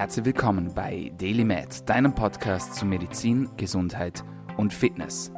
Herzlich 0.00 0.24
willkommen 0.24 0.72
bei 0.72 1.12
Daily 1.18 1.44
Med, 1.44 1.86
deinem 1.86 2.14
Podcast 2.14 2.74
zu 2.74 2.86
Medizin, 2.86 3.50
Gesundheit 3.58 4.24
und 4.56 4.72
Fitness. 4.72 5.30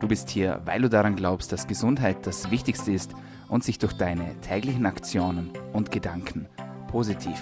Du 0.00 0.08
bist 0.08 0.30
hier, 0.30 0.62
weil 0.64 0.80
du 0.80 0.88
daran 0.88 1.16
glaubst, 1.16 1.52
dass 1.52 1.66
Gesundheit 1.66 2.26
das 2.26 2.50
Wichtigste 2.50 2.92
ist 2.92 3.12
und 3.50 3.62
sich 3.62 3.76
durch 3.76 3.92
deine 3.92 4.40
täglichen 4.40 4.86
Aktionen 4.86 5.50
und 5.74 5.90
Gedanken 5.90 6.48
positiv 6.88 7.38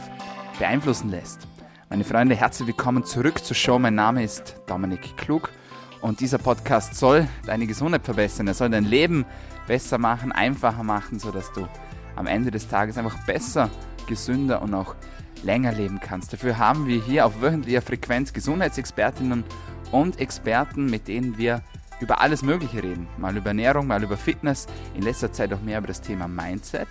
beeinflussen 0.58 1.10
lässt. 1.10 1.46
Meine 1.90 2.02
Freunde, 2.02 2.34
herzlich 2.34 2.66
willkommen 2.66 3.04
zurück 3.04 3.44
zur 3.44 3.54
Show. 3.54 3.78
Mein 3.78 3.94
Name 3.94 4.24
ist 4.24 4.60
Dominik 4.66 5.16
Klug 5.16 5.52
und 6.00 6.18
dieser 6.18 6.38
Podcast 6.38 6.96
soll 6.96 7.28
deine 7.46 7.68
Gesundheit 7.68 8.04
verbessern. 8.04 8.48
Er 8.48 8.54
soll 8.54 8.70
dein 8.70 8.84
Leben 8.84 9.26
besser 9.68 9.98
machen, 9.98 10.32
einfacher 10.32 10.82
machen, 10.82 11.20
sodass 11.20 11.52
du 11.52 11.68
am 12.16 12.26
Ende 12.26 12.50
des 12.50 12.66
Tages 12.66 12.98
einfach 12.98 13.24
besser, 13.26 13.70
gesünder 14.08 14.60
und 14.60 14.74
auch 14.74 14.96
länger 15.44 15.72
leben 15.72 16.00
kannst. 16.00 16.32
Dafür 16.32 16.58
haben 16.58 16.86
wir 16.86 17.00
hier 17.00 17.26
auf 17.26 17.40
wöchentlicher 17.40 17.82
Frequenz 17.82 18.32
Gesundheitsexpertinnen 18.32 19.44
und 19.92 20.18
Experten, 20.20 20.86
mit 20.86 21.08
denen 21.08 21.38
wir 21.38 21.62
über 22.00 22.20
alles 22.20 22.42
Mögliche 22.42 22.82
reden. 22.82 23.06
Mal 23.18 23.36
über 23.36 23.48
Ernährung, 23.48 23.86
mal 23.86 24.02
über 24.02 24.16
Fitness, 24.16 24.66
in 24.94 25.02
letzter 25.02 25.32
Zeit 25.32 25.52
auch 25.52 25.60
mehr 25.60 25.78
über 25.78 25.86
das 25.86 26.00
Thema 26.00 26.28
Mindset. 26.28 26.88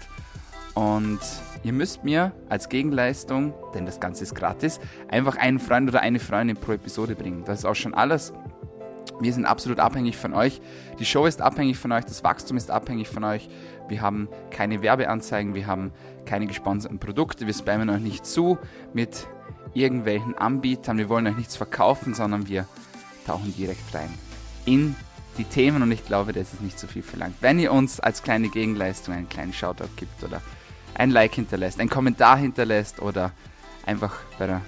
Und 0.73 1.19
ihr 1.63 1.73
müsst 1.73 2.03
mir 2.03 2.31
als 2.49 2.69
Gegenleistung, 2.69 3.53
denn 3.75 3.85
das 3.85 3.99
Ganze 3.99 4.23
ist 4.23 4.33
gratis, 4.33 4.79
einfach 5.09 5.35
einen 5.35 5.59
Freund 5.59 5.89
oder 5.89 6.01
eine 6.01 6.19
Freundin 6.19 6.57
pro 6.57 6.71
Episode 6.71 7.15
bringen. 7.15 7.43
Das 7.45 7.59
ist 7.59 7.65
auch 7.65 7.75
schon 7.75 7.93
alles. 7.93 8.33
Wir 9.19 9.31
sind 9.31 9.45
absolut 9.45 9.79
abhängig 9.79 10.17
von 10.17 10.33
euch. 10.33 10.59
Die 10.97 11.05
Show 11.05 11.25
ist 11.25 11.41
abhängig 11.41 11.77
von 11.77 11.91
euch, 11.91 12.05
das 12.05 12.23
Wachstum 12.23 12.57
ist 12.57 12.71
abhängig 12.71 13.09
von 13.09 13.23
euch. 13.23 13.49
Wir 13.87 14.01
haben 14.01 14.27
keine 14.49 14.81
Werbeanzeigen, 14.81 15.53
wir 15.53 15.67
haben 15.67 15.91
keine 16.25 16.47
gesponserten 16.47 16.99
Produkte, 16.99 17.47
wir 17.47 17.53
spammen 17.53 17.89
euch 17.89 18.01
nicht 18.01 18.25
zu 18.25 18.57
mit 18.93 19.27
irgendwelchen 19.73 20.37
Anbietern, 20.37 20.97
wir 20.97 21.09
wollen 21.09 21.27
euch 21.27 21.37
nichts 21.37 21.55
verkaufen, 21.55 22.13
sondern 22.13 22.47
wir 22.47 22.67
tauchen 23.25 23.53
direkt 23.55 23.93
rein 23.93 24.09
in 24.65 24.95
die 25.37 25.43
Themen 25.45 25.81
und 25.81 25.91
ich 25.91 26.05
glaube, 26.05 26.31
das 26.31 26.53
ist 26.53 26.61
nicht 26.61 26.77
so 26.77 26.87
viel 26.87 27.01
verlangt. 27.01 27.35
Wenn 27.41 27.59
ihr 27.59 27.71
uns 27.71 27.99
als 27.99 28.21
kleine 28.21 28.49
Gegenleistung 28.49 29.15
einen 29.15 29.29
kleinen 29.29 29.53
Shoutout 29.53 29.89
gibt 29.95 30.23
oder 30.23 30.41
ein 30.95 31.09
Like 31.09 31.33
hinterlässt, 31.33 31.79
einen 31.79 31.89
Kommentar 31.89 32.37
hinterlässt 32.37 33.01
oder 33.01 33.31
einfach 33.85 34.13
bei 34.37 34.47
der 34.47 34.61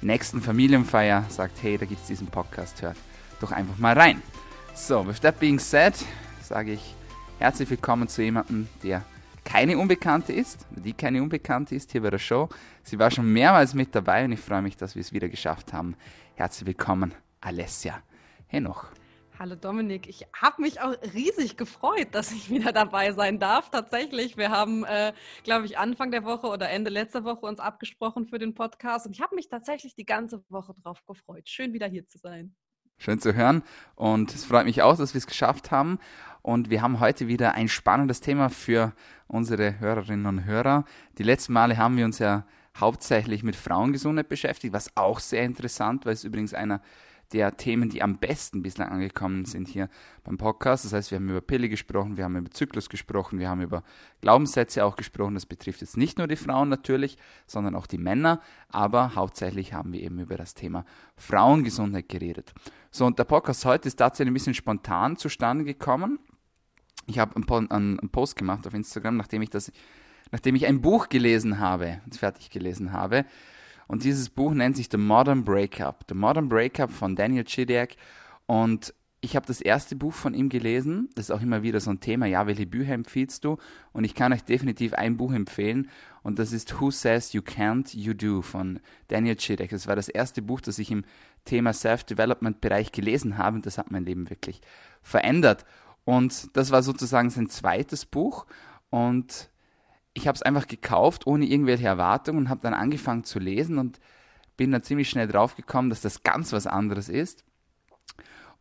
nächsten 0.00 0.42
Familienfeier 0.42 1.24
sagt, 1.28 1.62
hey, 1.62 1.78
da 1.78 1.86
gibt 1.86 2.00
es 2.00 2.08
diesen 2.08 2.26
Podcast, 2.26 2.82
hört 2.82 2.96
doch 3.40 3.52
einfach 3.52 3.78
mal 3.78 3.96
rein. 3.96 4.22
So, 4.74 5.06
with 5.06 5.20
that 5.20 5.38
being 5.38 5.58
said, 5.58 5.94
sage 6.42 6.72
ich 6.72 6.94
herzlich 7.38 7.70
willkommen 7.70 8.08
zu 8.08 8.22
jemandem, 8.22 8.68
der 8.82 9.02
keine 9.48 9.78
Unbekannte 9.78 10.34
ist, 10.34 10.66
die 10.70 10.92
keine 10.92 11.22
Unbekannte 11.22 11.74
ist 11.74 11.90
hier 11.90 12.02
bei 12.02 12.10
der 12.10 12.18
Show. 12.18 12.50
Sie 12.82 12.98
war 12.98 13.10
schon 13.10 13.32
mehrmals 13.32 13.72
mit 13.72 13.94
dabei 13.94 14.26
und 14.26 14.32
ich 14.32 14.40
freue 14.40 14.60
mich, 14.60 14.76
dass 14.76 14.94
wir 14.94 15.00
es 15.00 15.10
wieder 15.14 15.30
geschafft 15.30 15.72
haben. 15.72 15.96
Herzlich 16.34 16.66
willkommen, 16.66 17.14
Alessia 17.40 18.02
Henoch. 18.46 18.88
Hallo 19.38 19.54
Dominik, 19.54 20.06
ich 20.06 20.26
habe 20.38 20.60
mich 20.60 20.82
auch 20.82 20.94
riesig 21.14 21.56
gefreut, 21.56 22.08
dass 22.10 22.30
ich 22.30 22.50
wieder 22.50 22.72
dabei 22.72 23.12
sein 23.12 23.38
darf. 23.38 23.70
Tatsächlich, 23.70 24.36
wir 24.36 24.50
haben, 24.50 24.84
äh, 24.84 25.14
glaube 25.44 25.64
ich, 25.64 25.78
Anfang 25.78 26.10
der 26.10 26.24
Woche 26.24 26.48
oder 26.48 26.68
Ende 26.68 26.90
letzter 26.90 27.24
Woche 27.24 27.46
uns 27.46 27.58
abgesprochen 27.58 28.26
für 28.26 28.38
den 28.38 28.54
Podcast 28.54 29.06
und 29.06 29.12
ich 29.12 29.22
habe 29.22 29.34
mich 29.34 29.48
tatsächlich 29.48 29.94
die 29.94 30.04
ganze 30.04 30.44
Woche 30.50 30.74
drauf 30.82 31.02
gefreut. 31.06 31.48
Schön 31.48 31.72
wieder 31.72 31.86
hier 31.86 32.06
zu 32.06 32.18
sein. 32.18 32.54
Schön 32.98 33.20
zu 33.20 33.34
hören 33.34 33.62
und 33.94 34.34
es 34.34 34.44
freut 34.44 34.64
mich 34.64 34.82
auch, 34.82 34.96
dass 34.96 35.14
wir 35.14 35.18
es 35.18 35.26
geschafft 35.28 35.70
haben. 35.70 36.00
Und 36.42 36.68
wir 36.68 36.82
haben 36.82 36.98
heute 36.98 37.28
wieder 37.28 37.54
ein 37.54 37.68
spannendes 37.68 38.20
Thema 38.20 38.48
für 38.48 38.92
unsere 39.28 39.78
Hörerinnen 39.78 40.26
und 40.26 40.44
Hörer. 40.44 40.84
Die 41.18 41.22
letzten 41.22 41.52
Male 41.52 41.76
haben 41.76 41.96
wir 41.96 42.04
uns 42.04 42.18
ja 42.18 42.44
hauptsächlich 42.76 43.42
mit 43.44 43.54
Frauengesundheit 43.54 44.28
beschäftigt, 44.28 44.72
was 44.72 44.96
auch 44.96 45.20
sehr 45.20 45.44
interessant, 45.44 46.06
weil 46.06 46.14
es 46.14 46.24
übrigens 46.24 46.54
einer 46.54 46.80
der 47.32 47.56
Themen, 47.56 47.90
die 47.90 48.02
am 48.02 48.18
besten 48.18 48.62
bislang 48.62 48.88
angekommen 48.88 49.44
sind 49.44 49.68
hier 49.68 49.88
beim 50.24 50.38
Podcast. 50.38 50.84
Das 50.84 50.92
heißt, 50.92 51.10
wir 51.10 51.16
haben 51.16 51.28
über 51.28 51.40
Pille 51.40 51.68
gesprochen, 51.68 52.16
wir 52.16 52.24
haben 52.24 52.36
über 52.36 52.50
Zyklus 52.50 52.88
gesprochen, 52.88 53.38
wir 53.38 53.48
haben 53.50 53.60
über 53.60 53.82
Glaubenssätze 54.20 54.84
auch 54.84 54.96
gesprochen. 54.96 55.34
Das 55.34 55.44
betrifft 55.44 55.80
jetzt 55.82 55.96
nicht 55.96 56.18
nur 56.18 56.26
die 56.26 56.36
Frauen 56.36 56.68
natürlich, 56.68 57.18
sondern 57.46 57.74
auch 57.74 57.86
die 57.86 57.98
Männer. 57.98 58.40
Aber 58.70 59.14
hauptsächlich 59.14 59.74
haben 59.74 59.92
wir 59.92 60.00
eben 60.00 60.18
über 60.18 60.36
das 60.36 60.54
Thema 60.54 60.84
Frauengesundheit 61.16 62.08
geredet. 62.08 62.52
So, 62.90 63.04
und 63.04 63.18
der 63.18 63.24
Podcast 63.24 63.64
heute 63.64 63.88
ist 63.88 63.96
tatsächlich 63.96 64.30
ein 64.30 64.34
bisschen 64.34 64.54
spontan 64.54 65.16
zustande 65.16 65.64
gekommen. 65.64 66.18
Ich 67.06 67.18
habe 67.18 67.36
einen, 67.70 68.10
Post 68.10 68.36
gemacht 68.36 68.66
auf 68.66 68.74
Instagram, 68.74 69.16
nachdem 69.16 69.42
ich 69.42 69.50
das, 69.50 69.72
nachdem 70.30 70.54
ich 70.54 70.66
ein 70.66 70.80
Buch 70.80 71.08
gelesen 71.08 71.58
habe, 71.58 72.00
fertig 72.10 72.50
gelesen 72.50 72.92
habe, 72.92 73.24
und 73.88 74.04
dieses 74.04 74.28
Buch 74.28 74.52
nennt 74.52 74.76
sich 74.76 74.88
The 74.90 74.98
Modern 74.98 75.44
Breakup. 75.44 76.04
The 76.08 76.14
Modern 76.14 76.48
Breakup 76.48 76.92
von 76.92 77.16
Daniel 77.16 77.44
Chidiak. 77.44 77.96
Und 78.46 78.94
ich 79.20 79.34
habe 79.34 79.46
das 79.46 79.60
erste 79.60 79.96
Buch 79.96 80.12
von 80.12 80.34
ihm 80.34 80.50
gelesen. 80.50 81.08
Das 81.14 81.24
ist 81.24 81.30
auch 81.30 81.40
immer 81.40 81.62
wieder 81.62 81.80
so 81.80 81.90
ein 81.90 81.98
Thema. 81.98 82.26
Ja, 82.26 82.46
welche 82.46 82.66
Bücher 82.66 82.92
empfiehlst 82.92 83.44
du? 83.44 83.56
Und 83.92 84.04
ich 84.04 84.14
kann 84.14 84.32
euch 84.32 84.44
definitiv 84.44 84.92
ein 84.92 85.16
Buch 85.16 85.32
empfehlen. 85.32 85.88
Und 86.22 86.38
das 86.38 86.52
ist 86.52 86.78
Who 86.80 86.90
Says 86.90 87.32
You 87.32 87.40
Can't, 87.40 87.96
You 87.96 88.12
Do 88.12 88.42
von 88.42 88.78
Daniel 89.08 89.36
Chidiak. 89.36 89.70
Das 89.70 89.86
war 89.86 89.96
das 89.96 90.08
erste 90.08 90.42
Buch, 90.42 90.60
das 90.60 90.78
ich 90.78 90.90
im 90.90 91.04
Thema 91.46 91.72
Self-Development-Bereich 91.72 92.92
gelesen 92.92 93.38
habe. 93.38 93.56
Und 93.56 93.66
das 93.66 93.78
hat 93.78 93.90
mein 93.90 94.04
Leben 94.04 94.28
wirklich 94.28 94.60
verändert. 95.02 95.64
Und 96.04 96.54
das 96.56 96.70
war 96.70 96.82
sozusagen 96.82 97.30
sein 97.30 97.48
zweites 97.48 98.04
Buch. 98.04 98.44
Und 98.90 99.48
ich 100.18 100.28
habe 100.28 100.36
es 100.36 100.42
einfach 100.42 100.66
gekauft, 100.66 101.26
ohne 101.26 101.46
irgendwelche 101.46 101.86
Erwartungen 101.86 102.38
und 102.38 102.48
habe 102.48 102.60
dann 102.60 102.74
angefangen 102.74 103.24
zu 103.24 103.38
lesen 103.38 103.78
und 103.78 104.00
bin 104.56 104.72
dann 104.72 104.82
ziemlich 104.82 105.08
schnell 105.08 105.28
draufgekommen, 105.28 105.88
dass 105.88 106.00
das 106.00 106.22
ganz 106.22 106.52
was 106.52 106.66
anderes 106.66 107.08
ist. 107.08 107.44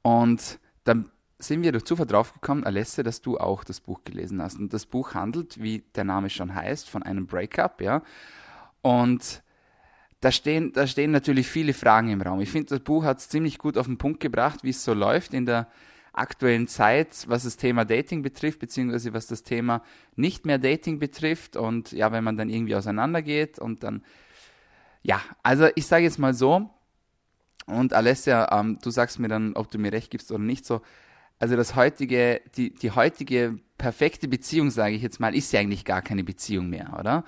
Und 0.03 0.59
dann 0.83 1.11
sind 1.39 1.63
wir 1.63 1.71
durch 1.71 1.85
Zufall 1.85 2.05
draufgekommen, 2.05 2.63
Alesse, 2.63 3.03
dass 3.03 3.21
du 3.21 3.37
auch 3.37 3.63
das 3.63 3.81
Buch 3.81 4.03
gelesen 4.03 4.41
hast. 4.41 4.57
Und 4.59 4.73
das 4.73 4.85
Buch 4.85 5.13
handelt, 5.13 5.61
wie 5.61 5.83
der 5.95 6.03
Name 6.03 6.29
schon 6.29 6.53
heißt, 6.53 6.89
von 6.89 7.03
einem 7.03 7.27
Breakup, 7.27 7.81
ja. 7.81 8.01
Und 8.81 9.43
da 10.21 10.31
stehen, 10.31 10.73
da 10.73 10.87
stehen 10.87 11.11
natürlich 11.11 11.47
viele 11.47 11.73
Fragen 11.73 12.09
im 12.09 12.21
Raum. 12.21 12.39
Ich 12.39 12.51
finde, 12.51 12.69
das 12.69 12.79
Buch 12.79 13.03
hat 13.03 13.19
es 13.19 13.29
ziemlich 13.29 13.57
gut 13.57 13.77
auf 13.77 13.85
den 13.85 13.97
Punkt 13.97 14.19
gebracht, 14.19 14.63
wie 14.63 14.69
es 14.69 14.83
so 14.83 14.93
läuft 14.93 15.33
in 15.33 15.45
der 15.45 15.67
aktuellen 16.17 16.67
Zeit, 16.67 17.25
was 17.27 17.43
das 17.43 17.57
Thema 17.57 17.85
Dating 17.85 18.21
betrifft, 18.21 18.59
beziehungsweise 18.59 19.13
was 19.13 19.27
das 19.27 19.43
Thema 19.43 19.83
nicht 20.15 20.45
mehr 20.45 20.57
Dating 20.57 20.99
betrifft 20.99 21.55
und 21.55 21.91
ja, 21.91 22.11
wenn 22.11 22.23
man 22.23 22.37
dann 22.37 22.49
irgendwie 22.49 22.75
auseinandergeht 22.75 23.59
und 23.59 23.83
dann, 23.83 24.03
ja, 25.03 25.21
also 25.43 25.67
ich 25.75 25.87
sage 25.87 26.03
jetzt 26.03 26.19
mal 26.19 26.33
so, 26.33 26.69
und 27.67 27.93
Alessia, 27.93 28.47
ähm, 28.57 28.79
du 28.81 28.89
sagst 28.89 29.19
mir 29.19 29.27
dann, 29.27 29.53
ob 29.53 29.69
du 29.69 29.77
mir 29.77 29.91
recht 29.91 30.09
gibst 30.09 30.31
oder 30.31 30.43
nicht 30.43 30.65
so, 30.65 30.81
also 31.39 31.55
das 31.55 31.75
heutige, 31.75 32.41
die, 32.55 32.73
die 32.73 32.91
heutige 32.91 33.59
perfekte 33.77 34.27
Beziehung, 34.27 34.71
sage 34.71 34.95
ich 34.95 35.01
jetzt 35.01 35.19
mal, 35.19 35.35
ist 35.35 35.51
ja 35.53 35.59
eigentlich 35.59 35.85
gar 35.85 36.01
keine 36.01 36.23
Beziehung 36.23 36.69
mehr, 36.69 36.97
oder? 36.99 37.23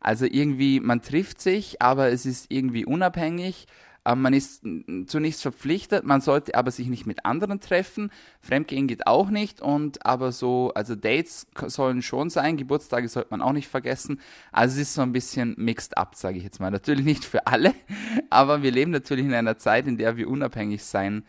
Also 0.00 0.26
irgendwie, 0.26 0.80
man 0.80 1.02
trifft 1.02 1.40
sich, 1.40 1.80
aber 1.80 2.08
es 2.08 2.26
ist 2.26 2.50
irgendwie 2.50 2.84
unabhängig 2.84 3.66
man 4.04 4.34
ist 4.34 4.62
zu 5.06 5.18
nichts 5.18 5.40
verpflichtet, 5.40 6.04
man 6.04 6.20
sollte 6.20 6.54
aber 6.54 6.70
sich 6.70 6.88
nicht 6.88 7.06
mit 7.06 7.24
anderen 7.24 7.60
treffen. 7.60 8.10
Fremdgehen 8.40 8.86
geht 8.86 9.06
auch 9.06 9.30
nicht 9.30 9.62
und 9.62 10.04
aber 10.04 10.30
so, 10.30 10.72
also 10.74 10.94
Dates 10.94 11.46
sollen 11.66 12.02
schon 12.02 12.28
sein, 12.28 12.58
Geburtstage 12.58 13.08
sollte 13.08 13.30
man 13.30 13.40
auch 13.40 13.52
nicht 13.52 13.68
vergessen. 13.68 14.20
Also 14.52 14.74
es 14.74 14.88
ist 14.88 14.94
so 14.94 15.02
ein 15.02 15.12
bisschen 15.12 15.54
mixed 15.56 15.96
up, 15.96 16.16
sage 16.16 16.36
ich 16.36 16.44
jetzt 16.44 16.60
mal. 16.60 16.70
Natürlich 16.70 17.06
nicht 17.06 17.24
für 17.24 17.46
alle, 17.46 17.74
aber 18.30 18.62
wir 18.62 18.72
leben 18.72 18.90
natürlich 18.90 19.24
in 19.24 19.34
einer 19.34 19.56
Zeit, 19.56 19.86
in 19.86 19.96
der 19.96 20.18
wir 20.18 20.28
unabhängig 20.28 20.84
sein 20.84 21.24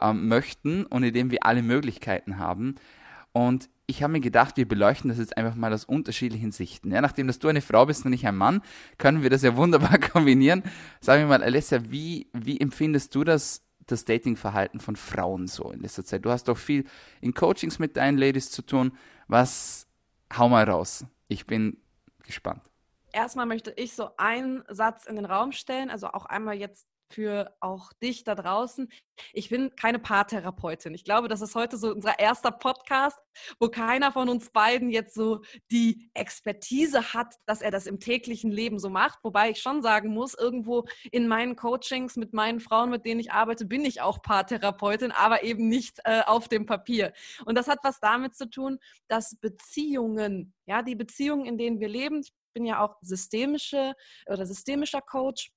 ähm, 0.00 0.26
möchten 0.28 0.86
und 0.86 1.02
in 1.02 1.12
dem 1.12 1.30
wir 1.30 1.44
alle 1.44 1.62
Möglichkeiten 1.62 2.38
haben. 2.38 2.76
Und 3.32 3.68
ich 3.86 4.02
habe 4.02 4.12
mir 4.12 4.20
gedacht, 4.20 4.56
wir 4.56 4.66
beleuchten 4.66 5.08
das 5.08 5.18
jetzt 5.18 5.36
einfach 5.36 5.54
mal 5.54 5.72
aus 5.72 5.84
unterschiedlichen 5.84 6.52
Sichten. 6.52 6.90
Ja, 6.90 7.00
nachdem 7.00 7.26
dass 7.26 7.38
du 7.38 7.48
eine 7.48 7.60
Frau 7.60 7.86
bist 7.86 8.06
und 8.06 8.12
ich 8.12 8.26
ein 8.26 8.36
Mann, 8.36 8.62
können 8.98 9.22
wir 9.22 9.30
das 9.30 9.42
ja 9.42 9.56
wunderbar 9.56 9.98
kombinieren. 10.12 10.62
Sag 11.00 11.20
mir 11.20 11.26
mal, 11.26 11.42
Alessia, 11.42 11.90
wie, 11.90 12.28
wie 12.32 12.60
empfindest 12.60 13.14
du 13.14 13.24
das, 13.24 13.62
das 13.86 14.04
Datingverhalten 14.04 14.80
von 14.80 14.96
Frauen 14.96 15.46
so 15.46 15.70
in 15.70 15.80
letzter 15.80 16.04
Zeit? 16.04 16.24
Du 16.24 16.30
hast 16.30 16.48
doch 16.48 16.56
viel 16.56 16.84
in 17.20 17.34
Coachings 17.34 17.78
mit 17.78 17.96
deinen 17.96 18.16
Ladies 18.16 18.50
zu 18.50 18.62
tun. 18.62 18.92
Was, 19.28 19.86
hau 20.36 20.48
mal 20.48 20.64
raus. 20.64 21.04
Ich 21.28 21.46
bin 21.46 21.76
gespannt. 22.24 22.62
Erstmal 23.12 23.46
möchte 23.46 23.72
ich 23.76 23.94
so 23.94 24.10
einen 24.16 24.64
Satz 24.68 25.04
in 25.06 25.16
den 25.16 25.24
Raum 25.24 25.52
stellen, 25.52 25.90
also 25.90 26.08
auch 26.08 26.26
einmal 26.26 26.56
jetzt 26.56 26.88
für 27.14 27.54
auch 27.60 27.92
dich 28.02 28.24
da 28.24 28.34
draußen. 28.34 28.88
Ich 29.32 29.48
bin 29.48 29.74
keine 29.76 30.00
Paartherapeutin. 30.00 30.92
Ich 30.94 31.04
glaube, 31.04 31.28
das 31.28 31.40
ist 31.40 31.54
heute 31.54 31.76
so 31.76 31.92
unser 31.92 32.18
erster 32.18 32.50
Podcast, 32.50 33.18
wo 33.60 33.68
keiner 33.68 34.10
von 34.10 34.28
uns 34.28 34.50
beiden 34.50 34.90
jetzt 34.90 35.14
so 35.14 35.42
die 35.70 36.10
Expertise 36.14 37.14
hat, 37.14 37.34
dass 37.46 37.62
er 37.62 37.70
das 37.70 37.86
im 37.86 38.00
täglichen 38.00 38.50
Leben 38.50 38.80
so 38.80 38.90
macht. 38.90 39.20
Wobei 39.22 39.50
ich 39.50 39.60
schon 39.60 39.82
sagen 39.82 40.12
muss, 40.12 40.34
irgendwo 40.34 40.84
in 41.12 41.28
meinen 41.28 41.54
Coachings 41.54 42.16
mit 42.16 42.32
meinen 42.32 42.58
Frauen, 42.58 42.90
mit 42.90 43.04
denen 43.04 43.20
ich 43.20 43.32
arbeite, 43.32 43.64
bin 43.64 43.84
ich 43.84 44.00
auch 44.00 44.20
Paartherapeutin, 44.20 45.12
aber 45.12 45.44
eben 45.44 45.68
nicht 45.68 46.00
äh, 46.04 46.22
auf 46.26 46.48
dem 46.48 46.66
Papier. 46.66 47.12
Und 47.44 47.56
das 47.56 47.68
hat 47.68 47.78
was 47.84 48.00
damit 48.00 48.34
zu 48.34 48.50
tun, 48.50 48.78
dass 49.08 49.36
Beziehungen, 49.36 50.52
ja, 50.66 50.82
die 50.82 50.96
Beziehungen, 50.96 51.46
in 51.46 51.58
denen 51.58 51.78
wir 51.78 51.88
leben, 51.88 52.20
ich 52.20 52.32
bin 52.52 52.64
ja 52.64 52.80
auch 52.80 52.96
systemische 53.02 53.94
oder 54.26 54.46
systemischer 54.46 55.00
Coach, 55.00 55.52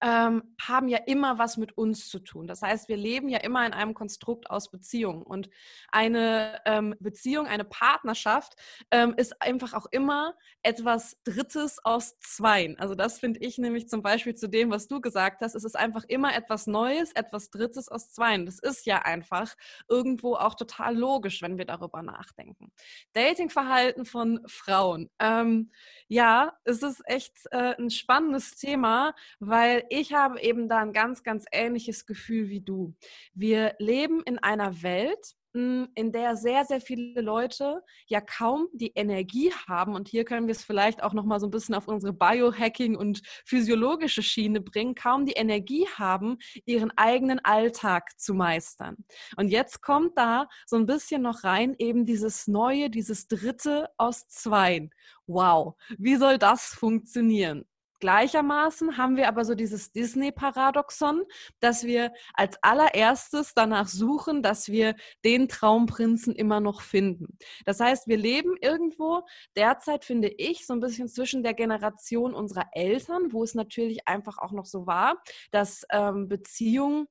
ähm, 0.00 0.54
haben 0.60 0.88
ja 0.88 0.98
immer 1.06 1.38
was 1.38 1.56
mit 1.56 1.76
uns 1.76 2.08
zu 2.08 2.18
tun. 2.18 2.46
Das 2.46 2.62
heißt, 2.62 2.88
wir 2.88 2.96
leben 2.96 3.28
ja 3.28 3.38
immer 3.38 3.66
in 3.66 3.72
einem 3.72 3.94
Konstrukt 3.94 4.50
aus 4.50 4.70
Beziehungen. 4.70 5.22
Und 5.22 5.50
eine 5.90 6.60
ähm, 6.66 6.94
Beziehung, 7.00 7.46
eine 7.46 7.64
Partnerschaft 7.64 8.54
ähm, 8.90 9.14
ist 9.16 9.40
einfach 9.42 9.74
auch 9.74 9.86
immer 9.90 10.34
etwas 10.62 11.16
Drittes 11.24 11.78
aus 11.84 12.18
Zweien. 12.20 12.78
Also 12.78 12.94
das 12.94 13.18
finde 13.18 13.40
ich 13.40 13.58
nämlich 13.58 13.88
zum 13.88 14.02
Beispiel 14.02 14.34
zu 14.34 14.48
dem, 14.48 14.70
was 14.70 14.88
du 14.88 15.00
gesagt 15.00 15.42
hast. 15.42 15.54
Es 15.54 15.64
ist 15.64 15.76
einfach 15.76 16.04
immer 16.04 16.34
etwas 16.34 16.66
Neues, 16.66 17.12
etwas 17.12 17.50
Drittes 17.50 17.88
aus 17.88 18.12
Zweien. 18.12 18.46
Das 18.46 18.58
ist 18.58 18.86
ja 18.86 19.02
einfach 19.02 19.54
irgendwo 19.88 20.34
auch 20.34 20.54
total 20.54 20.96
logisch, 20.96 21.42
wenn 21.42 21.58
wir 21.58 21.64
darüber 21.64 22.02
nachdenken. 22.02 22.72
Datingverhalten 23.12 24.04
von 24.04 24.40
Frauen. 24.46 25.10
Ähm, 25.18 25.70
ja, 26.08 26.52
es 26.64 26.82
ist 26.82 27.02
echt 27.06 27.46
äh, 27.50 27.74
ein 27.78 27.90
spannendes 27.90 28.56
Thema, 28.56 29.14
weil 29.40 29.81
ich 29.90 30.12
habe 30.12 30.40
eben 30.40 30.68
da 30.68 30.78
ein 30.78 30.92
ganz, 30.92 31.22
ganz 31.22 31.44
ähnliches 31.52 32.06
Gefühl 32.06 32.48
wie 32.48 32.60
du. 32.60 32.94
Wir 33.34 33.74
leben 33.78 34.22
in 34.24 34.38
einer 34.38 34.82
Welt, 34.82 35.34
hm, 35.54 35.88
in 35.94 36.12
der 36.12 36.36
sehr, 36.36 36.64
sehr 36.64 36.80
viele 36.80 37.20
Leute 37.20 37.82
ja 38.06 38.22
kaum 38.22 38.68
die 38.72 38.92
Energie 38.94 39.52
haben. 39.68 39.94
Und 39.94 40.08
hier 40.08 40.24
können 40.24 40.46
wir 40.46 40.52
es 40.52 40.64
vielleicht 40.64 41.02
auch 41.02 41.12
nochmal 41.12 41.40
so 41.40 41.46
ein 41.46 41.50
bisschen 41.50 41.74
auf 41.74 41.88
unsere 41.88 42.14
Biohacking 42.14 42.96
und 42.96 43.20
physiologische 43.44 44.22
Schiene 44.22 44.62
bringen, 44.62 44.94
kaum 44.94 45.26
die 45.26 45.32
Energie 45.32 45.86
haben, 45.98 46.38
ihren 46.64 46.90
eigenen 46.96 47.38
Alltag 47.44 48.18
zu 48.18 48.32
meistern. 48.32 48.96
Und 49.36 49.48
jetzt 49.48 49.82
kommt 49.82 50.16
da 50.16 50.48
so 50.66 50.76
ein 50.76 50.86
bisschen 50.86 51.20
noch 51.22 51.44
rein 51.44 51.74
eben 51.78 52.06
dieses 52.06 52.46
Neue, 52.46 52.88
dieses 52.88 53.28
Dritte 53.28 53.90
aus 53.98 54.28
Zweien. 54.28 54.90
Wow, 55.26 55.74
wie 55.98 56.16
soll 56.16 56.38
das 56.38 56.68
funktionieren? 56.68 57.66
Gleichermaßen 58.02 58.98
haben 58.98 59.16
wir 59.16 59.28
aber 59.28 59.44
so 59.44 59.54
dieses 59.54 59.92
Disney-Paradoxon, 59.92 61.22
dass 61.60 61.84
wir 61.84 62.12
als 62.34 62.60
allererstes 62.60 63.54
danach 63.54 63.86
suchen, 63.86 64.42
dass 64.42 64.66
wir 64.66 64.96
den 65.24 65.48
Traumprinzen 65.48 66.34
immer 66.34 66.58
noch 66.58 66.80
finden. 66.80 67.38
Das 67.64 67.78
heißt, 67.78 68.08
wir 68.08 68.16
leben 68.16 68.56
irgendwo 68.60 69.22
derzeit, 69.54 70.04
finde 70.04 70.26
ich, 70.26 70.66
so 70.66 70.72
ein 70.72 70.80
bisschen 70.80 71.06
zwischen 71.06 71.44
der 71.44 71.54
Generation 71.54 72.34
unserer 72.34 72.66
Eltern, 72.72 73.32
wo 73.32 73.44
es 73.44 73.54
natürlich 73.54 74.08
einfach 74.08 74.38
auch 74.38 74.50
noch 74.50 74.66
so 74.66 74.84
war, 74.84 75.22
dass 75.52 75.86
ähm, 75.92 76.28
Beziehungen 76.28 77.06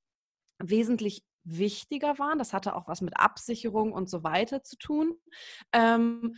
wesentlich 0.59 1.23
wichtiger 1.45 2.19
waren. 2.19 2.37
Das 2.37 2.51
hatte 2.51 2.75
auch 2.75 2.89
was 2.89 2.99
mit 2.99 3.15
Absicherung 3.15 3.93
und 3.93 4.09
so 4.09 4.25
weiter 4.25 4.61
zu 4.61 4.75
tun. 4.75 5.15
Ähm, 5.71 6.35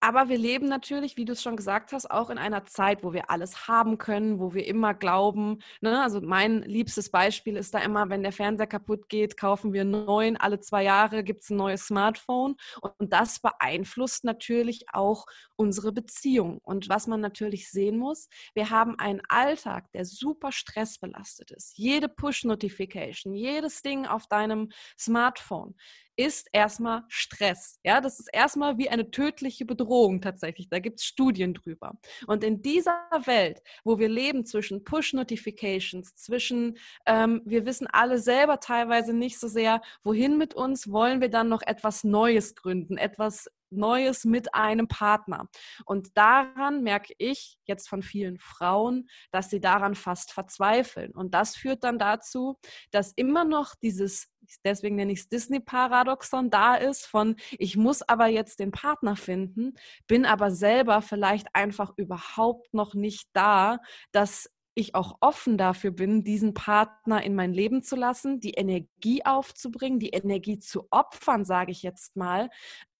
aber 0.00 0.28
wir 0.28 0.38
leben 0.38 0.68
natürlich, 0.68 1.16
wie 1.16 1.24
du 1.24 1.32
es 1.32 1.42
schon 1.42 1.56
gesagt 1.56 1.92
hast, 1.92 2.10
auch 2.10 2.30
in 2.30 2.38
einer 2.38 2.64
Zeit, 2.64 3.02
wo 3.02 3.12
wir 3.12 3.30
alles 3.30 3.66
haben 3.66 3.98
können, 3.98 4.38
wo 4.38 4.54
wir 4.54 4.66
immer 4.66 4.94
glauben. 4.94 5.58
Ne? 5.80 6.00
Also 6.00 6.20
mein 6.20 6.62
liebstes 6.62 7.10
Beispiel 7.10 7.56
ist 7.56 7.74
da 7.74 7.80
immer, 7.80 8.08
wenn 8.08 8.22
der 8.22 8.32
Fernseher 8.32 8.68
kaputt 8.68 9.08
geht, 9.08 9.36
kaufen 9.36 9.72
wir 9.72 9.80
einen 9.80 10.04
neuen. 10.04 10.36
Alle 10.36 10.60
zwei 10.60 10.84
Jahre 10.84 11.24
gibt 11.24 11.42
es 11.42 11.50
ein 11.50 11.56
neues 11.56 11.86
Smartphone. 11.86 12.54
Und 12.98 13.12
das 13.12 13.40
beeinflusst 13.40 14.24
natürlich 14.24 14.84
auch 14.92 15.26
unsere 15.56 15.90
Beziehung. 15.90 16.58
Und 16.58 16.88
was 16.88 17.08
man 17.08 17.20
natürlich 17.20 17.70
sehen 17.70 17.98
muss, 17.98 18.28
wir 18.54 18.70
haben 18.70 18.98
einen 18.98 19.22
Alltag, 19.28 19.90
der 19.92 20.04
super 20.04 20.52
stressbelastet 20.52 21.50
ist. 21.50 21.76
Jede 21.76 22.08
Push-Notification, 22.08 23.34
jedes 23.34 23.82
Ding 23.82 24.06
auf 24.06 24.28
deinem 24.28 24.70
Smartphone 24.96 25.74
ist 26.18 26.48
erstmal 26.52 27.04
Stress. 27.06 27.78
Ja, 27.84 28.00
das 28.00 28.18
ist 28.18 28.28
erstmal 28.32 28.76
wie 28.76 28.90
eine 28.90 29.10
tödliche 29.12 29.64
Bedrohung 29.64 30.20
tatsächlich. 30.20 30.68
Da 30.68 30.80
gibt 30.80 30.98
es 30.98 31.06
Studien 31.06 31.54
drüber. 31.54 31.96
Und 32.26 32.42
in 32.42 32.60
dieser 32.60 33.08
Welt, 33.24 33.62
wo 33.84 34.00
wir 34.00 34.08
leben 34.08 34.44
zwischen 34.44 34.82
Push-Notifications, 34.82 36.16
zwischen, 36.16 36.76
ähm, 37.06 37.40
wir 37.44 37.64
wissen 37.66 37.86
alle 37.86 38.18
selber 38.18 38.58
teilweise 38.58 39.12
nicht 39.12 39.38
so 39.38 39.46
sehr, 39.46 39.80
wohin 40.02 40.36
mit 40.36 40.54
uns, 40.54 40.90
wollen 40.90 41.20
wir 41.20 41.28
dann 41.28 41.48
noch 41.48 41.62
etwas 41.62 42.02
Neues 42.02 42.56
gründen, 42.56 42.98
etwas 42.98 43.48
Neues 43.70 44.24
mit 44.24 44.54
einem 44.54 44.88
Partner. 44.88 45.48
Und 45.84 46.16
daran 46.16 46.82
merke 46.82 47.14
ich 47.18 47.58
jetzt 47.64 47.88
von 47.88 48.02
vielen 48.02 48.38
Frauen, 48.38 49.08
dass 49.30 49.50
sie 49.50 49.60
daran 49.60 49.94
fast 49.94 50.32
verzweifeln. 50.32 51.12
Und 51.12 51.34
das 51.34 51.56
führt 51.56 51.84
dann 51.84 51.98
dazu, 51.98 52.58
dass 52.90 53.12
immer 53.12 53.44
noch 53.44 53.74
dieses, 53.82 54.28
deswegen 54.64 54.96
nenne 54.96 55.12
ich 55.12 55.20
es 55.20 55.28
Disney-Paradoxon, 55.28 56.50
da 56.50 56.74
ist 56.74 57.06
von, 57.06 57.36
ich 57.58 57.76
muss 57.76 58.02
aber 58.02 58.26
jetzt 58.26 58.60
den 58.60 58.70
Partner 58.70 59.16
finden, 59.16 59.74
bin 60.06 60.26
aber 60.26 60.50
selber 60.50 61.02
vielleicht 61.02 61.48
einfach 61.54 61.92
überhaupt 61.96 62.72
noch 62.72 62.94
nicht 62.94 63.28
da, 63.32 63.78
dass 64.12 64.50
ich 64.78 64.94
auch 64.94 65.16
offen 65.20 65.58
dafür 65.58 65.90
bin, 65.90 66.22
diesen 66.22 66.54
Partner 66.54 67.22
in 67.24 67.34
mein 67.34 67.52
Leben 67.52 67.82
zu 67.82 67.96
lassen, 67.96 68.38
die 68.38 68.52
Energie 68.52 69.24
aufzubringen, 69.24 69.98
die 69.98 70.10
Energie 70.10 70.60
zu 70.60 70.86
opfern, 70.90 71.44
sage 71.44 71.72
ich 71.72 71.82
jetzt 71.82 72.14
mal, 72.14 72.48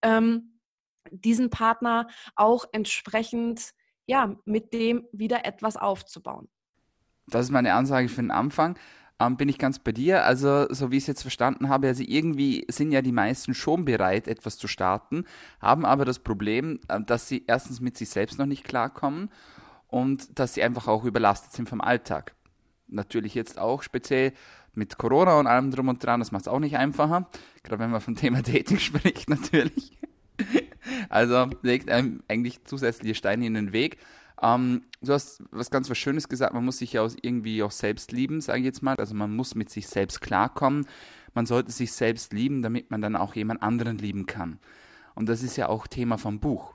ähm, 0.02 0.57
diesen 1.10 1.50
Partner 1.50 2.08
auch 2.36 2.64
entsprechend, 2.72 3.72
ja, 4.06 4.36
mit 4.44 4.72
dem 4.72 5.06
wieder 5.12 5.44
etwas 5.44 5.76
aufzubauen. 5.76 6.48
Das 7.26 7.46
ist 7.46 7.50
meine 7.50 7.74
Ansage 7.74 8.08
für 8.08 8.22
den 8.22 8.30
Anfang. 8.30 8.78
Ähm, 9.20 9.36
bin 9.36 9.48
ich 9.48 9.58
ganz 9.58 9.78
bei 9.80 9.92
dir. 9.92 10.24
Also, 10.24 10.66
so 10.72 10.90
wie 10.90 10.96
ich 10.96 11.04
es 11.04 11.08
jetzt 11.08 11.22
verstanden 11.22 11.68
habe, 11.68 11.88
also 11.88 12.04
irgendwie 12.06 12.64
sind 12.70 12.92
ja 12.92 13.02
die 13.02 13.12
meisten 13.12 13.52
schon 13.52 13.84
bereit, 13.84 14.28
etwas 14.28 14.58
zu 14.58 14.68
starten, 14.68 15.24
haben 15.60 15.84
aber 15.84 16.04
das 16.04 16.20
Problem, 16.20 16.78
äh, 16.88 17.00
dass 17.00 17.28
sie 17.28 17.44
erstens 17.46 17.80
mit 17.80 17.96
sich 17.96 18.10
selbst 18.10 18.38
noch 18.38 18.46
nicht 18.46 18.64
klarkommen 18.64 19.30
und 19.88 20.38
dass 20.38 20.54
sie 20.54 20.62
einfach 20.62 20.86
auch 20.86 21.04
überlastet 21.04 21.52
sind 21.52 21.68
vom 21.68 21.80
Alltag. 21.80 22.34
Natürlich 22.86 23.34
jetzt 23.34 23.58
auch 23.58 23.82
speziell 23.82 24.32
mit 24.72 24.96
Corona 24.96 25.38
und 25.38 25.46
allem 25.46 25.70
drum 25.70 25.88
und 25.88 26.02
dran, 26.02 26.20
das 26.20 26.30
macht 26.30 26.42
es 26.42 26.48
auch 26.48 26.60
nicht 26.60 26.76
einfacher, 26.76 27.28
gerade 27.64 27.82
wenn 27.82 27.90
man 27.90 28.00
vom 28.00 28.14
Thema 28.14 28.40
Dating 28.42 28.78
spricht 28.78 29.28
natürlich. 29.28 29.97
Also 31.08 31.50
legt 31.62 31.90
einem 31.90 32.22
eigentlich 32.28 32.64
zusätzliche 32.64 33.14
Steine 33.14 33.46
in 33.46 33.54
den 33.54 33.72
Weg. 33.72 33.98
Ähm, 34.40 34.82
du 35.02 35.12
hast 35.12 35.42
was 35.50 35.70
ganz 35.70 35.90
was 35.90 35.98
Schönes 35.98 36.28
gesagt, 36.28 36.54
man 36.54 36.64
muss 36.64 36.78
sich 36.78 36.92
ja 36.92 37.02
auch 37.02 37.10
irgendwie 37.22 37.62
auch 37.62 37.70
selbst 37.70 38.12
lieben, 38.12 38.40
sage 38.40 38.60
ich 38.60 38.64
jetzt 38.64 38.82
mal. 38.82 38.96
Also 38.96 39.14
man 39.14 39.34
muss 39.34 39.54
mit 39.54 39.70
sich 39.70 39.88
selbst 39.88 40.20
klarkommen. 40.20 40.86
Man 41.34 41.46
sollte 41.46 41.72
sich 41.72 41.92
selbst 41.92 42.32
lieben, 42.32 42.62
damit 42.62 42.90
man 42.90 43.00
dann 43.00 43.16
auch 43.16 43.34
jemand 43.34 43.62
anderen 43.62 43.98
lieben 43.98 44.26
kann. 44.26 44.58
Und 45.14 45.28
das 45.28 45.42
ist 45.42 45.56
ja 45.56 45.68
auch 45.68 45.86
Thema 45.86 46.18
vom 46.18 46.40
Buch. 46.40 46.74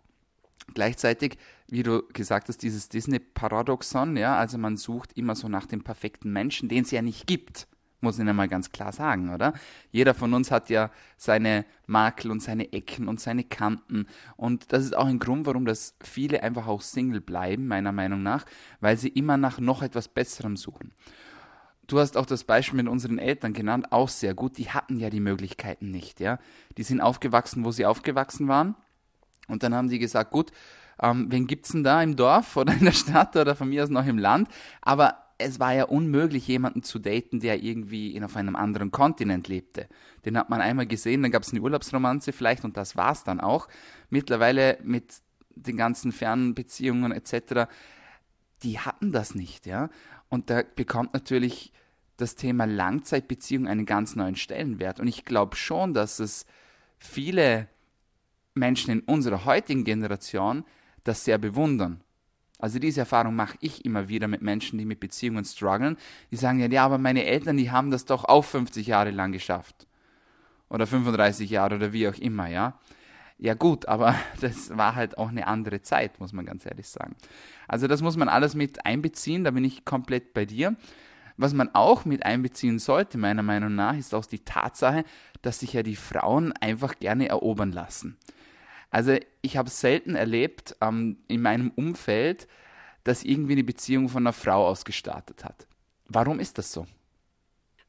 Gleichzeitig, 0.74 1.38
wie 1.68 1.84
du 1.84 2.04
gesagt 2.14 2.48
hast, 2.48 2.64
dieses 2.64 2.88
Disney-Paradoxon, 2.90 4.16
ja, 4.16 4.38
also 4.38 4.58
man 4.58 4.78
sucht 4.78 5.14
immer 5.18 5.36
so 5.36 5.50
nach 5.50 5.66
dem 5.66 5.84
perfekten 5.84 6.32
Menschen, 6.32 6.70
den 6.70 6.84
es 6.84 6.92
ja 6.92 7.02
nicht 7.02 7.28
gibt 7.28 7.68
muss 8.04 8.20
ich 8.20 8.26
mal 8.26 8.48
ganz 8.48 8.72
klar 8.72 8.92
sagen, 8.92 9.34
oder? 9.34 9.54
Jeder 9.92 10.14
von 10.14 10.34
uns 10.34 10.52
hat 10.52 10.70
ja 10.70 10.92
seine 11.18 11.66
Makel 11.88 12.30
und 12.30 12.42
seine 12.42 12.72
Ecken 12.74 13.08
und 13.08 13.20
seine 13.20 13.44
Kanten. 13.44 14.06
Und 14.36 14.72
das 14.72 14.84
ist 14.84 14.96
auch 14.96 15.08
ein 15.08 15.20
Grund, 15.20 15.46
warum 15.46 15.66
das 15.66 15.96
viele 16.02 16.44
einfach 16.44 16.68
auch 16.68 16.82
Single 16.82 17.22
bleiben, 17.22 17.68
meiner 17.68 17.92
Meinung 17.92 18.22
nach, 18.22 18.46
weil 18.82 18.98
sie 18.98 19.10
immer 19.10 19.38
nach 19.38 19.60
noch 19.60 19.82
etwas 19.82 20.08
Besserem 20.08 20.58
suchen. 20.58 20.92
Du 21.88 22.00
hast 22.00 22.16
auch 22.16 22.26
das 22.26 22.44
Beispiel 22.44 22.78
mit 22.78 22.88
unseren 22.88 23.20
Eltern 23.20 23.54
genannt, 23.54 23.92
auch 23.92 24.10
sehr 24.10 24.34
gut. 24.34 24.58
Die 24.58 24.70
hatten 24.70 25.00
ja 25.00 25.10
die 25.10 25.20
Möglichkeiten 25.20 25.92
nicht, 25.92 26.20
ja. 26.20 26.40
Die 26.78 26.84
sind 26.84 27.02
aufgewachsen, 27.02 27.66
wo 27.66 27.72
sie 27.72 27.86
aufgewachsen 27.86 28.48
waren. 28.48 28.76
Und 29.48 29.64
dann 29.64 29.74
haben 29.74 29.90
die 29.90 30.00
gesagt, 30.00 30.32
gut, 30.32 30.52
ähm, 31.02 31.28
wen 31.30 31.48
gibt's 31.48 31.72
denn 31.72 31.84
da 31.84 32.02
im 32.02 32.16
Dorf 32.16 32.56
oder 32.56 32.74
in 32.74 32.86
der 32.86 32.94
Stadt 32.94 33.36
oder 33.36 33.56
von 33.56 33.70
mir 33.70 33.84
aus 33.84 33.90
noch 33.90 34.06
im 34.06 34.18
Land? 34.18 34.48
Aber 34.82 35.23
es 35.38 35.60
war 35.60 35.74
ja 35.74 35.86
unmöglich, 35.86 36.48
jemanden 36.48 36.84
zu 36.84 37.00
daten, 37.00 37.40
der 37.40 37.64
irgendwie 37.64 38.16
in, 38.16 38.24
auf 38.24 38.36
einem 38.36 38.56
anderen 38.56 38.92
Kontinent 38.92 39.48
lebte. 39.48 39.88
Den 40.26 40.38
hat 40.38 40.50
man 40.50 40.62
einmal 40.62 40.86
gesehen, 40.86 41.22
dann 41.22 41.32
gab 41.32 41.44
es 41.44 41.52
eine 41.52 41.62
Urlaubsromanze 41.62 42.32
vielleicht 42.32 42.64
und 42.64 42.78
das 42.78 42.96
war's 42.96 43.24
dann 43.24 43.40
auch. 43.40 43.68
Mittlerweile 44.10 44.78
mit 44.84 45.22
den 45.56 45.78
ganzen 45.78 46.12
Fernbeziehungen 46.12 47.12
etc., 47.12 47.70
die 48.64 48.80
hatten 48.80 49.12
das 49.12 49.36
nicht, 49.36 49.66
ja. 49.66 49.90
Und 50.30 50.50
da 50.50 50.64
bekommt 50.76 51.14
natürlich 51.14 51.74
das 52.18 52.36
Thema 52.36 52.66
Langzeitbeziehung 52.66 53.68
einen 53.68 53.86
ganz 53.86 54.16
neuen 54.16 54.36
Stellenwert. 54.36 55.00
Und 55.00 55.08
ich 55.08 55.26
glaube 55.26 55.56
schon, 55.58 55.94
dass 55.94 56.20
es 56.20 56.46
viele 56.98 57.68
Menschen 58.54 58.92
in 58.92 59.00
unserer 59.02 59.46
heutigen 59.46 59.84
Generation 59.84 60.64
das 61.04 61.26
sehr 61.26 61.38
bewundern 61.38 62.02
also 62.64 62.80
diese 62.80 63.02
Erfahrung 63.02 63.36
mache 63.36 63.58
ich 63.60 63.84
immer 63.84 64.08
wieder 64.08 64.30
mit 64.30 64.42
Menschen, 64.42 64.80
die 64.80 64.86
mit 64.86 65.02
Beziehungen 65.02 65.44
strugglen. 65.44 65.98
Die 66.32 66.38
sagen 66.38 66.60
ja, 66.60 66.68
ja, 66.68 66.86
aber 66.86 66.98
meine 66.98 67.26
Eltern, 67.26 67.58
die 67.58 67.72
haben 67.72 67.92
das 67.92 68.06
doch 68.06 68.24
auch 68.24 68.46
50 68.46 68.88
Jahre 68.88 69.12
lang 69.12 69.34
geschafft. 69.34 69.86
Oder 70.70 70.88
35 70.88 71.50
Jahre 71.50 71.76
oder 71.76 71.92
wie 71.92 72.08
auch 72.08 72.16
immer, 72.16 72.48
ja. 72.48 72.80
Ja 73.38 73.54
gut, 73.54 73.90
aber 73.90 74.16
das 74.40 74.78
war 74.78 74.96
halt 74.96 75.18
auch 75.18 75.28
eine 75.28 75.46
andere 75.46 75.82
Zeit, 75.82 76.22
muss 76.22 76.32
man 76.32 76.46
ganz 76.46 76.66
ehrlich 76.66 76.88
sagen. 76.88 77.18
Also 77.68 77.88
das 77.88 78.02
muss 78.02 78.16
man 78.16 78.30
alles 78.30 78.56
mit 78.56 78.86
einbeziehen, 78.86 79.44
da 79.44 79.52
bin 79.52 79.66
ich 79.66 79.84
komplett 79.84 80.34
bei 80.34 80.46
dir. 80.46 80.78
Was 81.36 81.54
man 81.54 81.70
auch 81.76 82.06
mit 82.06 82.26
einbeziehen 82.26 82.80
sollte, 82.80 83.18
meiner 83.18 83.44
Meinung 83.44 83.76
nach, 83.76 83.98
ist 83.98 84.16
auch 84.16 84.26
die 84.26 84.40
Tatsache, 84.40 85.04
dass 85.42 85.60
sich 85.60 85.74
ja 85.74 85.84
die 85.84 85.98
Frauen 85.98 86.54
einfach 86.54 86.98
gerne 86.98 87.28
erobern 87.28 87.74
lassen. 87.74 88.16
Also 88.94 89.18
ich 89.42 89.58
habe 89.58 89.72
selten 89.72 90.14
erlebt 90.14 90.76
ähm, 90.80 91.18
in 91.28 91.42
meinem 91.42 91.72
Umfeld, 91.76 92.48
dass 93.04 93.24
irgendwie 93.24 93.54
eine 93.54 93.64
Beziehung 93.64 94.08
von 94.08 94.22
einer 94.22 94.34
Frau 94.34 94.68
aus 94.68 94.86
gestartet 94.86 95.44
hat. 95.44 95.66
Warum 96.08 96.40
ist 96.40 96.60
das 96.60 96.72
so? 96.72 96.86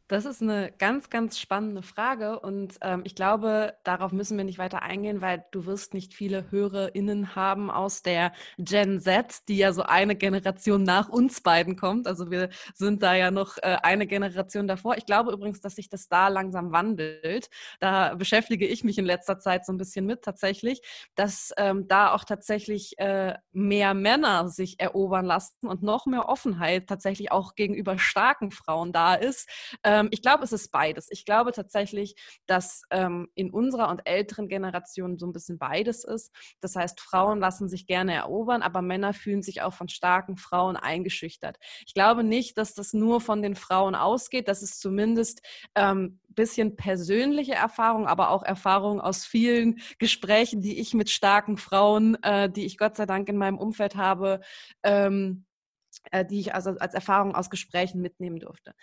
Das 0.06 0.26
ist 0.26 0.42
eine 0.42 0.70
ganz, 0.70 1.08
ganz 1.08 1.38
spannende 1.38 1.82
Frage 1.82 2.38
und 2.38 2.76
ähm, 2.82 3.00
ich 3.04 3.14
glaube, 3.14 3.72
darauf 3.84 4.12
müssen 4.12 4.36
wir 4.36 4.44
nicht 4.44 4.58
weiter 4.58 4.82
eingehen, 4.82 5.22
weil 5.22 5.46
du 5.50 5.64
wirst 5.64 5.94
nicht 5.94 6.12
viele 6.12 6.50
HörerInnen 6.50 7.34
haben 7.34 7.70
aus 7.70 8.02
der 8.02 8.32
Gen 8.58 9.00
Z, 9.00 9.48
die 9.48 9.56
ja 9.56 9.72
so 9.72 9.82
eine 9.82 10.14
Generation 10.14 10.82
nach 10.82 11.08
uns 11.08 11.40
beiden 11.40 11.76
kommt. 11.76 12.06
Also 12.06 12.30
wir 12.30 12.50
sind 12.74 13.02
da 13.02 13.14
ja 13.14 13.30
noch 13.30 13.56
äh, 13.56 13.78
eine 13.82 14.06
Generation 14.06 14.68
davor. 14.68 14.98
Ich 14.98 15.06
glaube 15.06 15.32
übrigens, 15.32 15.62
dass 15.62 15.76
sich 15.76 15.88
das 15.88 16.06
da 16.06 16.28
langsam 16.28 16.70
wandelt. 16.70 17.48
Da 17.80 18.14
beschäftige 18.14 18.66
ich 18.66 18.84
mich 18.84 18.98
in 18.98 19.06
letzter 19.06 19.38
Zeit 19.38 19.64
so 19.64 19.72
ein 19.72 19.78
bisschen 19.78 20.04
mit 20.04 20.20
tatsächlich, 20.20 20.82
dass 21.14 21.50
ähm, 21.56 21.88
da 21.88 22.12
auch 22.12 22.24
tatsächlich 22.24 22.98
äh, 22.98 23.38
mehr 23.52 23.94
Männer 23.94 24.50
sich 24.50 24.78
erobern 24.78 25.24
lassen 25.24 25.66
und 25.66 25.82
noch 25.82 26.04
mehr 26.04 26.28
Offenheit 26.28 26.88
tatsächlich 26.88 27.32
auch 27.32 27.54
gegenüber 27.54 27.98
starken 27.98 28.50
Frauen 28.50 28.92
da 28.92 29.14
ist. 29.14 29.48
Äh, 29.82 29.93
ähm, 29.94 30.08
ich 30.10 30.22
glaube, 30.22 30.42
es 30.42 30.52
ist 30.52 30.72
beides. 30.72 31.06
Ich 31.10 31.24
glaube 31.24 31.52
tatsächlich, 31.52 32.16
dass 32.46 32.82
ähm, 32.90 33.28
in 33.34 33.50
unserer 33.50 33.88
und 33.90 34.02
älteren 34.06 34.48
Generation 34.48 35.18
so 35.18 35.26
ein 35.26 35.32
bisschen 35.32 35.58
beides 35.58 36.02
ist. 36.02 36.32
Das 36.60 36.74
heißt, 36.74 37.00
Frauen 37.00 37.38
lassen 37.38 37.68
sich 37.68 37.86
gerne 37.86 38.12
erobern, 38.12 38.62
aber 38.62 38.82
Männer 38.82 39.14
fühlen 39.14 39.42
sich 39.42 39.62
auch 39.62 39.72
von 39.72 39.88
starken 39.88 40.36
Frauen 40.36 40.76
eingeschüchtert. 40.76 41.58
Ich 41.86 41.94
glaube 41.94 42.24
nicht, 42.24 42.58
dass 42.58 42.74
das 42.74 42.92
nur 42.92 43.20
von 43.20 43.40
den 43.40 43.54
Frauen 43.54 43.94
ausgeht. 43.94 44.48
Das 44.48 44.62
ist 44.62 44.80
zumindest 44.80 45.42
ähm, 45.76 46.18
bisschen 46.34 46.74
persönliche 46.74 47.54
Erfahrung, 47.54 48.08
aber 48.08 48.30
auch 48.30 48.42
Erfahrung 48.42 49.00
aus 49.00 49.24
vielen 49.24 49.80
Gesprächen, 49.98 50.60
die 50.60 50.80
ich 50.80 50.92
mit 50.92 51.08
starken 51.08 51.56
Frauen, 51.56 52.20
äh, 52.24 52.50
die 52.50 52.64
ich 52.64 52.78
Gott 52.78 52.96
sei 52.96 53.06
Dank 53.06 53.28
in 53.28 53.36
meinem 53.36 53.58
Umfeld 53.58 53.94
habe, 53.94 54.40
ähm, 54.82 55.44
äh, 55.44 55.53
die 56.24 56.40
ich 56.40 56.54
also 56.54 56.70
als 56.78 56.94
Erfahrung 56.94 57.34
aus 57.34 57.50
Gesprächen 57.50 58.00
mitnehmen 58.00 58.38
durfte. 58.38 58.74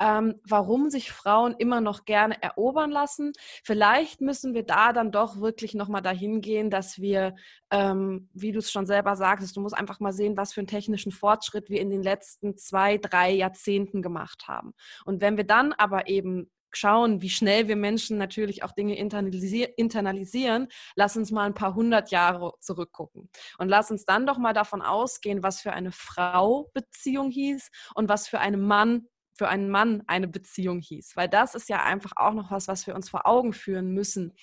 Ähm, 0.00 0.40
warum 0.46 0.90
sich 0.90 1.12
Frauen 1.12 1.54
immer 1.58 1.80
noch 1.80 2.04
gerne 2.04 2.40
erobern 2.42 2.90
lassen? 2.90 3.32
Vielleicht 3.64 4.20
müssen 4.20 4.54
wir 4.54 4.62
da 4.62 4.92
dann 4.92 5.12
doch 5.12 5.40
wirklich 5.40 5.74
nochmal 5.74 6.02
dahin 6.02 6.40
gehen, 6.40 6.70
dass 6.70 6.98
wir, 6.98 7.34
ähm, 7.70 8.28
wie 8.32 8.52
du 8.52 8.58
es 8.58 8.70
schon 8.70 8.86
selber 8.86 9.16
sagtest, 9.16 9.56
du 9.56 9.60
musst 9.60 9.76
einfach 9.76 10.00
mal 10.00 10.12
sehen, 10.12 10.36
was 10.36 10.52
für 10.52 10.60
einen 10.60 10.68
technischen 10.68 11.12
Fortschritt 11.12 11.68
wir 11.70 11.80
in 11.80 11.90
den 11.90 12.02
letzten 12.02 12.56
zwei, 12.56 12.98
drei 12.98 13.32
Jahrzehnten 13.32 14.02
gemacht 14.02 14.48
haben. 14.48 14.72
Und 15.04 15.20
wenn 15.20 15.36
wir 15.36 15.44
dann 15.44 15.72
aber 15.72 16.08
eben 16.08 16.50
schauen, 16.72 17.22
wie 17.22 17.30
schnell 17.30 17.68
wir 17.68 17.76
Menschen 17.76 18.18
natürlich 18.18 18.62
auch 18.62 18.72
Dinge 18.72 18.96
internalisieren, 18.96 20.68
lass 20.94 21.16
uns 21.16 21.30
mal 21.30 21.44
ein 21.44 21.54
paar 21.54 21.74
hundert 21.74 22.10
Jahre 22.10 22.52
zurückgucken. 22.60 23.30
Und 23.58 23.68
lass 23.68 23.90
uns 23.90 24.04
dann 24.04 24.26
doch 24.26 24.38
mal 24.38 24.52
davon 24.52 24.82
ausgehen, 24.82 25.42
was 25.42 25.60
für 25.60 25.72
eine 25.72 25.92
Frau 25.92 26.70
Beziehung 26.74 27.30
hieß 27.30 27.70
und 27.94 28.08
was 28.08 28.28
für 28.28 28.40
einen 28.40 28.66
Mann 28.66 29.08
für 29.38 29.48
einen 29.48 29.70
Mann 29.70 30.02
eine 30.08 30.26
Beziehung 30.26 30.80
hieß. 30.80 31.12
Weil 31.14 31.28
das 31.28 31.54
ist 31.54 31.68
ja 31.68 31.84
einfach 31.84 32.12
auch 32.16 32.34
noch 32.34 32.50
was, 32.50 32.66
was 32.66 32.86
wir 32.88 32.96
uns 32.96 33.08
vor 33.08 33.24
Augen 33.24 33.52
führen 33.52 33.94
müssen. 33.94 34.34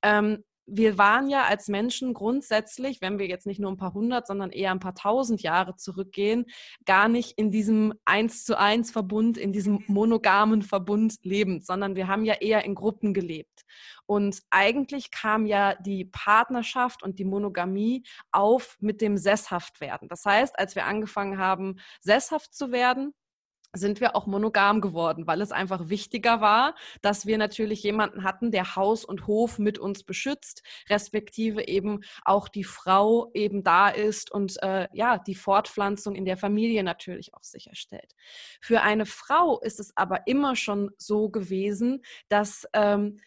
Ähm, 0.00 0.44
wir 0.66 0.98
waren 0.98 1.28
ja 1.28 1.44
als 1.44 1.68
Menschen 1.68 2.14
grundsätzlich, 2.14 3.00
wenn 3.00 3.18
wir 3.18 3.26
jetzt 3.26 3.46
nicht 3.46 3.60
nur 3.60 3.70
ein 3.70 3.76
paar 3.76 3.94
hundert, 3.94 4.26
sondern 4.26 4.50
eher 4.50 4.70
ein 4.70 4.80
paar 4.80 4.94
tausend 4.94 5.42
Jahre 5.42 5.76
zurückgehen, 5.76 6.46
gar 6.86 7.08
nicht 7.08 7.32
in 7.38 7.50
diesem 7.50 7.94
eins 8.04 8.44
zu 8.44 8.58
eins 8.58 8.90
Verbund, 8.90 9.36
in 9.36 9.52
diesem 9.52 9.84
monogamen 9.86 10.62
Verbund 10.62 11.16
lebend, 11.22 11.66
sondern 11.66 11.96
wir 11.96 12.08
haben 12.08 12.24
ja 12.24 12.34
eher 12.34 12.64
in 12.64 12.74
Gruppen 12.74 13.14
gelebt. 13.14 13.64
Und 14.06 14.40
eigentlich 14.50 15.10
kam 15.10 15.46
ja 15.46 15.74
die 15.74 16.06
Partnerschaft 16.06 17.02
und 17.02 17.18
die 17.18 17.24
Monogamie 17.24 18.04
auf 18.30 18.76
mit 18.80 19.00
dem 19.00 19.16
Sesshaftwerden. 19.16 20.08
Das 20.08 20.24
heißt, 20.24 20.58
als 20.58 20.74
wir 20.74 20.86
angefangen 20.86 21.38
haben, 21.38 21.76
sesshaft 22.00 22.54
zu 22.54 22.70
werden, 22.72 23.14
sind 23.74 24.00
wir 24.00 24.16
auch 24.16 24.26
monogam 24.26 24.80
geworden, 24.80 25.26
weil 25.26 25.40
es 25.40 25.52
einfach 25.52 25.88
wichtiger 25.88 26.40
war, 26.40 26.74
dass 27.02 27.26
wir 27.26 27.38
natürlich 27.38 27.82
jemanden 27.82 28.24
hatten, 28.24 28.50
der 28.50 28.76
Haus 28.76 29.04
und 29.04 29.26
Hof 29.26 29.58
mit 29.58 29.78
uns 29.78 30.04
beschützt, 30.04 30.62
respektive 30.88 31.66
eben 31.66 32.00
auch 32.24 32.48
die 32.48 32.64
Frau 32.64 33.30
eben 33.34 33.62
da 33.62 33.88
ist 33.88 34.30
und 34.30 34.62
äh, 34.62 34.88
ja, 34.92 35.18
die 35.18 35.34
Fortpflanzung 35.34 36.14
in 36.14 36.24
der 36.24 36.36
Familie 36.36 36.82
natürlich 36.82 37.34
auch 37.34 37.44
sicherstellt. 37.44 38.14
Für 38.60 38.82
eine 38.82 39.06
Frau 39.06 39.60
ist 39.60 39.80
es 39.80 39.96
aber 39.96 40.26
immer 40.26 40.56
schon 40.56 40.90
so 40.96 41.28
gewesen, 41.28 42.02
dass 42.28 42.66
ähm, 42.72 43.18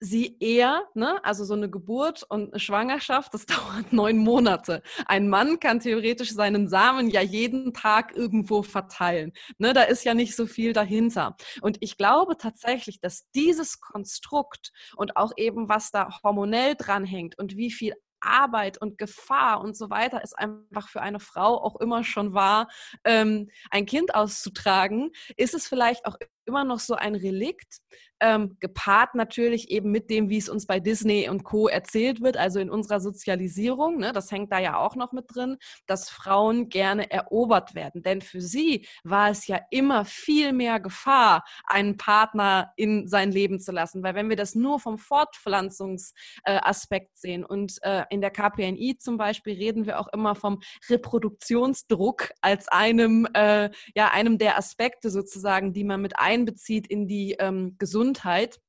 sie 0.00 0.36
eher, 0.40 0.82
ne, 0.94 1.22
also 1.24 1.44
so 1.44 1.54
eine 1.54 1.68
Geburt 1.70 2.24
und 2.28 2.52
eine 2.52 2.60
Schwangerschaft, 2.60 3.34
das 3.34 3.46
dauert 3.46 3.92
neun 3.92 4.18
Monate. 4.18 4.82
Ein 5.06 5.28
Mann 5.28 5.60
kann 5.60 5.80
theoretisch 5.80 6.32
seinen 6.32 6.68
Samen 6.68 7.10
ja 7.10 7.20
jeden 7.20 7.72
Tag 7.72 8.14
irgendwo 8.14 8.62
verteilen. 8.62 9.32
Ne, 9.58 9.72
da 9.72 9.82
ist 9.82 10.04
ja 10.04 10.14
nicht 10.14 10.36
so 10.36 10.46
viel 10.46 10.72
dahinter. 10.72 11.36
Und 11.60 11.78
ich 11.80 11.96
glaube 11.96 12.36
tatsächlich, 12.36 13.00
dass 13.00 13.30
dieses 13.34 13.80
Konstrukt 13.80 14.72
und 14.96 15.16
auch 15.16 15.32
eben 15.36 15.68
was 15.68 15.90
da 15.90 16.08
hormonell 16.22 16.74
dranhängt 16.76 17.38
und 17.38 17.56
wie 17.56 17.70
viel 17.70 17.94
Arbeit 18.20 18.80
und 18.80 18.98
Gefahr 18.98 19.60
und 19.60 19.76
so 19.76 19.90
weiter 19.90 20.22
ist 20.22 20.36
einfach 20.36 20.88
für 20.88 21.00
eine 21.00 21.20
Frau 21.20 21.62
auch 21.62 21.76
immer 21.76 22.04
schon 22.04 22.34
wahr, 22.34 22.68
ähm, 23.04 23.48
ein 23.70 23.86
Kind 23.86 24.14
auszutragen, 24.14 25.12
ist 25.36 25.54
es 25.54 25.68
vielleicht 25.68 26.04
auch 26.06 26.16
immer 26.48 26.64
noch 26.64 26.80
so 26.80 26.94
ein 26.94 27.14
Relikt, 27.14 27.80
ähm, 28.20 28.56
gepaart 28.60 29.14
natürlich 29.14 29.70
eben 29.70 29.90
mit 29.90 30.10
dem, 30.10 30.28
wie 30.28 30.38
es 30.38 30.48
uns 30.48 30.66
bei 30.66 30.80
Disney 30.80 31.28
und 31.28 31.44
Co. 31.44 31.68
erzählt 31.68 32.20
wird, 32.20 32.36
also 32.36 32.58
in 32.58 32.70
unserer 32.70 33.00
Sozialisierung. 33.00 33.98
Ne, 33.98 34.12
das 34.12 34.32
hängt 34.32 34.52
da 34.52 34.58
ja 34.58 34.76
auch 34.76 34.96
noch 34.96 35.12
mit 35.12 35.26
drin, 35.28 35.56
dass 35.86 36.10
Frauen 36.10 36.68
gerne 36.68 37.10
erobert 37.10 37.74
werden. 37.74 38.02
Denn 38.02 38.20
für 38.20 38.40
sie 38.40 38.86
war 39.04 39.30
es 39.30 39.46
ja 39.46 39.60
immer 39.70 40.04
viel 40.04 40.52
mehr 40.52 40.80
Gefahr, 40.80 41.44
einen 41.64 41.96
Partner 41.96 42.72
in 42.76 43.06
sein 43.06 43.30
Leben 43.30 43.60
zu 43.60 43.72
lassen. 43.72 44.02
Weil 44.02 44.14
wenn 44.14 44.28
wir 44.28 44.36
das 44.36 44.54
nur 44.54 44.80
vom 44.80 44.98
Fortpflanzungsaspekt 44.98 47.12
äh, 47.12 47.20
sehen 47.20 47.44
und 47.44 47.76
äh, 47.82 48.04
in 48.10 48.20
der 48.20 48.30
KPNI 48.30 48.96
zum 48.98 49.16
Beispiel 49.16 49.54
reden 49.54 49.86
wir 49.86 50.00
auch 50.00 50.08
immer 50.12 50.34
vom 50.34 50.60
Reproduktionsdruck 50.88 52.30
als 52.40 52.68
einem, 52.68 53.26
äh, 53.34 53.70
ja, 53.94 54.10
einem 54.10 54.38
der 54.38 54.58
Aspekte 54.58 55.10
sozusagen, 55.10 55.72
die 55.72 55.84
man 55.84 56.00
mit 56.00 56.18
ein 56.18 56.37
einbezieht 56.38 56.86
in 56.86 57.06
die 57.06 57.36
ähm, 57.38 57.76
Gesundheit. 57.78 58.60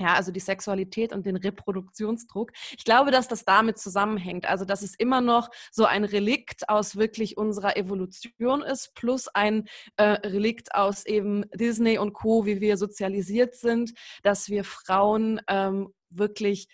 Ja, 0.00 0.14
also 0.14 0.32
die 0.32 0.40
Sexualität 0.40 1.12
und 1.12 1.26
den 1.26 1.36
Reproduktionsdruck. 1.36 2.50
Ich 2.76 2.84
glaube, 2.84 3.10
dass 3.10 3.28
das 3.28 3.44
damit 3.44 3.78
zusammenhängt. 3.78 4.48
Also, 4.48 4.64
dass 4.64 4.82
es 4.82 4.94
immer 4.94 5.20
noch 5.20 5.50
so 5.70 5.84
ein 5.84 6.04
Relikt 6.04 6.68
aus 6.68 6.96
wirklich 6.96 7.36
unserer 7.36 7.76
Evolution 7.76 8.62
ist, 8.62 8.94
plus 8.94 9.28
ein 9.28 9.68
äh, 9.96 10.04
Relikt 10.26 10.74
aus 10.74 11.06
eben 11.06 11.44
Disney 11.54 11.98
und 11.98 12.14
Co., 12.14 12.46
wie 12.46 12.60
wir 12.60 12.78
sozialisiert 12.78 13.54
sind, 13.54 13.92
dass 14.22 14.48
wir 14.48 14.64
Frauen 14.64 15.40
ähm, 15.46 15.92
wirklich 16.10 16.68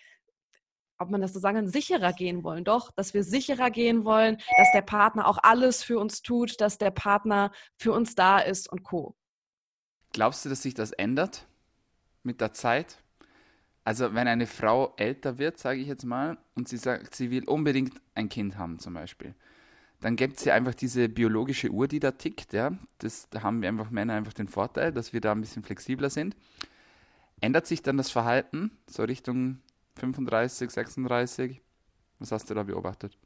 ob 1.01 1.11
man 1.11 1.21
das 1.21 1.33
so 1.33 1.39
sagen 1.39 1.69
sicherer 1.69 2.13
gehen 2.13 2.43
wollen. 2.43 2.65
Doch, 2.65 2.91
dass 2.91 3.15
wir 3.15 3.23
sicherer 3.23 3.71
gehen 3.71 4.05
wollen, 4.05 4.39
dass 4.57 4.73
der 4.73 4.83
Partner 4.83 5.29
auch 5.29 5.39
alles 5.43 5.85
für 5.85 5.99
uns 5.99 6.23
tut, 6.23 6.61
dass 6.61 6.79
der 6.79 6.91
Partner 6.91 7.53
für 7.77 7.93
uns 7.93 8.15
da 8.15 8.41
ist 8.41 8.69
und 8.71 8.83
co. 8.83 9.15
Glaubst 10.19 10.45
du, 10.45 10.49
dass 10.49 10.63
sich 10.63 10.75
das 10.75 10.91
ändert 10.91 11.47
mit 12.25 12.41
der 12.41 12.53
Zeit? 12.53 12.99
Also 13.85 14.15
wenn 14.15 14.27
eine 14.27 14.49
Frau 14.49 14.93
älter 14.97 15.39
wird, 15.39 15.59
sage 15.59 15.79
ich 15.79 15.87
jetzt 15.87 16.03
mal, 16.03 16.39
und 16.57 16.67
sie 16.67 16.77
sagt, 16.77 17.15
sie 17.15 17.31
will 17.31 17.45
unbedingt 17.45 18.01
ein 18.17 18.29
Kind 18.29 18.59
haben 18.59 18.81
zum 18.81 18.95
Beispiel, 18.95 19.37
dann 20.01 20.17
gibt 20.17 20.39
es 20.39 20.45
ja 20.45 20.55
einfach 20.55 20.75
diese 20.75 21.09
biologische 21.09 21.71
Uhr, 21.71 21.87
die 21.87 22.01
da 22.01 22.11
tickt. 22.11 22.53
Ja? 22.53 22.73
Das, 22.99 23.31
da 23.31 23.45
haben 23.45 23.63
wir 23.63 23.69
einfach 23.69 23.91
Männer 23.91 24.15
einfach 24.15 24.33
den 24.33 24.49
Vorteil, 24.49 24.91
dass 24.91 25.13
wir 25.13 25.21
da 25.21 25.31
ein 25.31 25.41
bisschen 25.41 25.63
flexibler 25.63 26.11
sind. 26.11 26.35
Ändert 27.41 27.69
sich 27.69 27.83
dann 27.83 27.97
das 27.97 28.11
Verhalten 28.11 28.73
so 28.89 29.05
Richtung 29.05 29.61
35, 30.01 30.69
36? 30.69 31.63
Was 32.19 32.33
hast 32.33 32.51
du 32.51 32.55
da 32.55 32.65
beobachtet? 32.65 33.17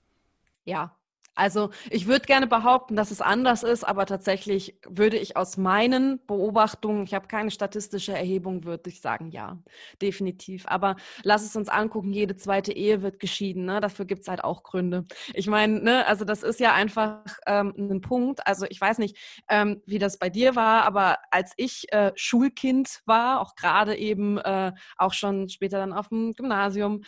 Ja, 0.67 0.95
also 1.35 1.71
ich 1.89 2.07
würde 2.07 2.27
gerne 2.27 2.47
behaupten, 2.47 2.95
dass 2.95 3.11
es 3.11 3.23
anders 3.23 3.63
ist, 3.63 3.85
aber 3.85 4.05
tatsächlich 4.05 4.79
würde 4.87 5.17
ich 5.17 5.37
aus 5.37 5.57
meinen 5.57 6.25
Beobachtungen, 6.27 7.05
ich 7.05 7.15
habe 7.15 7.27
keine 7.27 7.51
statistische 7.51 8.13
Erhebung, 8.13 8.65
würde 8.65 8.91
ich 8.91 9.01
sagen, 9.01 9.31
ja, 9.31 9.59
definitiv. 10.03 10.67
Aber 10.67 10.97
lass 11.23 11.43
es 11.43 11.57
uns 11.57 11.71
angucken, 11.71 12.13
jede 12.13 12.37
zweite 12.37 12.73
Ehe 12.73 13.01
wird 13.01 13.19
geschieden. 13.19 13.65
Ne? 13.65 13.81
Dafür 13.81 14.05
gibt 14.05 14.23
es 14.23 14.29
halt 14.29 14.45
auch 14.45 14.63
Gründe. 14.63 15.07
Ich 15.33 15.47
meine, 15.47 15.81
ne, 15.81 16.07
also 16.07 16.27
das 16.27 16.43
ist 16.43 16.61
ja 16.61 16.75
einfach 16.75 17.25
ähm, 17.47 17.73
ein 17.79 18.03
Punkt. 18.03 18.47
Also 18.47 18.67
ich 18.69 18.81
weiß 18.81 18.99
nicht, 18.99 19.17
ähm, 19.49 19.83
wie 19.87 19.99
das 19.99 20.19
bei 20.19 20.29
dir 20.29 20.55
war, 20.55 20.85
aber 20.85 21.19
als 21.31 21.53
ich 21.57 21.91
äh, 21.93 22.13
Schulkind 22.15 23.01
war, 23.07 23.41
auch 23.41 23.55
gerade 23.55 23.97
eben 23.97 24.37
äh, 24.39 24.73
auch 24.99 25.15
schon 25.15 25.49
später 25.49 25.79
dann 25.79 25.95
auf 25.95 26.09
dem 26.09 26.33
Gymnasium, 26.33 27.03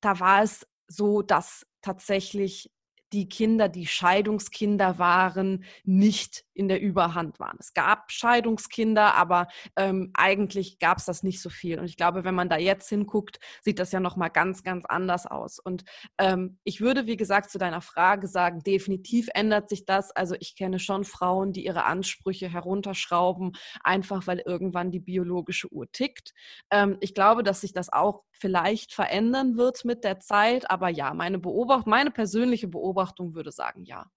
da 0.00 0.20
war 0.20 0.42
es 0.42 0.66
so, 0.88 1.22
dass 1.22 1.66
tatsächlich 1.82 2.70
die 3.16 3.30
Kinder, 3.30 3.70
die 3.70 3.86
Scheidungskinder 3.86 4.98
waren, 4.98 5.64
nicht 5.84 6.44
in 6.52 6.68
der 6.68 6.82
Überhand 6.82 7.40
waren. 7.40 7.56
Es 7.58 7.72
gab 7.72 8.12
Scheidungskinder, 8.12 9.14
aber 9.14 9.48
ähm, 9.74 10.10
eigentlich 10.12 10.78
gab 10.78 10.98
es 10.98 11.06
das 11.06 11.22
nicht 11.22 11.40
so 11.40 11.48
viel. 11.48 11.78
Und 11.78 11.86
ich 11.86 11.96
glaube, 11.96 12.24
wenn 12.24 12.34
man 12.34 12.50
da 12.50 12.58
jetzt 12.58 12.90
hinguckt, 12.90 13.38
sieht 13.62 13.78
das 13.78 13.90
ja 13.92 14.00
nochmal 14.00 14.28
ganz, 14.28 14.62
ganz 14.62 14.84
anders 14.84 15.24
aus. 15.24 15.58
Und 15.58 15.84
ähm, 16.18 16.58
ich 16.62 16.82
würde, 16.82 17.06
wie 17.06 17.16
gesagt, 17.16 17.50
zu 17.50 17.56
deiner 17.56 17.80
Frage 17.80 18.28
sagen, 18.28 18.60
definitiv 18.62 19.28
ändert 19.32 19.70
sich 19.70 19.86
das. 19.86 20.10
Also 20.10 20.34
ich 20.38 20.54
kenne 20.54 20.78
schon 20.78 21.04
Frauen, 21.04 21.54
die 21.54 21.64
ihre 21.64 21.84
Ansprüche 21.84 22.50
herunterschrauben, 22.50 23.52
einfach 23.82 24.26
weil 24.26 24.42
irgendwann 24.44 24.90
die 24.90 25.00
biologische 25.00 25.72
Uhr 25.72 25.90
tickt. 25.90 26.34
Ähm, 26.70 26.98
ich 27.00 27.14
glaube, 27.14 27.42
dass 27.42 27.62
sich 27.62 27.72
das 27.72 27.90
auch 27.90 28.24
vielleicht 28.38 28.92
verändern 28.92 29.56
wird 29.56 29.84
mit 29.86 30.04
der 30.04 30.20
Zeit. 30.20 30.70
Aber 30.70 30.90
ja, 30.90 31.14
meine 31.14 31.38
Beobachtung, 31.38 31.90
meine 31.90 32.10
persönliche 32.10 32.68
Beobachtung 32.68 33.05
würde 33.34 33.52
sagen, 33.52 33.84
ja. 33.84 34.10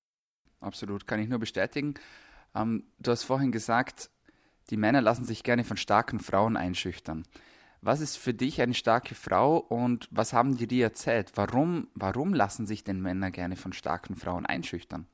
Absolut, 0.60 1.08
kann 1.08 1.20
ich 1.20 1.30
nur 1.30 1.40
bestätigen. 1.40 1.94
Ähm, 2.56 2.86
du 3.00 3.12
hast 3.12 3.24
vorhin 3.24 3.52
gesagt, 3.52 4.10
die 4.70 4.78
Männer 4.78 5.02
lassen 5.02 5.26
sich 5.26 5.44
gerne 5.44 5.64
von 5.64 5.78
starken 5.78 6.20
Frauen 6.20 6.58
einschüchtern. 6.58 7.26
Was 7.82 8.02
ist 8.02 8.18
für 8.18 8.34
dich 8.34 8.62
eine 8.62 8.74
starke 8.74 9.16
Frau 9.16 9.58
und 9.58 10.08
was 10.12 10.34
haben 10.34 10.58
die 10.58 10.68
dir 10.68 10.86
erzählt? 10.86 11.32
Warum, 11.36 11.88
warum 11.94 12.34
lassen 12.34 12.66
sich 12.66 12.84
denn 12.84 13.02
Männer 13.02 13.32
gerne 13.32 13.56
von 13.56 13.72
starken 13.72 14.16
Frauen 14.16 14.46
einschüchtern? 14.46 15.08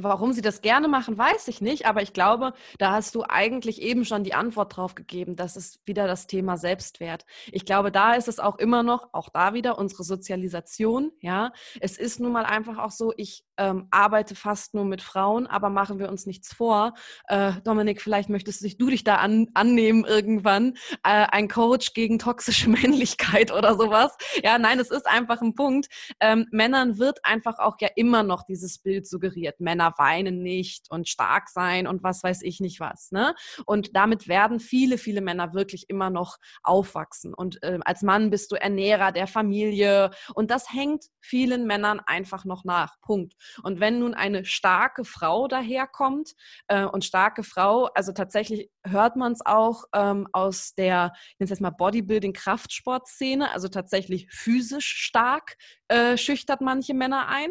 Warum 0.00 0.32
sie 0.32 0.42
das 0.42 0.60
gerne 0.60 0.86
machen, 0.86 1.18
weiß 1.18 1.48
ich 1.48 1.60
nicht, 1.60 1.86
aber 1.86 2.02
ich 2.02 2.12
glaube, 2.12 2.52
da 2.78 2.92
hast 2.92 3.16
du 3.16 3.24
eigentlich 3.28 3.82
eben 3.82 4.04
schon 4.04 4.22
die 4.22 4.32
Antwort 4.32 4.76
drauf 4.76 4.94
gegeben. 4.94 5.34
Das 5.34 5.56
ist 5.56 5.80
wieder 5.86 6.06
das 6.06 6.28
Thema 6.28 6.56
Selbstwert. 6.56 7.26
Ich 7.50 7.64
glaube, 7.64 7.90
da 7.90 8.14
ist 8.14 8.28
es 8.28 8.38
auch 8.38 8.58
immer 8.58 8.84
noch, 8.84 9.08
auch 9.12 9.28
da 9.28 9.54
wieder 9.54 9.76
unsere 9.76 10.04
Sozialisation. 10.04 11.10
Ja, 11.20 11.50
es 11.80 11.98
ist 11.98 12.20
nun 12.20 12.30
mal 12.30 12.44
einfach 12.44 12.78
auch 12.78 12.92
so, 12.92 13.12
ich 13.16 13.44
ähm, 13.56 13.88
arbeite 13.90 14.36
fast 14.36 14.72
nur 14.72 14.84
mit 14.84 15.02
Frauen, 15.02 15.48
aber 15.48 15.68
machen 15.68 15.98
wir 15.98 16.10
uns 16.10 16.26
nichts 16.26 16.54
vor. 16.54 16.94
Äh, 17.26 17.54
Dominik, 17.64 18.00
vielleicht 18.00 18.28
möchtest 18.28 18.62
du 18.78 18.86
dich, 18.86 19.02
da 19.02 19.16
an, 19.16 19.48
annehmen 19.54 20.04
irgendwann. 20.04 20.74
Äh, 21.02 21.26
ein 21.32 21.48
Coach 21.48 21.92
gegen 21.92 22.20
toxische 22.20 22.70
Männlichkeit 22.70 23.50
oder 23.50 23.74
sowas. 23.74 24.16
Ja, 24.44 24.60
nein, 24.60 24.78
es 24.78 24.92
ist 24.92 25.08
einfach 25.08 25.42
ein 25.42 25.56
Punkt. 25.56 25.88
Ähm, 26.20 26.46
Männern 26.52 26.98
wird 26.98 27.18
einfach 27.24 27.58
auch 27.58 27.76
ja 27.80 27.88
immer 27.96 28.22
noch 28.22 28.44
dieses 28.44 28.78
Bild 28.78 29.08
suggeriert. 29.08 29.58
Männer 29.58 29.87
weinen 29.96 30.42
nicht 30.42 30.90
und 30.90 31.08
stark 31.08 31.48
sein 31.48 31.86
und 31.86 32.02
was 32.02 32.22
weiß 32.22 32.42
ich 32.42 32.60
nicht 32.60 32.80
was. 32.80 33.10
Ne? 33.10 33.34
Und 33.66 33.96
damit 33.96 34.28
werden 34.28 34.60
viele, 34.60 34.98
viele 34.98 35.20
Männer 35.20 35.54
wirklich 35.54 35.88
immer 35.88 36.10
noch 36.10 36.36
aufwachsen. 36.62 37.34
Und 37.34 37.62
äh, 37.62 37.78
als 37.84 38.02
Mann 38.02 38.30
bist 38.30 38.52
du 38.52 38.56
Ernährer 38.56 39.12
der 39.12 39.26
Familie 39.26 40.10
und 40.34 40.50
das 40.50 40.72
hängt 40.72 41.04
vielen 41.20 41.66
Männern 41.66 42.00
einfach 42.06 42.44
noch 42.44 42.64
nach. 42.64 43.00
Punkt. 43.00 43.34
Und 43.62 43.80
wenn 43.80 44.00
nun 44.00 44.14
eine 44.14 44.44
starke 44.44 45.04
Frau 45.04 45.48
daherkommt 45.48 46.34
äh, 46.68 46.84
und 46.84 47.04
starke 47.04 47.42
Frau, 47.42 47.86
also 47.94 48.12
tatsächlich 48.12 48.70
hört 48.84 49.16
man 49.16 49.32
es 49.32 49.44
auch 49.44 49.84
ähm, 49.94 50.26
aus 50.32 50.74
der, 50.74 51.12
ich 51.32 51.40
nenne 51.40 51.50
jetzt 51.50 51.60
mal 51.60 51.70
Bodybuilding-Kraftsportszene, 51.70 53.50
also 53.52 53.68
tatsächlich 53.68 54.28
physisch 54.30 54.86
stark 54.86 55.56
äh, 55.88 56.16
schüchtert 56.16 56.60
manche 56.60 56.94
Männer 56.94 57.28
ein. 57.28 57.50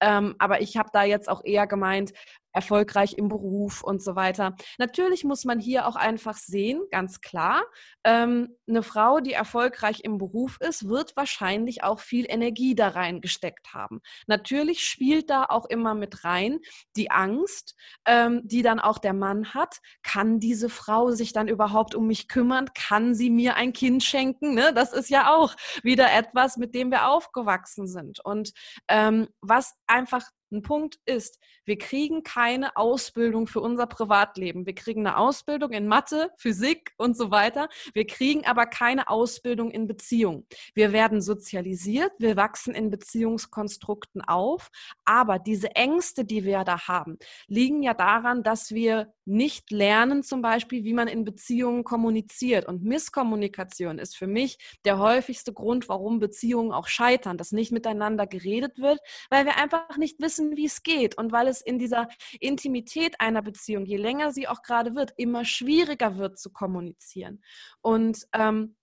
Ähm, 0.00 0.34
aber 0.38 0.60
ich 0.60 0.76
habe 0.76 0.90
da 0.92 1.02
jetzt 1.04 1.28
auch 1.28 1.44
eher 1.44 1.66
gemeint, 1.66 2.12
erfolgreich 2.52 3.14
im 3.16 3.28
Beruf 3.28 3.82
und 3.82 4.02
so 4.02 4.16
weiter. 4.16 4.54
Natürlich 4.78 5.24
muss 5.24 5.44
man 5.44 5.58
hier 5.58 5.86
auch 5.86 5.96
einfach 5.96 6.36
sehen, 6.36 6.82
ganz 6.90 7.20
klar, 7.20 7.62
ähm, 8.04 8.56
eine 8.68 8.82
Frau, 8.82 9.20
die 9.20 9.32
erfolgreich 9.32 10.00
im 10.04 10.18
Beruf 10.18 10.58
ist, 10.60 10.88
wird 10.88 11.16
wahrscheinlich 11.16 11.82
auch 11.84 12.00
viel 12.00 12.26
Energie 12.28 12.74
da 12.74 12.88
reingesteckt 12.88 13.74
haben. 13.74 14.00
Natürlich 14.26 14.80
spielt 14.80 15.30
da 15.30 15.44
auch 15.44 15.66
immer 15.66 15.94
mit 15.94 16.24
rein 16.24 16.58
die 16.96 17.10
Angst, 17.10 17.74
ähm, 18.06 18.42
die 18.44 18.62
dann 18.62 18.80
auch 18.80 18.98
der 18.98 19.14
Mann 19.14 19.54
hat. 19.54 19.78
Kann 20.02 20.40
diese 20.40 20.68
Frau 20.68 21.10
sich 21.10 21.32
dann 21.32 21.48
überhaupt 21.48 21.94
um 21.94 22.06
mich 22.06 22.28
kümmern? 22.28 22.70
Kann 22.74 23.14
sie 23.14 23.30
mir 23.30 23.56
ein 23.56 23.72
Kind 23.72 24.02
schenken? 24.02 24.54
Ne? 24.54 24.72
Das 24.74 24.92
ist 24.92 25.10
ja 25.10 25.34
auch 25.34 25.54
wieder 25.82 26.12
etwas, 26.12 26.56
mit 26.56 26.74
dem 26.74 26.90
wir 26.90 27.08
aufgewachsen 27.08 27.86
sind. 27.86 28.20
Und 28.24 28.52
ähm, 28.88 29.28
was 29.40 29.74
einfach 29.86 30.22
ein 30.50 30.62
Punkt 30.62 30.98
ist, 31.04 31.38
wir 31.64 31.78
kriegen 31.78 32.22
keine 32.22 32.76
Ausbildung 32.76 33.46
für 33.46 33.60
unser 33.60 33.86
Privatleben. 33.86 34.66
Wir 34.66 34.74
kriegen 34.74 35.06
eine 35.06 35.18
Ausbildung 35.18 35.72
in 35.72 35.86
Mathe, 35.86 36.30
Physik 36.36 36.92
und 36.96 37.16
so 37.16 37.30
weiter. 37.30 37.68
Wir 37.92 38.06
kriegen 38.06 38.46
aber 38.46 38.66
keine 38.66 39.08
Ausbildung 39.08 39.70
in 39.70 39.86
Beziehung. 39.86 40.46
Wir 40.74 40.92
werden 40.92 41.20
sozialisiert, 41.20 42.12
wir 42.18 42.36
wachsen 42.36 42.74
in 42.74 42.90
Beziehungskonstrukten 42.90 44.22
auf, 44.22 44.70
aber 45.04 45.38
diese 45.38 45.74
Ängste, 45.74 46.24
die 46.24 46.44
wir 46.44 46.64
da 46.64 46.88
haben, 46.88 47.18
liegen 47.46 47.82
ja 47.82 47.94
daran, 47.94 48.42
dass 48.42 48.70
wir 48.70 49.12
nicht 49.28 49.70
lernen, 49.70 50.22
zum 50.22 50.40
Beispiel, 50.40 50.84
wie 50.84 50.94
man 50.94 51.06
in 51.06 51.24
Beziehungen 51.24 51.84
kommuniziert. 51.84 52.66
Und 52.66 52.82
Misskommunikation 52.82 53.98
ist 53.98 54.16
für 54.16 54.26
mich 54.26 54.58
der 54.86 54.98
häufigste 54.98 55.52
Grund, 55.52 55.88
warum 55.88 56.18
Beziehungen 56.18 56.72
auch 56.72 56.86
scheitern, 56.86 57.36
dass 57.36 57.52
nicht 57.52 57.70
miteinander 57.70 58.26
geredet 58.26 58.78
wird, 58.78 59.00
weil 59.28 59.44
wir 59.44 59.56
einfach 59.56 59.98
nicht 59.98 60.20
wissen, 60.20 60.37
wissen, 60.38 60.56
wie 60.56 60.66
es 60.66 60.82
geht 60.82 61.16
und 61.18 61.32
weil 61.32 61.48
es 61.48 61.60
in 61.60 61.78
dieser 61.78 62.08
Intimität 62.40 63.20
einer 63.20 63.42
Beziehung, 63.42 63.84
je 63.84 63.96
länger 63.96 64.32
sie 64.32 64.48
auch 64.48 64.62
gerade 64.62 64.94
wird, 64.94 65.12
immer 65.16 65.44
schwieriger 65.44 66.16
wird 66.16 66.38
zu 66.38 66.50
kommunizieren. 66.50 67.42
Und 67.80 68.26
ähm, 68.32 68.76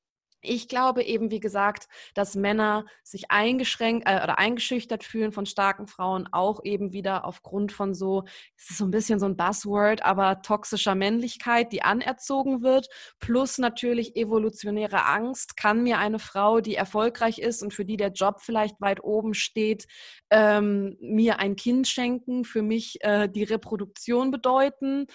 ich 0.46 0.68
glaube 0.68 1.04
eben, 1.04 1.32
wie 1.32 1.40
gesagt, 1.40 1.88
dass 2.14 2.36
Männer 2.36 2.86
sich 3.04 3.32
eingeschränkt 3.32 4.08
äh, 4.08 4.22
oder 4.24 4.40
eingeschüchtert 4.40 5.04
fühlen 5.04 5.32
von 5.32 5.46
starken 5.46 5.88
Frauen, 5.88 6.28
auch 6.32 6.64
eben 6.64 6.94
wieder 6.94 7.26
aufgrund 7.26 7.72
von 7.72 7.94
so, 7.94 8.24
es 8.58 8.72
ist 8.72 8.78
so 8.78 8.86
ein 8.86 8.92
bisschen 8.92 9.20
so 9.20 9.26
ein 9.26 9.38
Buzzword, 9.38 10.04
aber 10.04 10.42
toxischer 10.42 10.96
Männlichkeit, 10.96 11.72
die 11.72 11.82
anerzogen 11.82 12.62
wird, 12.62 12.88
plus 13.20 13.58
natürlich 13.58 14.16
evolutionäre 14.16 15.06
Angst. 15.06 15.58
Kann 15.58 15.84
mir 15.84 15.98
eine 16.00 16.20
Frau, 16.20 16.62
die 16.62 16.76
erfolgreich 16.76 17.40
ist 17.40 17.64
und 17.64 17.74
für 17.74 17.86
die 17.86 17.98
der 17.98 18.12
Job 18.12 18.42
vielleicht 18.42 18.80
weit 18.82 19.04
oben 19.04 19.34
steht, 19.34 19.88
ähm, 20.30 20.98
mir 21.00 21.40
ein 21.40 21.56
Kind 21.56 21.88
schenken, 21.88 22.44
für 22.44 22.62
mich 22.62 22.98
äh, 23.02 23.28
die 23.28 23.44
Reproduktion 23.44 24.32
bedeuten? 24.32 25.08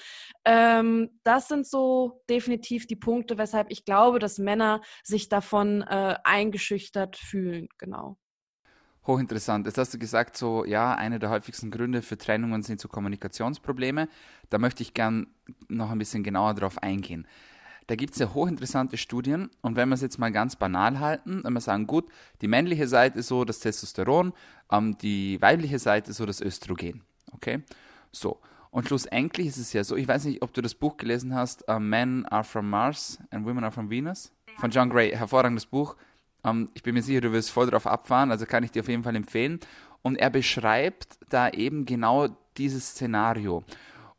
Ähm, 0.45 1.21
das 1.25 1.49
sind 1.49 1.67
so 1.67 2.23
definitiv 2.29 2.87
die 2.87 2.97
Punkte, 2.97 3.39
weshalb 3.39 3.71
ich 3.71 3.85
glaube, 3.85 4.19
dass 4.19 4.39
Männer 4.39 4.81
sich 5.03 5.20
sich 5.21 5.29
davon 5.29 5.83
äh, 5.83 6.17
eingeschüchtert 6.25 7.17
fühlen, 7.17 7.69
genau. 7.79 8.17
Hochinteressant. 9.07 9.67
Jetzt 9.67 9.79
hast 9.79 9.95
du 9.95 9.99
gesagt, 9.99 10.37
so, 10.37 10.65
ja, 10.65 10.95
einer 10.95 11.19
der 11.19 11.31
häufigsten 11.31 11.71
Gründe 11.71 12.03
für 12.03 12.19
Trennungen 12.19 12.63
sind 12.63 12.81
so 12.81 12.89
Kommunikationsprobleme. 12.89 14.09
Da 14.51 14.59
möchte 14.59 14.83
ich 14.83 14.95
gern 14.95 15.29
noch 15.69 15.91
ein 15.91 15.99
bisschen 15.99 16.23
genauer 16.23 16.55
drauf 16.55 16.83
eingehen. 16.83 17.27
Da 17.87 17.97
gibt 17.97 18.13
es 18.13 18.21
ja 18.21 18.33
hochinteressante 18.33 18.97
Studien 18.97 19.51
und 19.63 19.75
wenn 19.75 19.89
wir 19.89 19.95
es 19.95 20.01
jetzt 20.01 20.19
mal 20.19 20.31
ganz 20.31 20.55
banal 20.55 21.01
halten, 21.01 21.43
wenn 21.43 21.53
wir 21.53 21.61
sagen, 21.61 21.89
gut, 21.89 22.09
die 22.41 22.47
männliche 22.47 22.87
Seite 22.87 23.19
ist 23.19 23.27
so 23.27 23.45
das 23.45 23.59
Testosteron, 23.59 24.33
ähm, 24.71 24.97
die 24.99 25.43
weibliche 25.43 25.81
Seite 25.81 26.11
ist 26.11 26.19
so 26.19 26.27
das 26.27 26.41
Östrogen. 26.41 27.03
Okay? 27.33 27.63
So. 28.13 28.39
Und 28.71 28.87
schlussendlich 28.87 29.49
ist 29.49 29.57
es 29.57 29.73
ja 29.73 29.83
so, 29.83 29.97
ich 29.97 30.07
weiß 30.07 30.27
nicht, 30.27 30.43
ob 30.43 30.55
du 30.55 30.63
das 30.63 30.75
Buch 30.75 30.97
gelesen 30.99 31.35
hast, 31.35 31.69
uh, 31.69 31.81
Men 31.81 32.27
are 32.27 32.45
from 32.45 32.71
Mars 32.71 33.19
and 33.31 33.45
Women 33.45 33.65
are 33.65 33.73
from 33.73 33.91
Venus 33.91 34.31
von 34.61 34.71
John 34.71 34.91
Gray. 34.91 35.11
Hervorragendes 35.11 35.67
Buch. 35.67 35.97
Ähm, 36.45 36.69
ich 36.75 36.83
bin 36.83 36.95
mir 36.95 37.03
sicher, 37.03 37.23
du 37.23 37.33
wirst 37.33 37.51
voll 37.51 37.69
drauf 37.71 37.87
abfahren, 37.87 38.31
also 38.31 38.47
kann 38.47 38.63
ich 38.63 38.71
dir 38.71 38.81
auf 38.83 38.89
jeden 38.89 39.03
Fall 39.03 39.17
empfehlen. 39.17 39.59
Und 40.03 40.17
er 40.17 40.31
beschreibt 40.31 41.19
da 41.29 41.49
eben 41.49 41.87
genau 41.87 42.29
dieses 42.57 42.91
Szenario. 42.91 43.65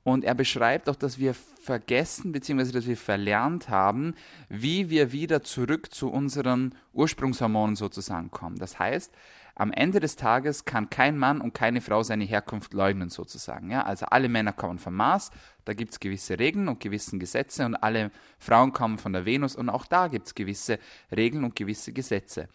Und 0.04 0.24
er 0.24 0.34
beschreibt 0.34 0.90
auch, 0.90 0.96
dass 0.96 1.20
wir 1.20 1.36
vergessen 1.36 2.32
bzw. 2.32 2.72
dass 2.72 2.88
wir 2.88 2.98
verlernt 2.98 3.70
haben, 3.70 4.16
wie 4.50 4.90
wir 4.90 5.12
wieder 5.12 5.44
zurück 5.44 5.94
zu 5.94 6.10
unseren 6.10 6.74
Ursprungshormonen 6.94 7.76
sozusagen 7.76 8.32
kommen. 8.32 8.58
Das 8.58 8.80
heißt, 8.80 9.14
am 9.56 9.72
Ende 9.72 10.00
des 10.00 10.16
Tages 10.16 10.66
kann 10.66 10.90
kein 10.90 11.18
Mann 11.18 11.42
und 11.42 11.54
keine 11.54 11.82
Frau 11.82 12.04
seine 12.04 12.24
Herkunft 12.24 12.74
leugnen 12.74 13.10
sozusagen. 13.10 13.70
Ja? 13.70 13.84
Also 13.84 14.06
alle 14.08 14.30
Männer 14.30 14.54
kommen 14.54 14.80
vom 14.80 14.96
Mars, 14.96 15.32
da 15.66 15.74
gibt 15.74 15.92
es 15.92 16.00
gewisse 16.00 16.40
Regeln 16.40 16.68
und 16.68 16.80
gewisse 16.80 17.18
Gesetze 17.18 17.66
und 17.66 17.76
alle 17.76 18.12
Frauen 18.40 18.74
kommen 18.74 18.98
von 18.98 19.14
der 19.14 19.26
Venus 19.26 19.56
und 19.56 19.70
auch 19.70 19.86
da 19.86 20.08
gibt 20.08 20.28
es 20.28 20.36
gewisse 20.36 20.80
Regeln 21.16 21.44
und 21.44 21.56
gewisse 21.56 21.94
Gesetze. 21.94 22.48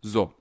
So, 0.00 0.32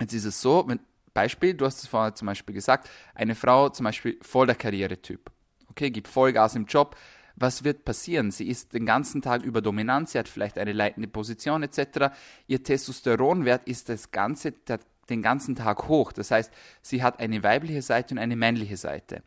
jetzt 0.00 0.12
ist 0.12 0.24
es 0.24 0.40
so, 0.40 0.64
wenn, 0.66 0.80
Beispiel, 1.14 1.54
du 1.54 1.64
hast 1.64 1.82
es 1.82 1.88
vorher 1.88 2.14
zum 2.14 2.26
Beispiel 2.26 2.54
gesagt, 2.54 2.88
eine 3.14 3.34
Frau 3.34 3.68
zum 3.70 3.84
Beispiel 3.84 4.18
voll 4.22 4.46
der 4.46 4.56
Karrieretyp, 4.56 5.30
okay, 5.68 5.90
gibt 5.90 6.08
Vollgas 6.08 6.54
im 6.54 6.66
Job, 6.66 6.96
was 7.40 7.64
wird 7.64 7.84
passieren? 7.84 8.30
Sie 8.30 8.48
ist 8.48 8.72
den 8.72 8.84
ganzen 8.84 9.22
Tag 9.22 9.42
über 9.42 9.60
dominant, 9.60 10.08
sie 10.08 10.18
hat 10.18 10.28
vielleicht 10.28 10.58
eine 10.58 10.72
leitende 10.72 11.08
Position 11.08 11.62
etc. 11.62 12.12
Ihr 12.46 12.62
Testosteronwert 12.62 13.66
ist 13.68 13.88
das 13.88 14.10
ganze, 14.10 14.52
der 14.52 14.80
den 15.10 15.22
ganzen 15.22 15.54
Tag 15.54 15.88
hoch. 15.88 16.12
Das 16.12 16.30
heißt, 16.30 16.52
sie 16.82 17.02
hat 17.02 17.20
eine 17.20 17.42
weibliche 17.42 17.82
Seite 17.82 18.14
und 18.14 18.18
eine 18.18 18.36
männliche 18.36 18.76
Seite. 18.76 19.22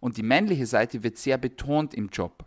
Und 0.00 0.16
die 0.16 0.22
männliche 0.22 0.66
Seite 0.66 1.02
wird 1.02 1.16
sehr 1.18 1.38
betont 1.38 1.94
im 1.94 2.08
Job. 2.08 2.44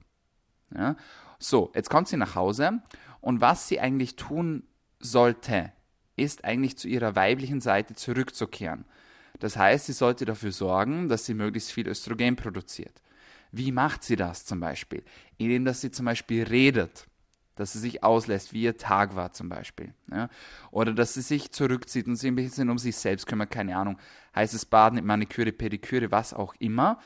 Ja? 0.76 0.96
So, 1.40 1.72
jetzt 1.76 1.90
kommt 1.90 2.08
sie 2.08 2.18
nach 2.18 2.36
Hause 2.36 2.82
und 3.22 3.42
was 3.42 3.68
sie 3.68 3.80
eigentlich 3.80 4.16
tun 4.16 4.64
sollte, 5.00 5.72
ist 6.16 6.46
eigentlich 6.46 6.78
zu 6.78 6.88
ihrer 6.88 7.16
weiblichen 7.16 7.62
Seite 7.62 7.94
zurückzukehren. 7.94 8.86
Das 9.40 9.56
heißt, 9.56 9.86
sie 9.86 9.94
sollte 9.94 10.26
dafür 10.26 10.52
sorgen, 10.52 11.10
dass 11.10 11.26
sie 11.26 11.36
möglichst 11.36 11.72
viel 11.72 11.88
Östrogen 11.88 12.36
produziert. 12.36 13.02
Wie 13.52 13.72
macht 13.72 14.04
sie 14.04 14.16
das 14.16 14.46
zum 14.46 14.60
Beispiel? 14.60 15.04
Indem, 15.38 15.64
dass 15.66 15.82
sie 15.82 15.92
zum 15.92 16.06
Beispiel 16.06 16.44
redet, 16.44 17.08
dass 17.60 17.74
sie 17.74 17.80
sich 17.80 18.04
auslässt, 18.04 18.54
wie 18.54 18.64
ihr 18.64 18.78
Tag 18.78 19.16
war 19.16 19.34
zum 19.34 19.50
Beispiel. 19.50 19.94
Ja? 20.12 20.30
Oder 20.72 20.94
dass 20.94 21.14
sie 21.14 21.22
sich 21.22 21.52
zurückzieht 21.52 22.08
und 22.08 22.16
sich 22.16 22.30
ein 22.30 22.36
bisschen 22.36 22.70
um 22.70 22.78
sich 22.78 22.96
selbst 22.96 23.28
kümmert, 23.28 23.52
keine 23.52 23.76
Ahnung, 23.76 23.98
heißes 24.36 24.66
Baden 24.66 25.06
Maniküre, 25.06 25.52
Pediküre, 25.52 26.12
was 26.12 26.34
auch 26.34 26.56
immer. 26.60 27.00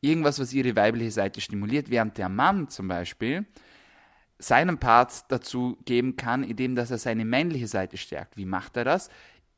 Irgendwas, 0.00 0.38
was 0.38 0.52
ihre 0.52 0.76
weibliche 0.76 1.10
Seite 1.10 1.40
stimuliert, 1.40 1.90
während 1.90 2.18
der 2.18 2.28
Mann 2.28 2.68
zum 2.68 2.88
Beispiel 2.88 3.46
seinen 4.38 4.78
Part 4.78 5.24
dazu 5.28 5.78
geben 5.84 6.16
kann, 6.16 6.42
indem 6.42 6.74
dass 6.74 6.90
er 6.90 6.98
seine 6.98 7.24
männliche 7.24 7.66
Seite 7.66 7.96
stärkt. 7.96 8.36
Wie 8.36 8.44
macht 8.44 8.76
er 8.76 8.84
das? 8.84 9.08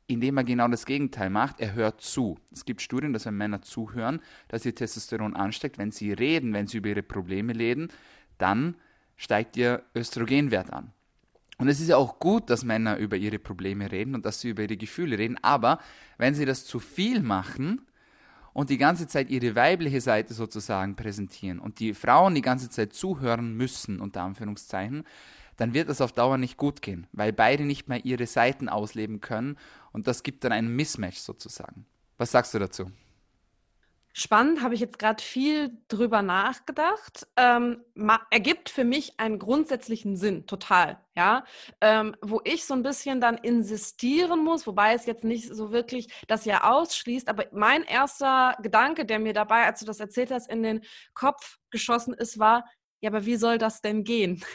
Indem 0.07 0.37
er 0.37 0.43
genau 0.43 0.67
das 0.67 0.85
Gegenteil 0.85 1.29
macht, 1.29 1.59
er 1.59 1.73
hört 1.73 2.01
zu. 2.01 2.39
Es 2.51 2.65
gibt 2.65 2.81
Studien, 2.81 3.13
dass 3.13 3.25
wenn 3.25 3.35
Männer 3.35 3.61
zuhören, 3.61 4.21
dass 4.47 4.65
ihr 4.65 4.73
Testosteron 4.73 5.35
ansteckt. 5.35 5.77
Wenn 5.77 5.91
sie 5.91 6.13
reden, 6.13 6.53
wenn 6.53 6.65
sie 6.65 6.77
über 6.77 6.89
ihre 6.89 7.03
Probleme 7.03 7.55
reden, 7.55 7.89
dann 8.37 8.75
steigt 9.19 9.55
ihr 9.55 9.83
Östrogenwert 9.93 10.73
an. 10.73 10.91
Und 11.59 11.67
es 11.67 11.79
ist 11.79 11.89
ja 11.89 11.97
auch 11.97 12.17
gut, 12.17 12.49
dass 12.49 12.63
Männer 12.63 12.97
über 12.97 13.17
ihre 13.17 13.37
Probleme 13.37 13.91
reden 13.91 14.15
und 14.15 14.25
dass 14.25 14.41
sie 14.41 14.49
über 14.49 14.63
ihre 14.63 14.77
Gefühle 14.77 15.19
reden, 15.19 15.37
aber 15.43 15.79
wenn 16.17 16.33
sie 16.33 16.45
das 16.45 16.65
zu 16.65 16.79
viel 16.79 17.21
machen, 17.21 17.85
und 18.53 18.69
die 18.69 18.77
ganze 18.77 19.07
Zeit 19.07 19.29
ihre 19.29 19.55
weibliche 19.55 20.01
Seite 20.01 20.33
sozusagen 20.33 20.95
präsentieren 20.95 21.59
und 21.59 21.79
die 21.79 21.93
Frauen 21.93 22.35
die 22.35 22.41
ganze 22.41 22.69
Zeit 22.69 22.93
zuhören 22.93 23.55
müssen, 23.55 23.99
unter 24.01 24.23
Anführungszeichen, 24.23 25.03
dann 25.57 25.73
wird 25.73 25.87
das 25.87 26.01
auf 26.01 26.13
Dauer 26.13 26.37
nicht 26.37 26.57
gut 26.57 26.81
gehen, 26.81 27.07
weil 27.11 27.33
beide 27.33 27.63
nicht 27.63 27.87
mehr 27.87 28.03
ihre 28.05 28.27
Seiten 28.27 28.67
ausleben 28.67 29.21
können 29.21 29.57
und 29.91 30.07
das 30.07 30.23
gibt 30.23 30.43
dann 30.43 30.51
einen 30.51 30.75
Mismatch 30.75 31.19
sozusagen. 31.19 31.85
Was 32.17 32.31
sagst 32.31 32.53
du 32.53 32.59
dazu? 32.59 32.91
Spannend, 34.19 34.61
habe 34.61 34.73
ich 34.73 34.81
jetzt 34.81 34.99
gerade 34.99 35.23
viel 35.23 35.71
drüber 35.87 36.21
nachgedacht. 36.21 37.25
Ähm, 37.37 37.85
ergibt 38.29 38.67
für 38.67 38.83
mich 38.83 39.17
einen 39.17 39.39
grundsätzlichen 39.39 40.17
Sinn, 40.17 40.45
total, 40.45 40.99
ja. 41.15 41.45
Ähm, 41.79 42.13
wo 42.21 42.41
ich 42.43 42.65
so 42.65 42.73
ein 42.73 42.83
bisschen 42.83 43.21
dann 43.21 43.37
insistieren 43.37 44.43
muss, 44.43 44.67
wobei 44.67 44.93
es 44.93 45.05
jetzt 45.05 45.23
nicht 45.23 45.47
so 45.47 45.71
wirklich 45.71 46.09
das 46.27 46.43
ja 46.43 46.69
ausschließt, 46.69 47.29
aber 47.29 47.45
mein 47.53 47.83
erster 47.83 48.57
Gedanke, 48.61 49.05
der 49.05 49.19
mir 49.19 49.31
dabei, 49.31 49.65
als 49.65 49.79
du 49.79 49.85
das 49.85 50.01
erzählt 50.01 50.31
hast, 50.31 50.49
in 50.49 50.63
den 50.63 50.81
Kopf 51.13 51.57
geschossen 51.69 52.13
ist, 52.13 52.39
war, 52.39 52.65
ja, 52.99 53.11
aber 53.11 53.25
wie 53.25 53.37
soll 53.37 53.57
das 53.57 53.81
denn 53.81 54.03
gehen? 54.03 54.43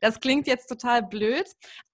Das 0.00 0.20
klingt 0.20 0.46
jetzt 0.46 0.68
total 0.68 1.02
blöd, 1.02 1.44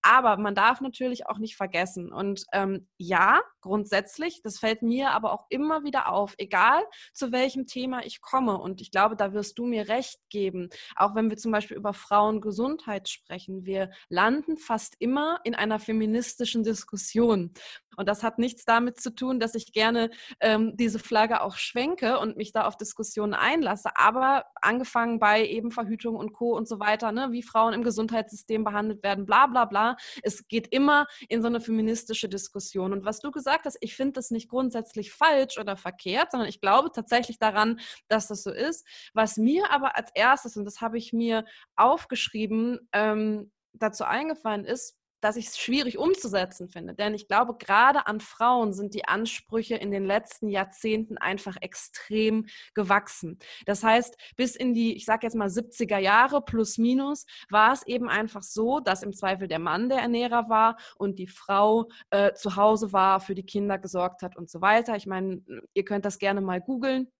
aber 0.02 0.36
man 0.36 0.54
darf 0.54 0.80
natürlich 0.80 1.26
auch 1.26 1.38
nicht 1.38 1.56
vergessen. 1.56 2.12
Und 2.12 2.44
ähm, 2.52 2.88
ja, 2.98 3.40
grundsätzlich, 3.60 4.40
das 4.42 4.58
fällt 4.58 4.82
mir 4.82 5.10
aber 5.10 5.32
auch 5.32 5.46
immer 5.48 5.84
wieder 5.84 6.12
auf, 6.12 6.34
egal 6.38 6.82
zu 7.12 7.32
welchem 7.32 7.66
Thema 7.66 8.04
ich 8.04 8.20
komme. 8.20 8.58
Und 8.58 8.80
ich 8.80 8.90
glaube, 8.90 9.16
da 9.16 9.32
wirst 9.32 9.58
du 9.58 9.66
mir 9.66 9.88
recht 9.88 10.18
geben. 10.30 10.68
Auch 10.96 11.14
wenn 11.14 11.30
wir 11.30 11.36
zum 11.36 11.52
Beispiel 11.52 11.76
über 11.76 11.92
Frauengesundheit 11.92 13.08
sprechen, 13.08 13.64
wir 13.64 13.90
landen 14.08 14.56
fast 14.56 14.94
immer 14.98 15.40
in 15.44 15.54
einer 15.54 15.78
feministischen 15.78 16.62
Diskussion. 16.62 17.52
Und 17.98 18.08
das 18.08 18.22
hat 18.22 18.38
nichts 18.38 18.64
damit 18.64 19.00
zu 19.00 19.12
tun, 19.12 19.40
dass 19.40 19.56
ich 19.56 19.72
gerne 19.72 20.10
ähm, 20.38 20.76
diese 20.76 21.00
Flagge 21.00 21.42
auch 21.42 21.56
schwenke 21.56 22.20
und 22.20 22.36
mich 22.36 22.52
da 22.52 22.64
auf 22.64 22.76
Diskussionen 22.76 23.34
einlasse. 23.34 23.90
Aber 23.96 24.44
angefangen 24.62 25.18
bei 25.18 25.44
eben 25.44 25.72
Verhütung 25.72 26.14
und 26.14 26.32
Co. 26.32 26.56
und 26.56 26.68
so 26.68 26.78
weiter, 26.78 27.10
ne, 27.10 27.32
wie 27.32 27.42
Frauen 27.42 27.74
im 27.74 27.82
Gesundheitssystem 27.82 28.62
behandelt 28.62 29.02
werden, 29.02 29.26
bla 29.26 29.48
bla 29.48 29.64
bla. 29.64 29.87
Es 30.22 30.48
geht 30.48 30.68
immer 30.68 31.06
in 31.28 31.40
so 31.42 31.48
eine 31.48 31.60
feministische 31.60 32.28
Diskussion. 32.28 32.92
Und 32.92 33.04
was 33.04 33.20
du 33.20 33.30
gesagt 33.30 33.64
hast, 33.64 33.78
ich 33.80 33.94
finde 33.96 34.12
das 34.14 34.30
nicht 34.30 34.48
grundsätzlich 34.48 35.12
falsch 35.12 35.58
oder 35.58 35.76
verkehrt, 35.76 36.32
sondern 36.32 36.48
ich 36.48 36.60
glaube 36.60 36.90
tatsächlich 36.92 37.38
daran, 37.38 37.80
dass 38.08 38.28
das 38.28 38.42
so 38.42 38.50
ist. 38.50 38.86
Was 39.14 39.36
mir 39.36 39.70
aber 39.70 39.96
als 39.96 40.10
erstes, 40.14 40.56
und 40.56 40.64
das 40.64 40.80
habe 40.80 40.98
ich 40.98 41.12
mir 41.12 41.44
aufgeschrieben, 41.76 42.88
ähm, 42.92 43.50
dazu 43.72 44.04
eingefallen 44.04 44.64
ist, 44.64 44.97
dass 45.20 45.36
ich 45.36 45.48
es 45.48 45.58
schwierig 45.58 45.98
umzusetzen 45.98 46.68
finde. 46.68 46.94
Denn 46.94 47.14
ich 47.14 47.28
glaube, 47.28 47.56
gerade 47.58 48.06
an 48.06 48.20
Frauen 48.20 48.72
sind 48.72 48.94
die 48.94 49.06
Ansprüche 49.06 49.76
in 49.76 49.90
den 49.90 50.04
letzten 50.04 50.48
Jahrzehnten 50.48 51.18
einfach 51.18 51.56
extrem 51.60 52.46
gewachsen. 52.74 53.38
Das 53.66 53.82
heißt, 53.82 54.16
bis 54.36 54.56
in 54.56 54.74
die, 54.74 54.96
ich 54.96 55.04
sage 55.04 55.26
jetzt 55.26 55.36
mal 55.36 55.48
70er 55.48 55.98
Jahre 55.98 56.42
plus 56.42 56.78
minus, 56.78 57.26
war 57.50 57.72
es 57.72 57.86
eben 57.86 58.08
einfach 58.08 58.42
so, 58.42 58.80
dass 58.80 59.02
im 59.02 59.12
Zweifel 59.12 59.48
der 59.48 59.58
Mann 59.58 59.88
der 59.88 59.98
Ernährer 59.98 60.48
war 60.48 60.76
und 60.96 61.18
die 61.18 61.26
Frau 61.26 61.88
äh, 62.10 62.32
zu 62.34 62.56
Hause 62.56 62.92
war, 62.92 63.20
für 63.20 63.34
die 63.34 63.46
Kinder 63.46 63.78
gesorgt 63.78 64.22
hat 64.22 64.36
und 64.36 64.50
so 64.50 64.60
weiter. 64.60 64.96
Ich 64.96 65.06
meine, 65.06 65.42
ihr 65.74 65.84
könnt 65.84 66.04
das 66.04 66.18
gerne 66.18 66.40
mal 66.40 66.60
googeln 66.60 67.10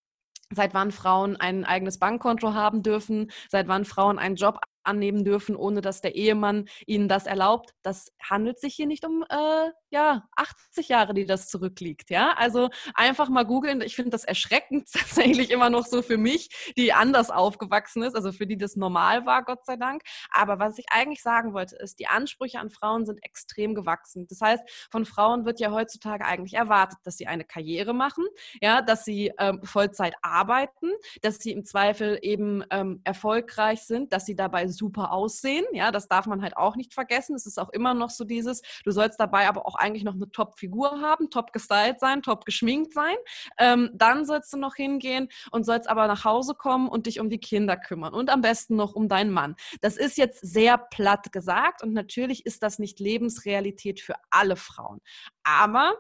seit 0.50 0.74
wann 0.74 0.92
Frauen 0.92 1.36
ein 1.36 1.64
eigenes 1.64 1.98
Bankkonto 1.98 2.54
haben 2.54 2.82
dürfen, 2.82 3.30
seit 3.50 3.68
wann 3.68 3.84
Frauen 3.84 4.18
einen 4.18 4.36
Job 4.36 4.58
annehmen 4.82 5.24
dürfen, 5.24 5.56
ohne 5.56 5.80
dass 5.80 6.00
der 6.00 6.14
Ehemann 6.14 6.68
ihnen 6.86 7.08
das 7.08 7.26
erlaubt. 7.26 7.74
Das 7.82 8.12
handelt 8.22 8.58
sich 8.60 8.74
hier 8.74 8.86
nicht 8.86 9.04
um 9.04 9.24
äh, 9.28 9.70
ja 9.90 10.28
80 10.36 10.88
Jahre, 10.88 11.14
die 11.14 11.26
das 11.26 11.48
zurückliegt. 11.48 12.10
Ja, 12.10 12.32
also 12.36 12.70
einfach 12.94 13.28
mal 13.28 13.44
googeln. 13.44 13.80
Ich 13.80 13.96
finde 13.96 14.10
das 14.10 14.24
erschreckend 14.24 14.88
tatsächlich 14.92 15.50
immer 15.50 15.70
noch 15.70 15.86
so 15.86 16.02
für 16.02 16.18
mich, 16.18 16.72
die 16.76 16.92
anders 16.92 17.30
aufgewachsen 17.30 18.02
ist, 18.02 18.14
also 18.14 18.32
für 18.32 18.46
die 18.46 18.56
das 18.56 18.76
normal 18.76 19.26
war, 19.26 19.44
Gott 19.44 19.64
sei 19.64 19.76
Dank. 19.76 20.02
Aber 20.30 20.58
was 20.58 20.78
ich 20.78 20.86
eigentlich 20.90 21.22
sagen 21.22 21.52
wollte, 21.54 21.76
ist, 21.76 21.98
die 21.98 22.06
Ansprüche 22.06 22.58
an 22.58 22.70
Frauen 22.70 23.06
sind 23.06 23.22
extrem 23.24 23.74
gewachsen. 23.74 24.26
Das 24.28 24.40
heißt, 24.40 24.88
von 24.90 25.04
Frauen 25.04 25.44
wird 25.44 25.60
ja 25.60 25.70
heutzutage 25.70 26.24
eigentlich 26.24 26.54
erwartet, 26.54 26.98
dass 27.04 27.16
sie 27.16 27.26
eine 27.26 27.44
Karriere 27.44 27.94
machen, 27.94 28.24
ja, 28.60 28.82
dass 28.82 29.04
sie 29.04 29.32
ähm, 29.38 29.60
Vollzeit 29.64 30.14
arbeiten, 30.22 30.90
dass 31.22 31.38
sie 31.38 31.52
im 31.52 31.64
Zweifel 31.64 32.18
eben 32.22 32.64
ähm, 32.70 33.00
erfolgreich 33.04 33.82
sind, 33.82 34.12
dass 34.12 34.26
sie 34.26 34.36
dabei 34.36 34.67
super 34.70 35.12
aussehen. 35.12 35.64
Ja, 35.72 35.90
das 35.90 36.08
darf 36.08 36.26
man 36.26 36.42
halt 36.42 36.56
auch 36.56 36.76
nicht 36.76 36.94
vergessen. 36.94 37.34
Es 37.34 37.46
ist 37.46 37.58
auch 37.58 37.70
immer 37.70 37.94
noch 37.94 38.10
so 38.10 38.24
dieses, 38.24 38.62
du 38.84 38.90
sollst 38.90 39.20
dabei 39.20 39.48
aber 39.48 39.66
auch 39.66 39.74
eigentlich 39.74 40.04
noch 40.04 40.14
eine 40.14 40.30
Top-Figur 40.30 41.00
haben, 41.00 41.30
top 41.30 41.52
gestylt 41.52 42.00
sein, 42.00 42.22
top 42.22 42.44
geschminkt 42.44 42.92
sein. 42.92 43.16
Ähm, 43.58 43.90
dann 43.94 44.24
sollst 44.24 44.52
du 44.52 44.56
noch 44.56 44.74
hingehen 44.74 45.28
und 45.50 45.64
sollst 45.64 45.88
aber 45.88 46.06
nach 46.06 46.24
Hause 46.24 46.54
kommen 46.54 46.88
und 46.88 47.06
dich 47.06 47.20
um 47.20 47.30
die 47.30 47.40
Kinder 47.40 47.76
kümmern 47.76 48.14
und 48.14 48.30
am 48.30 48.40
besten 48.40 48.76
noch 48.76 48.94
um 48.94 49.08
deinen 49.08 49.30
Mann. 49.30 49.56
Das 49.80 49.96
ist 49.96 50.18
jetzt 50.18 50.40
sehr 50.40 50.78
platt 50.78 51.32
gesagt 51.32 51.82
und 51.82 51.92
natürlich 51.92 52.46
ist 52.46 52.62
das 52.62 52.78
nicht 52.78 53.00
Lebensrealität 53.00 54.00
für 54.00 54.14
alle 54.30 54.56
Frauen. 54.56 55.00
Aber 55.42 55.94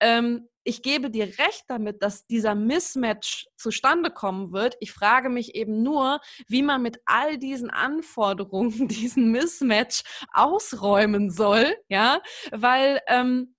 ähm, 0.00 0.48
ich 0.64 0.82
gebe 0.82 1.10
dir 1.10 1.26
recht 1.38 1.64
damit, 1.68 2.02
dass 2.02 2.26
dieser 2.26 2.54
Mismatch 2.54 3.46
zustande 3.56 4.10
kommen 4.10 4.52
wird. 4.52 4.76
Ich 4.80 4.92
frage 4.92 5.28
mich 5.28 5.54
eben 5.54 5.82
nur, 5.82 6.20
wie 6.48 6.62
man 6.62 6.82
mit 6.82 7.00
all 7.04 7.38
diesen 7.38 7.70
Anforderungen 7.70 8.88
diesen 8.88 9.30
Mismatch 9.30 10.02
ausräumen 10.32 11.30
soll, 11.30 11.76
ja, 11.88 12.20
weil 12.50 13.00
ähm, 13.06 13.54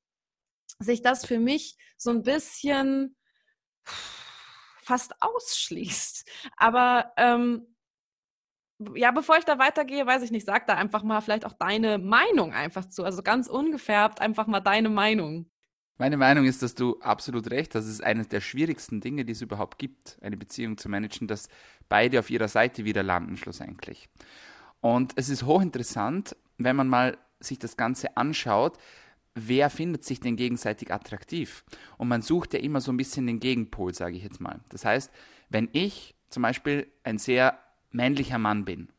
sich 0.80 1.02
das 1.02 1.26
für 1.26 1.40
mich 1.40 1.78
so 1.98 2.10
ein 2.10 2.24
bisschen 2.24 3.16
fast 4.82 5.14
ausschließt. 5.22 6.30
Aber 6.58 7.14
ähm, 7.18 7.76
ja, 8.96 9.12
bevor 9.12 9.38
ich 9.38 9.46
da 9.46 9.58
weitergehe, 9.58 10.06
weiß 10.06 10.22
ich 10.24 10.32
nicht, 10.32 10.46
sag 10.46 10.68
da 10.68 10.76
einfach 10.76 11.04
mal 11.04 11.22
vielleicht 11.22 11.46
auch 11.46 11.54
deine 11.54 11.98
Meinung 11.98 12.54
einfach 12.54 12.86
zu. 12.90 13.04
Also 13.04 13.24
ganz 13.24 13.48
ungefärbt 13.48 14.20
einfach 14.22 14.48
mal 14.48 14.60
deine 14.60 14.90
Meinung. 14.90 15.50
Meine 15.98 16.18
Meinung 16.18 16.46
ist, 16.46 16.62
dass 16.62 16.76
du 16.76 17.00
absolut 17.00 17.50
recht 17.52 17.74
hast. 17.74 17.86
Es 17.86 17.92
ist 17.92 18.04
eines 18.04 18.28
der 18.28 18.42
schwierigsten 18.42 19.00
Dinge, 19.00 19.24
die 19.24 19.32
es 19.32 19.42
überhaupt 19.42 19.80
gibt, 19.80 20.18
eine 20.22 20.36
Beziehung 20.36 20.78
zu 20.78 20.90
managen, 20.90 21.28
dass 21.28 21.48
beide 21.88 22.20
auf 22.20 22.30
ihrer 22.30 22.50
Seite 22.50 22.84
wieder 22.84 23.02
landen, 23.02 23.38
schlussendlich. 23.38 24.10
Und 24.82 25.14
es 25.16 25.30
ist 25.30 25.44
hochinteressant, 25.44 26.36
wenn 26.58 26.76
man 26.76 26.90
mal 26.90 27.18
sich 27.40 27.60
das 27.60 27.78
Ganze 27.78 28.18
anschaut, 28.18 28.78
wer 29.36 29.70
findet 29.70 30.04
sich 30.04 30.20
denn 30.20 30.36
gegenseitig 30.36 30.92
attraktiv? 30.92 31.64
Und 31.98 32.10
man 32.10 32.22
sucht 32.22 32.54
ja 32.54 32.60
immer 32.60 32.82
so 32.82 32.92
ein 32.92 32.98
bisschen 32.98 33.28
den 33.28 33.40
Gegenpol, 33.40 33.94
sage 33.94 34.18
ich 34.18 34.24
jetzt 34.24 34.42
mal. 34.42 34.60
Das 34.70 34.84
heißt, 34.84 35.12
wenn 35.50 35.70
ich 35.72 36.14
zum 36.30 36.44
Beispiel 36.44 36.88
ein 37.04 37.20
sehr 37.20 37.58
männlicher 37.92 38.38
Mann 38.38 38.66
bin, 38.66 38.90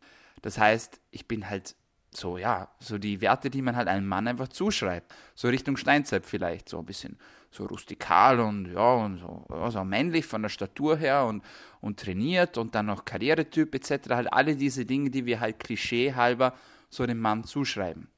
das 0.40 0.58
heißt, 0.58 1.00
ich 1.10 1.28
bin 1.28 1.50
halt 1.50 1.74
so, 2.16 2.38
ja, 2.38 2.68
so 2.80 2.98
die 2.98 3.20
Werte, 3.20 3.50
die 3.50 3.62
man 3.62 3.76
halt 3.76 3.88
einem 3.88 4.06
Mann 4.06 4.28
einfach 4.28 4.48
zuschreibt. 4.48 5.12
So 5.34 5.48
Richtung 5.48 5.76
Steinzeit 5.76 6.26
vielleicht, 6.26 6.68
so 6.68 6.78
ein 6.78 6.86
bisschen 6.86 7.18
so 7.50 7.64
rustikal 7.66 8.40
und 8.40 8.72
ja, 8.72 8.94
und 8.94 9.18
so 9.18 9.46
also 9.48 9.84
männlich 9.84 10.26
von 10.26 10.42
der 10.42 10.48
Statur 10.48 10.96
her 10.96 11.24
und, 11.24 11.42
und 11.80 11.98
trainiert 11.98 12.58
und 12.58 12.74
dann 12.74 12.86
noch 12.86 13.04
Karrieretyp 13.04 13.74
etc. 13.74 14.10
Halt 14.10 14.32
alle 14.32 14.56
diese 14.56 14.84
Dinge, 14.84 15.10
die 15.10 15.26
wir 15.26 15.40
halt 15.40 15.58
klischeehalber 15.58 16.54
so 16.90 17.06
dem 17.06 17.18
Mann 17.20 17.44
zuschreiben. 17.44 18.08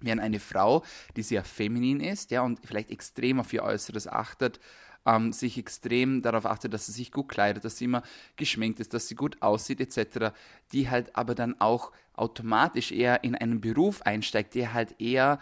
Während 0.00 0.22
eine 0.22 0.40
Frau, 0.40 0.84
die 1.16 1.22
sehr 1.22 1.44
feminin 1.44 2.00
ist, 2.00 2.30
ja, 2.30 2.42
und 2.42 2.60
vielleicht 2.64 2.90
extrem 2.90 3.40
auf 3.40 3.52
ihr 3.52 3.62
Äußeres 3.62 4.06
achtet, 4.06 4.60
ähm, 5.06 5.32
sich 5.32 5.58
extrem 5.58 6.22
darauf 6.22 6.46
achtet, 6.46 6.72
dass 6.72 6.86
sie 6.86 6.92
sich 6.92 7.12
gut 7.12 7.28
kleidet, 7.28 7.64
dass 7.64 7.78
sie 7.78 7.84
immer 7.84 8.02
geschminkt 8.36 8.80
ist, 8.80 8.94
dass 8.94 9.08
sie 9.08 9.14
gut 9.14 9.42
aussieht 9.42 9.80
etc., 9.80 10.34
die 10.72 10.88
halt 10.90 11.14
aber 11.16 11.34
dann 11.34 11.60
auch 11.60 11.92
automatisch 12.14 12.92
eher 12.92 13.24
in 13.24 13.34
einen 13.34 13.60
Beruf 13.60 14.02
einsteigt, 14.02 14.54
der 14.54 14.72
halt 14.72 15.00
eher 15.00 15.38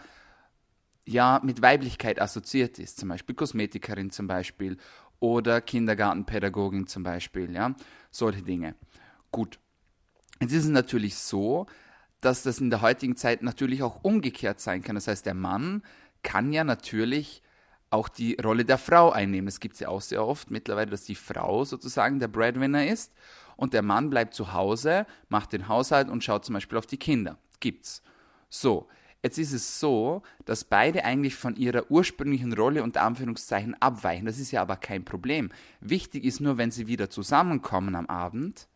ja 1.05 1.41
mit 1.43 1.61
Weiblichkeit 1.61 2.21
assoziiert 2.21 2.79
ist, 2.79 2.99
zum 2.99 3.09
Beispiel 3.09 3.35
Kosmetikerin 3.35 4.09
zum 4.09 4.27
Beispiel 4.27 4.77
oder 5.19 5.61
Kindergartenpädagogin 5.61 6.87
zum 6.87 7.03
Beispiel, 7.03 7.51
ja, 7.51 7.75
solche 8.11 8.41
Dinge. 8.41 8.75
Gut. 9.31 9.59
Jetzt 10.41 10.51
ist 10.51 10.65
es 10.65 10.69
natürlich 10.69 11.15
so, 11.15 11.67
dass 12.19 12.43
das 12.43 12.59
in 12.59 12.69
der 12.69 12.81
heutigen 12.81 13.15
Zeit 13.15 13.43
natürlich 13.43 13.83
auch 13.83 14.03
umgekehrt 14.03 14.59
sein 14.59 14.81
kann. 14.81 14.95
Das 14.95 15.07
heißt, 15.07 15.25
der 15.25 15.33
Mann 15.33 15.83
kann 16.23 16.51
ja 16.51 16.63
natürlich 16.63 17.41
auch 17.93 18.09
die 18.09 18.35
Rolle 18.43 18.65
der 18.65 18.77
Frau 18.77 19.11
einnehmen. 19.11 19.47
Es 19.47 19.59
gibt 19.59 19.79
ja 19.79 19.87
auch 19.87 20.01
sehr 20.01 20.25
oft 20.25 20.51
mittlerweile, 20.51 20.91
dass 20.91 21.05
die 21.05 21.15
Frau 21.15 21.63
sozusagen 21.63 22.19
der 22.19 22.27
Breadwinner 22.27 22.87
ist 22.87 23.13
und 23.55 23.73
der 23.73 23.83
Mann 23.83 24.09
bleibt 24.09 24.33
zu 24.33 24.51
Hause, 24.51 25.05
macht 25.29 25.53
den 25.53 25.67
Haushalt 25.67 26.09
und 26.09 26.23
schaut 26.23 26.43
zum 26.43 26.53
Beispiel 26.53 26.77
auf 26.77 26.87
die 26.87 26.97
Kinder. 26.97 27.37
Gibt's. 27.59 28.01
So, 28.49 28.87
jetzt 29.21 29.37
ist 29.37 29.53
es 29.53 29.79
so, 29.79 30.23
dass 30.45 30.63
beide 30.63 31.05
eigentlich 31.05 31.35
von 31.35 31.55
ihrer 31.55 31.89
ursprünglichen 31.89 32.53
Rolle 32.53 32.83
unter 32.83 33.03
Anführungszeichen 33.03 33.79
abweichen. 33.79 34.25
Das 34.25 34.39
ist 34.39 34.51
ja 34.51 34.61
aber 34.61 34.75
kein 34.75 35.05
Problem. 35.05 35.51
Wichtig 35.79 36.25
ist 36.25 36.39
nur, 36.39 36.57
wenn 36.57 36.71
sie 36.71 36.87
wieder 36.87 37.09
zusammenkommen 37.09 37.95
am 37.95 38.07
Abend, 38.07 38.67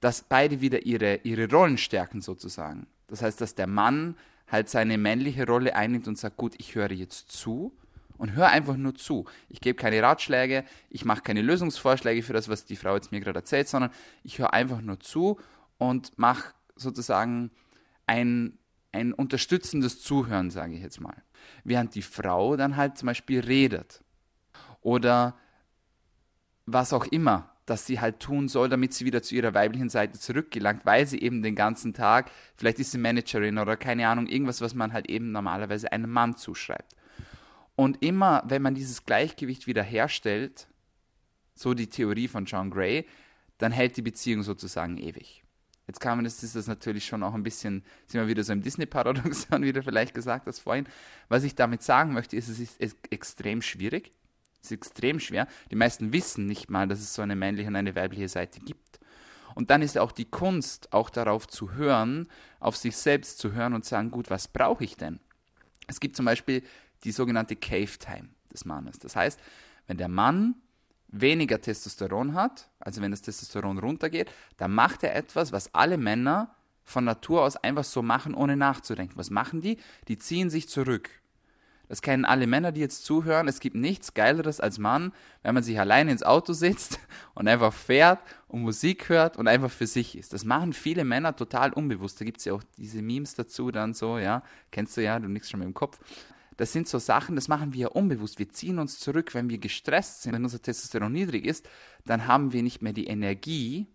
dass 0.00 0.20
beide 0.22 0.60
wieder 0.60 0.84
ihre, 0.84 1.20
ihre 1.24 1.50
Rollen 1.50 1.78
stärken 1.78 2.20
sozusagen. 2.20 2.86
Das 3.08 3.22
heißt, 3.22 3.40
dass 3.40 3.54
der 3.54 3.66
Mann 3.66 4.14
halt 4.46 4.68
seine 4.68 4.98
männliche 4.98 5.46
Rolle 5.46 5.74
einnimmt 5.74 6.06
und 6.06 6.18
sagt, 6.18 6.36
gut, 6.36 6.54
ich 6.58 6.74
höre 6.74 6.92
jetzt 6.92 7.32
zu 7.32 7.72
und 8.18 8.32
höre 8.34 8.48
einfach 8.48 8.76
nur 8.76 8.94
zu. 8.94 9.26
Ich 9.48 9.60
gebe 9.60 9.76
keine 9.76 10.02
Ratschläge, 10.02 10.64
ich 10.90 11.04
mache 11.04 11.22
keine 11.22 11.42
Lösungsvorschläge 11.42 12.22
für 12.22 12.32
das, 12.32 12.48
was 12.48 12.64
die 12.64 12.76
Frau 12.76 12.94
jetzt 12.94 13.12
mir 13.12 13.20
gerade 13.20 13.38
erzählt, 13.38 13.68
sondern 13.68 13.90
ich 14.22 14.38
höre 14.38 14.52
einfach 14.52 14.80
nur 14.80 15.00
zu 15.00 15.38
und 15.78 16.18
mache 16.18 16.54
sozusagen 16.74 17.50
ein, 18.06 18.58
ein 18.92 19.12
unterstützendes 19.12 20.00
Zuhören, 20.02 20.50
sage 20.50 20.74
ich 20.74 20.82
jetzt 20.82 21.00
mal. 21.00 21.22
Während 21.64 21.94
die 21.94 22.02
Frau 22.02 22.56
dann 22.56 22.76
halt 22.76 22.98
zum 22.98 23.06
Beispiel 23.06 23.40
redet 23.40 24.02
oder 24.80 25.36
was 26.66 26.92
auch 26.92 27.04
immer 27.06 27.56
das 27.66 27.84
sie 27.84 28.00
halt 28.00 28.20
tun 28.20 28.48
soll, 28.48 28.68
damit 28.68 28.94
sie 28.94 29.04
wieder 29.04 29.22
zu 29.22 29.34
ihrer 29.34 29.52
weiblichen 29.52 29.88
Seite 29.88 30.18
zurückgelangt, 30.18 30.86
weil 30.86 31.06
sie 31.06 31.20
eben 31.20 31.42
den 31.42 31.56
ganzen 31.56 31.92
Tag, 31.92 32.30
vielleicht 32.56 32.78
ist 32.78 32.92
sie 32.92 32.98
Managerin 32.98 33.58
oder 33.58 33.76
keine 33.76 34.08
Ahnung, 34.08 34.28
irgendwas, 34.28 34.60
was 34.60 34.74
man 34.74 34.92
halt 34.92 35.10
eben 35.10 35.32
normalerweise 35.32 35.90
einem 35.90 36.10
Mann 36.10 36.36
zuschreibt. 36.36 36.94
Und 37.76 38.02
immer, 38.02 38.42
wenn 38.46 38.62
man 38.62 38.74
dieses 38.74 39.04
Gleichgewicht 39.04 39.66
wieder 39.66 39.82
herstellt, 39.82 40.66
so 41.54 41.74
die 41.74 41.88
Theorie 41.88 42.26
von 42.26 42.46
John 42.46 42.70
Gray, 42.70 43.06
dann 43.58 43.72
hält 43.72 43.96
die 43.96 44.02
Beziehung 44.02 44.42
sozusagen 44.42 44.96
ewig. 44.98 45.42
Jetzt 45.86 46.00
kann 46.00 46.18
man 46.18 46.24
das, 46.24 46.42
ist 46.42 46.56
das 46.56 46.66
natürlich 46.66 47.06
schon 47.06 47.22
auch 47.22 47.34
ein 47.34 47.44
bisschen, 47.44 47.84
sind 48.06 48.20
wir 48.20 48.26
wieder 48.26 48.42
so 48.42 48.52
im 48.52 48.62
Disney-Paradoxon, 48.62 49.62
wie 49.62 49.72
du 49.72 49.82
vielleicht 49.82 50.14
gesagt 50.14 50.46
hast 50.46 50.60
vorhin. 50.60 50.88
Was 51.28 51.44
ich 51.44 51.54
damit 51.54 51.82
sagen 51.82 52.12
möchte, 52.12 52.36
ist, 52.36 52.48
es 52.48 52.58
ist 52.58 52.80
extrem 53.10 53.62
schwierig, 53.62 54.10
ist 54.62 54.72
extrem 54.72 55.20
schwer. 55.20 55.46
Die 55.70 55.76
meisten 55.76 56.12
wissen 56.12 56.46
nicht 56.46 56.70
mal, 56.70 56.88
dass 56.88 56.98
es 56.98 57.14
so 57.14 57.22
eine 57.22 57.36
männliche 57.36 57.68
und 57.68 57.76
eine 57.76 57.94
weibliche 57.94 58.28
Seite 58.28 58.58
gibt. 58.60 58.98
Und 59.54 59.70
dann 59.70 59.80
ist 59.80 59.96
auch 59.96 60.12
die 60.12 60.24
Kunst, 60.24 60.92
auch 60.92 61.08
darauf 61.08 61.46
zu 61.46 61.72
hören, 61.74 62.28
auf 62.58 62.76
sich 62.76 62.96
selbst 62.96 63.38
zu 63.38 63.52
hören 63.52 63.72
und 63.72 63.84
sagen, 63.84 64.10
gut, 64.10 64.28
was 64.28 64.48
brauche 64.48 64.84
ich 64.84 64.96
denn? 64.96 65.20
Es 65.86 66.00
gibt 66.00 66.16
zum 66.16 66.26
Beispiel 66.26 66.62
die 67.04 67.12
sogenannte 67.12 67.56
Cave 67.56 67.98
Time 67.98 68.28
des 68.52 68.64
Mannes. 68.64 68.98
Das 68.98 69.16
heißt, 69.16 69.38
wenn 69.86 69.98
der 69.98 70.08
Mann 70.08 70.54
weniger 71.08 71.60
Testosteron 71.60 72.34
hat, 72.34 72.68
also 72.80 73.00
wenn 73.00 73.10
das 73.10 73.22
Testosteron 73.22 73.78
runtergeht, 73.78 74.30
dann 74.56 74.72
macht 74.72 75.02
er 75.02 75.14
etwas, 75.14 75.52
was 75.52 75.74
alle 75.74 75.98
Männer 75.98 76.54
von 76.84 77.04
Natur 77.04 77.42
aus 77.42 77.56
einfach 77.56 77.84
so 77.84 78.02
machen, 78.02 78.34
ohne 78.34 78.56
nachzudenken. 78.56 79.16
Was 79.16 79.30
machen 79.30 79.60
die? 79.60 79.78
Die 80.08 80.18
ziehen 80.18 80.50
sich 80.50 80.68
zurück. 80.68 81.10
Das 81.88 82.02
kennen 82.02 82.24
alle 82.24 82.46
Männer, 82.48 82.72
die 82.72 82.80
jetzt 82.80 83.04
zuhören. 83.04 83.46
Es 83.46 83.60
gibt 83.60 83.76
nichts 83.76 84.14
Geileres 84.14 84.60
als 84.60 84.78
Mann, 84.78 85.12
wenn 85.42 85.54
man 85.54 85.62
sich 85.62 85.78
alleine 85.78 86.10
ins 86.10 86.24
Auto 86.24 86.52
sitzt 86.52 86.98
und 87.34 87.46
einfach 87.46 87.72
fährt 87.72 88.18
und 88.48 88.62
Musik 88.62 89.08
hört 89.08 89.36
und 89.36 89.46
einfach 89.46 89.70
für 89.70 89.86
sich 89.86 90.18
ist. 90.18 90.32
Das 90.32 90.44
machen 90.44 90.72
viele 90.72 91.04
Männer 91.04 91.36
total 91.36 91.72
unbewusst. 91.72 92.20
Da 92.20 92.24
gibt 92.24 92.38
es 92.38 92.44
ja 92.44 92.54
auch 92.54 92.62
diese 92.76 93.02
Memes 93.02 93.34
dazu 93.34 93.70
dann 93.70 93.94
so, 93.94 94.18
ja. 94.18 94.42
Kennst 94.72 94.96
du 94.96 95.02
ja, 95.02 95.18
du 95.18 95.28
nix 95.28 95.48
schon 95.48 95.60
mit 95.60 95.68
dem 95.68 95.74
Kopf. 95.74 95.98
Das 96.56 96.72
sind 96.72 96.88
so 96.88 96.98
Sachen, 96.98 97.34
das 97.34 97.48
machen 97.48 97.74
wir 97.74 97.80
ja 97.80 97.88
unbewusst. 97.88 98.38
Wir 98.38 98.48
ziehen 98.48 98.78
uns 98.78 98.98
zurück, 98.98 99.34
wenn 99.34 99.50
wir 99.50 99.58
gestresst 99.58 100.22
sind, 100.22 100.32
wenn 100.32 100.44
unser 100.44 100.62
Testosteron 100.62 101.12
niedrig 101.12 101.44
ist, 101.44 101.68
dann 102.04 102.26
haben 102.26 102.52
wir 102.52 102.62
nicht 102.62 102.82
mehr 102.82 102.92
die 102.92 103.06
Energie, 103.06 103.86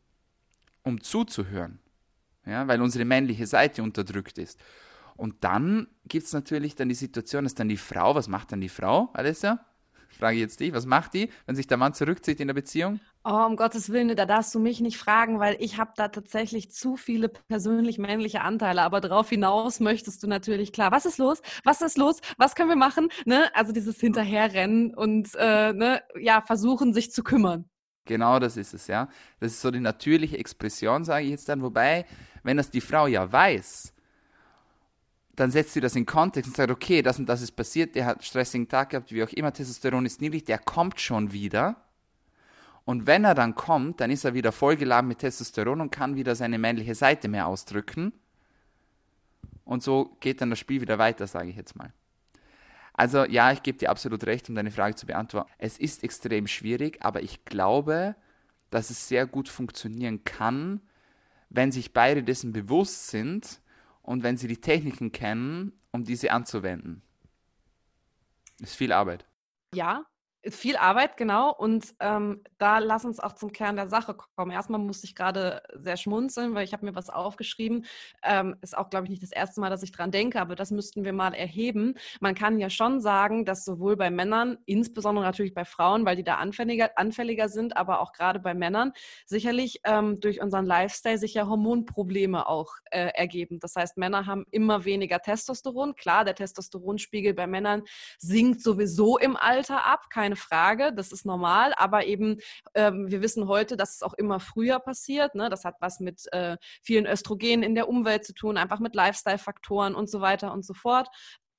um 0.83 1.01
zuzuhören. 1.01 1.79
Ja, 2.45 2.67
weil 2.67 2.81
unsere 2.81 3.05
männliche 3.05 3.45
Seite 3.45 3.83
unterdrückt 3.83 4.37
ist. 4.37 4.59
Und 5.15 5.43
dann 5.43 5.87
gibt 6.05 6.25
es 6.25 6.33
natürlich 6.33 6.75
dann 6.75 6.89
die 6.89 6.95
Situation, 6.95 7.43
dass 7.43 7.53
dann 7.53 7.69
die 7.69 7.77
Frau, 7.77 8.15
was 8.15 8.27
macht 8.27 8.51
dann 8.51 8.61
die 8.61 8.69
Frau, 8.69 9.09
Alessa? 9.13 9.65
Frage 10.21 10.37
jetzt 10.37 10.59
dich, 10.59 10.73
was 10.73 10.85
macht 10.85 11.13
die, 11.13 11.29
wenn 11.45 11.55
sich 11.55 11.67
der 11.67 11.77
Mann 11.77 11.93
zurückzieht 11.93 12.39
in 12.39 12.47
der 12.47 12.53
Beziehung? 12.53 12.99
Oh, 13.23 13.45
um 13.45 13.55
Gottes 13.55 13.91
Willen, 13.91 14.15
da 14.15 14.25
darfst 14.25 14.55
du 14.55 14.59
mich 14.59 14.81
nicht 14.81 14.97
fragen, 14.97 15.39
weil 15.39 15.55
ich 15.59 15.77
habe 15.77 15.91
da 15.95 16.07
tatsächlich 16.07 16.71
zu 16.71 16.97
viele 16.97 17.29
persönlich 17.29 17.99
männliche 17.99 18.41
Anteile. 18.41 18.81
Aber 18.81 18.99
darauf 18.99 19.29
hinaus 19.29 19.79
möchtest 19.79 20.23
du 20.23 20.27
natürlich 20.27 20.73
klar, 20.73 20.91
was 20.91 21.05
ist 21.05 21.19
los? 21.19 21.43
Was 21.63 21.81
ist 21.81 21.99
los? 21.99 22.21
Was 22.37 22.55
können 22.55 22.69
wir 22.69 22.75
machen? 22.75 23.09
Ne? 23.25 23.53
Also 23.53 23.73
dieses 23.73 23.99
Hinterherrennen 23.99 24.95
und 24.95 25.29
äh, 25.35 25.71
ne? 25.71 26.01
ja, 26.19 26.41
versuchen, 26.41 26.95
sich 26.95 27.11
zu 27.11 27.23
kümmern. 27.23 27.65
Genau 28.05 28.39
das 28.39 28.57
ist 28.57 28.73
es, 28.73 28.87
ja. 28.87 29.07
Das 29.39 29.51
ist 29.51 29.61
so 29.61 29.69
die 29.69 29.79
natürliche 29.79 30.39
Expression, 30.39 31.03
sage 31.03 31.25
ich 31.25 31.31
jetzt 31.31 31.47
dann. 31.47 31.61
Wobei, 31.61 32.05
wenn 32.41 32.57
das 32.57 32.71
die 32.71 32.81
Frau 32.81 33.05
ja 33.05 33.31
weiß, 33.31 33.93
dann 35.35 35.51
setzt 35.51 35.73
sie 35.73 35.81
das 35.81 35.95
in 35.95 36.07
Kontext 36.07 36.49
und 36.49 36.57
sagt, 36.57 36.71
okay, 36.71 37.03
das 37.03 37.19
und 37.19 37.27
das 37.27 37.43
ist 37.43 37.51
passiert, 37.51 37.93
der 37.93 38.05
hat 38.05 38.17
einen 38.17 38.23
stressigen 38.23 38.67
Tag 38.67 38.89
gehabt, 38.89 39.11
wie 39.11 39.23
auch 39.23 39.29
immer, 39.29 39.53
Testosteron 39.53 40.07
ist 40.07 40.21
niedrig, 40.21 40.45
der 40.45 40.57
kommt 40.57 40.99
schon 40.99 41.31
wieder. 41.31 41.90
Und 42.91 43.07
wenn 43.07 43.23
er 43.23 43.35
dann 43.35 43.55
kommt, 43.55 44.01
dann 44.01 44.11
ist 44.11 44.25
er 44.25 44.33
wieder 44.33 44.51
vollgeladen 44.51 45.07
mit 45.07 45.19
Testosteron 45.19 45.79
und 45.79 45.91
kann 45.91 46.17
wieder 46.17 46.35
seine 46.35 46.57
männliche 46.57 46.93
Seite 46.93 47.29
mehr 47.29 47.47
ausdrücken. 47.47 48.11
Und 49.63 49.81
so 49.81 50.17
geht 50.19 50.41
dann 50.41 50.49
das 50.49 50.59
Spiel 50.59 50.81
wieder 50.81 50.97
weiter, 50.97 51.25
sage 51.25 51.51
ich 51.51 51.55
jetzt 51.55 51.77
mal. 51.77 51.93
Also 52.91 53.23
ja, 53.23 53.53
ich 53.53 53.63
gebe 53.63 53.77
dir 53.77 53.91
absolut 53.91 54.25
recht, 54.25 54.49
um 54.49 54.55
deine 54.55 54.71
Frage 54.71 54.95
zu 54.95 55.05
beantworten. 55.05 55.49
Es 55.57 55.77
ist 55.77 56.03
extrem 56.03 56.47
schwierig, 56.47 56.97
aber 56.99 57.23
ich 57.23 57.45
glaube, 57.45 58.17
dass 58.71 58.89
es 58.89 59.07
sehr 59.07 59.25
gut 59.25 59.47
funktionieren 59.47 60.25
kann, 60.25 60.81
wenn 61.49 61.71
sich 61.71 61.93
beide 61.93 62.23
dessen 62.23 62.51
bewusst 62.51 63.07
sind 63.07 63.61
und 64.01 64.21
wenn 64.21 64.35
sie 64.35 64.49
die 64.49 64.59
Techniken 64.59 65.13
kennen, 65.13 65.71
um 65.91 66.03
diese 66.03 66.33
anzuwenden. 66.33 67.03
Ist 68.59 68.75
viel 68.75 68.91
Arbeit. 68.91 69.25
Ja, 69.73 70.03
viel 70.49 70.75
Arbeit, 70.75 71.17
genau. 71.17 71.53
Und 71.53 71.93
ähm, 71.99 72.43
da 72.57 72.79
lass 72.79 73.05
uns 73.05 73.19
auch 73.19 73.33
zum 73.33 73.51
Kern 73.51 73.75
der 73.75 73.89
Sache 73.89 74.15
kommen. 74.35 74.51
Erstmal 74.51 74.79
musste 74.79 75.05
ich 75.05 75.15
gerade 75.15 75.61
sehr 75.75 75.97
schmunzeln, 75.97 76.55
weil 76.55 76.63
ich 76.63 76.73
habe 76.73 76.85
mir 76.85 76.95
was 76.95 77.09
aufgeschrieben. 77.09 77.85
Ähm, 78.23 78.55
ist 78.61 78.75
auch, 78.75 78.89
glaube 78.89 79.05
ich, 79.05 79.11
nicht 79.11 79.23
das 79.23 79.31
erste 79.31 79.61
Mal, 79.61 79.69
dass 79.69 79.83
ich 79.83 79.91
dran 79.91 80.11
denke, 80.11 80.41
aber 80.41 80.55
das 80.55 80.71
müssten 80.71 81.03
wir 81.03 81.13
mal 81.13 81.33
erheben. 81.33 81.95
Man 82.19 82.33
kann 82.33 82.59
ja 82.59 82.69
schon 82.69 83.01
sagen, 83.01 83.45
dass 83.45 83.65
sowohl 83.65 83.95
bei 83.95 84.09
Männern, 84.09 84.57
insbesondere 84.65 85.25
natürlich 85.25 85.53
bei 85.53 85.65
Frauen, 85.65 86.05
weil 86.05 86.15
die 86.15 86.23
da 86.23 86.35
anfälliger, 86.35 86.97
anfälliger 86.97 87.47
sind, 87.47 87.77
aber 87.77 88.01
auch 88.01 88.11
gerade 88.11 88.39
bei 88.39 88.53
Männern, 88.53 88.93
sicherlich 89.25 89.81
ähm, 89.83 90.19
durch 90.19 90.41
unseren 90.41 90.65
Lifestyle 90.65 91.19
sich 91.19 91.35
ja 91.35 91.47
Hormonprobleme 91.47 92.47
auch 92.47 92.73
äh, 92.89 93.09
ergeben. 93.13 93.59
Das 93.59 93.75
heißt, 93.75 93.97
Männer 93.97 94.25
haben 94.25 94.45
immer 94.49 94.85
weniger 94.85 95.19
Testosteron. 95.19 95.95
Klar, 95.95 96.25
der 96.25 96.35
Testosteronspiegel 96.35 97.33
bei 97.35 97.45
Männern 97.45 97.83
sinkt 98.17 98.61
sowieso 98.61 99.17
im 99.17 99.37
Alter 99.37 99.85
ab, 99.85 100.09
keine 100.09 100.30
keine 100.31 100.35
Frage, 100.37 100.93
das 100.93 101.11
ist 101.11 101.25
normal, 101.25 101.73
aber 101.77 102.05
eben, 102.05 102.37
ähm, 102.73 103.11
wir 103.11 103.21
wissen 103.21 103.47
heute, 103.47 103.75
dass 103.75 103.95
es 103.95 104.03
auch 104.03 104.13
immer 104.13 104.39
früher 104.39 104.79
passiert. 104.79 105.35
Ne? 105.35 105.49
Das 105.49 105.65
hat 105.65 105.75
was 105.81 105.99
mit 105.99 106.31
äh, 106.31 106.57
vielen 106.81 107.05
Östrogenen 107.05 107.63
in 107.63 107.75
der 107.75 107.89
Umwelt 107.89 108.25
zu 108.25 108.33
tun, 108.33 108.57
einfach 108.57 108.79
mit 108.79 108.95
Lifestyle-Faktoren 108.95 109.93
und 109.95 110.09
so 110.09 110.21
weiter 110.21 110.53
und 110.53 110.65
so 110.65 110.73
fort. 110.73 111.09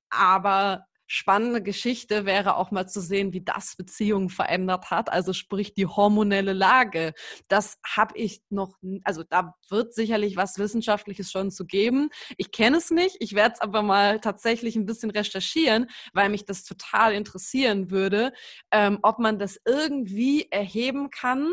Aber 0.09 0.85
spannende 1.07 1.61
Geschichte 1.61 2.25
wäre 2.25 2.55
auch 2.55 2.71
mal 2.71 2.87
zu 2.87 3.01
sehen, 3.01 3.33
wie 3.33 3.41
das 3.41 3.75
Beziehungen 3.75 4.29
verändert 4.29 4.91
hat, 4.91 5.11
also 5.11 5.33
sprich 5.33 5.73
die 5.73 5.85
hormonelle 5.85 6.53
Lage. 6.53 7.13
Das 7.47 7.77
habe 7.85 8.17
ich 8.17 8.41
noch, 8.49 8.77
also 9.03 9.23
da 9.23 9.55
wird 9.69 9.93
sicherlich 9.93 10.37
was 10.37 10.57
Wissenschaftliches 10.57 11.31
schon 11.31 11.51
zu 11.51 11.65
geben. 11.65 12.09
Ich 12.37 12.51
kenne 12.51 12.77
es 12.77 12.91
nicht, 12.91 13.17
ich 13.19 13.33
werde 13.33 13.55
es 13.55 13.61
aber 13.61 13.81
mal 13.81 14.19
tatsächlich 14.19 14.75
ein 14.75 14.85
bisschen 14.85 15.11
recherchieren, 15.11 15.87
weil 16.13 16.29
mich 16.29 16.45
das 16.45 16.63
total 16.63 17.13
interessieren 17.13 17.91
würde, 17.91 18.33
ähm, 18.71 18.99
ob 19.01 19.19
man 19.19 19.39
das 19.39 19.59
irgendwie 19.65 20.47
erheben 20.51 21.09
kann, 21.09 21.47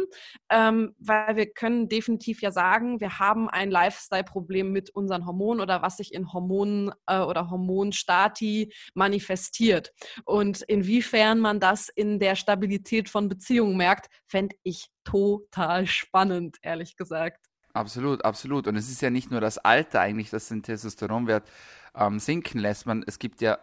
ähm, 0.51 0.95
weil 0.99 1.37
wir 1.37 1.47
können 1.47 1.89
definitiv 1.89 2.41
ja 2.41 2.53
sagen, 2.53 3.01
wir 3.01 3.19
haben 3.19 3.49
ein 3.49 3.71
Lifestyle-Problem 3.71 4.71
mit 4.71 4.91
unseren 4.91 5.27
Hormonen 5.27 5.61
oder 5.61 5.83
was 5.83 5.97
sich 5.97 6.15
in 6.15 6.33
Hormonen 6.33 6.93
äh, 7.07 7.19
oder 7.21 7.51
Hormonstati 7.51 8.73
manifestiert 8.95 9.40
manifestiert. 9.41 9.93
Und 10.25 10.63
inwiefern 10.63 11.41
man 11.41 11.61
das 11.61 11.89
in 11.89 12.19
der 12.19 12.37
Stabilität 12.37 13.09
von 13.09 13.29
Beziehungen 13.29 13.77
merkt, 13.77 14.11
fände 14.27 14.57
ich 14.63 14.91
total 15.05 15.87
spannend, 15.87 16.59
ehrlich 16.63 16.97
gesagt. 16.97 17.47
Absolut, 17.73 18.25
absolut. 18.25 18.67
Und 18.67 18.77
es 18.77 18.91
ist 18.91 19.01
ja 19.01 19.11
nicht 19.11 19.31
nur 19.31 19.41
das 19.41 19.59
Alter 19.59 20.01
eigentlich, 20.01 20.31
das 20.31 20.49
den 20.49 20.63
Testosteronwert 20.63 21.49
ähm, 21.95 22.19
sinken 22.19 22.59
lässt. 22.59 22.87
Man, 22.87 23.05
es 23.07 23.19
gibt 23.19 23.41
ja 23.41 23.59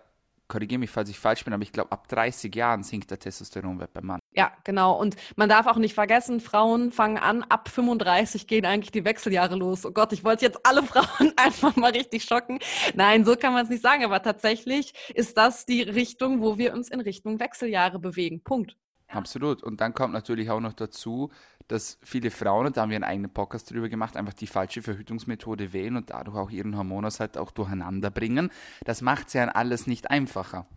korrigiere 0.48 0.80
mich, 0.80 0.90
falls 0.90 1.10
ich 1.10 1.20
falsch 1.20 1.44
bin, 1.44 1.54
aber 1.54 1.64
ich 1.64 1.74
glaube, 1.74 1.92
ab 1.92 2.08
30 2.08 2.56
Jahren 2.56 2.84
sinkt 2.84 3.12
der 3.12 3.20
Testosteronwert 3.20 3.92
beim 3.94 4.06
Mann. 4.06 4.20
Ja, 4.38 4.52
genau. 4.64 4.96
Und 4.96 5.16
man 5.36 5.50
darf 5.50 5.66
auch 5.66 5.78
nicht 5.78 5.96
vergessen, 5.96 6.40
Frauen 6.40 6.92
fangen 6.92 7.18
an, 7.18 7.44
ab 7.50 7.70
35 7.70 8.46
gehen 8.46 8.68
eigentlich 8.68 8.92
die 8.92 9.04
Wechseljahre 9.04 9.56
los. 9.56 9.84
Oh 9.84 9.90
Gott, 9.90 10.14
ich 10.14 10.24
wollte 10.24 10.46
jetzt 10.46 10.64
alle 10.64 10.84
Frauen 10.84 11.34
einfach 11.38 11.76
mal 11.76 11.90
richtig 11.90 12.24
schocken. 12.24 12.60
Nein, 12.94 13.26
so 13.26 13.36
kann 13.36 13.54
man 13.54 13.64
es 13.64 13.72
nicht 13.72 13.82
sagen, 13.82 14.06
aber 14.06 14.22
tatsächlich 14.22 14.94
ist 15.16 15.38
das 15.38 15.66
die 15.66 15.82
Richtung, 15.82 16.40
wo 16.40 16.60
wir 16.60 16.74
uns 16.74 16.90
in 16.90 17.00
Richtung 17.02 17.40
Wechseljahre 17.40 17.98
bewegen. 17.98 18.44
Punkt. 18.44 18.78
Absolut. 19.08 19.64
Und 19.64 19.82
dann 19.82 19.96
kommt 19.96 20.14
natürlich 20.14 20.52
auch 20.52 20.60
noch 20.60 20.74
dazu, 20.74 21.32
dass 21.68 21.98
viele 22.04 22.30
Frauen, 22.30 22.68
und 22.68 22.78
da 22.78 22.82
haben 22.82 22.92
wir 22.92 22.98
einen 22.98 23.06
eigenen 23.06 23.34
Podcast 23.34 23.72
darüber 23.72 23.90
gemacht, 23.90 24.16
einfach 24.18 24.34
die 24.34 24.46
falsche 24.46 24.84
Verhütungsmethode 24.84 25.74
wählen 25.74 25.98
und 25.98 26.12
dadurch 26.12 26.38
auch 26.38 26.52
ihren 26.52 26.78
Hormonaushalt 26.78 27.40
auch 27.40 27.50
durcheinander 27.50 28.12
bringen. 28.12 28.52
Das 28.86 29.02
macht 29.02 29.30
es 29.30 29.34
ja 29.34 29.46
alles 29.48 29.88
nicht 29.88 30.12
einfacher 30.12 30.68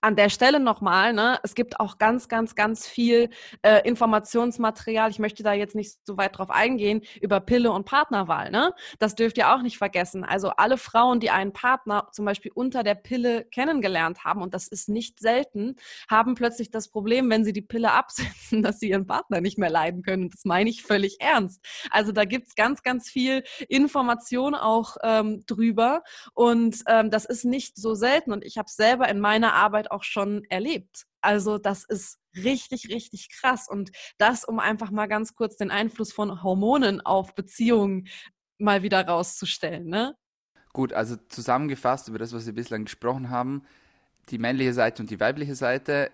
an 0.00 0.16
der 0.16 0.30
Stelle 0.30 0.60
nochmal, 0.60 1.12
ne, 1.12 1.38
es 1.42 1.54
gibt 1.54 1.78
auch 1.78 1.98
ganz, 1.98 2.28
ganz, 2.28 2.54
ganz 2.54 2.86
viel 2.86 3.30
äh, 3.62 3.86
Informationsmaterial. 3.86 5.10
Ich 5.10 5.18
möchte 5.18 5.42
da 5.42 5.52
jetzt 5.52 5.74
nicht 5.74 5.98
so 6.04 6.16
weit 6.16 6.38
drauf 6.38 6.50
eingehen 6.50 7.02
über 7.20 7.40
Pille 7.40 7.70
und 7.72 7.84
Partnerwahl. 7.84 8.50
Ne? 8.50 8.72
Das 8.98 9.14
dürft 9.14 9.36
ihr 9.38 9.52
auch 9.52 9.62
nicht 9.62 9.78
vergessen. 9.78 10.24
Also 10.24 10.50
alle 10.50 10.78
Frauen, 10.78 11.20
die 11.20 11.30
einen 11.30 11.52
Partner 11.52 12.08
zum 12.12 12.24
Beispiel 12.24 12.52
unter 12.54 12.82
der 12.82 12.94
Pille 12.94 13.44
kennengelernt 13.44 14.24
haben, 14.24 14.42
und 14.42 14.54
das 14.54 14.68
ist 14.68 14.88
nicht 14.88 15.20
selten, 15.20 15.76
haben 16.08 16.34
plötzlich 16.34 16.70
das 16.70 16.88
Problem, 16.88 17.28
wenn 17.28 17.44
sie 17.44 17.52
die 17.52 17.62
Pille 17.62 17.92
absetzen, 18.00 18.62
dass 18.62 18.80
sie 18.80 18.90
ihren 18.90 19.06
Partner 19.06 19.40
nicht 19.40 19.58
mehr 19.58 19.70
leiden 19.70 20.02
können. 20.02 20.30
Das 20.30 20.44
meine 20.44 20.70
ich 20.70 20.82
völlig 20.82 21.20
ernst. 21.20 21.64
Also 21.90 22.12
da 22.12 22.24
gibt's 22.24 22.54
ganz, 22.54 22.82
ganz 22.82 23.10
viel 23.10 23.44
Information 23.68 24.54
auch 24.54 24.96
ähm, 25.02 25.44
drüber. 25.46 26.02
Und 26.32 26.82
ähm, 26.86 27.10
das 27.10 27.24
ist 27.26 27.44
nicht 27.44 27.76
so 27.76 27.94
selten. 27.94 28.32
Und 28.32 28.44
ich 28.44 28.56
habe 28.56 28.70
selber 28.70 29.08
in 29.08 29.20
meiner 29.20 29.54
Arbeit 29.54 29.89
auch 29.90 30.04
schon 30.04 30.44
erlebt. 30.44 31.06
Also 31.20 31.58
das 31.58 31.84
ist 31.84 32.18
richtig, 32.36 32.88
richtig 32.88 33.28
krass. 33.30 33.68
Und 33.68 33.90
das, 34.18 34.44
um 34.44 34.58
einfach 34.58 34.90
mal 34.90 35.06
ganz 35.06 35.34
kurz 35.34 35.56
den 35.56 35.70
Einfluss 35.70 36.12
von 36.12 36.42
Hormonen 36.42 37.00
auf 37.00 37.34
Beziehungen 37.34 38.08
mal 38.58 38.82
wieder 38.82 39.06
rauszustellen. 39.06 39.86
Ne? 39.86 40.14
Gut, 40.72 40.92
also 40.92 41.16
zusammengefasst 41.28 42.08
über 42.08 42.18
das, 42.18 42.32
was 42.32 42.46
wir 42.46 42.54
bislang 42.54 42.84
gesprochen 42.84 43.30
haben, 43.30 43.64
die 44.28 44.38
männliche 44.38 44.74
Seite 44.74 45.02
und 45.02 45.10
die 45.10 45.20
weibliche 45.20 45.54
Seite 45.54 46.10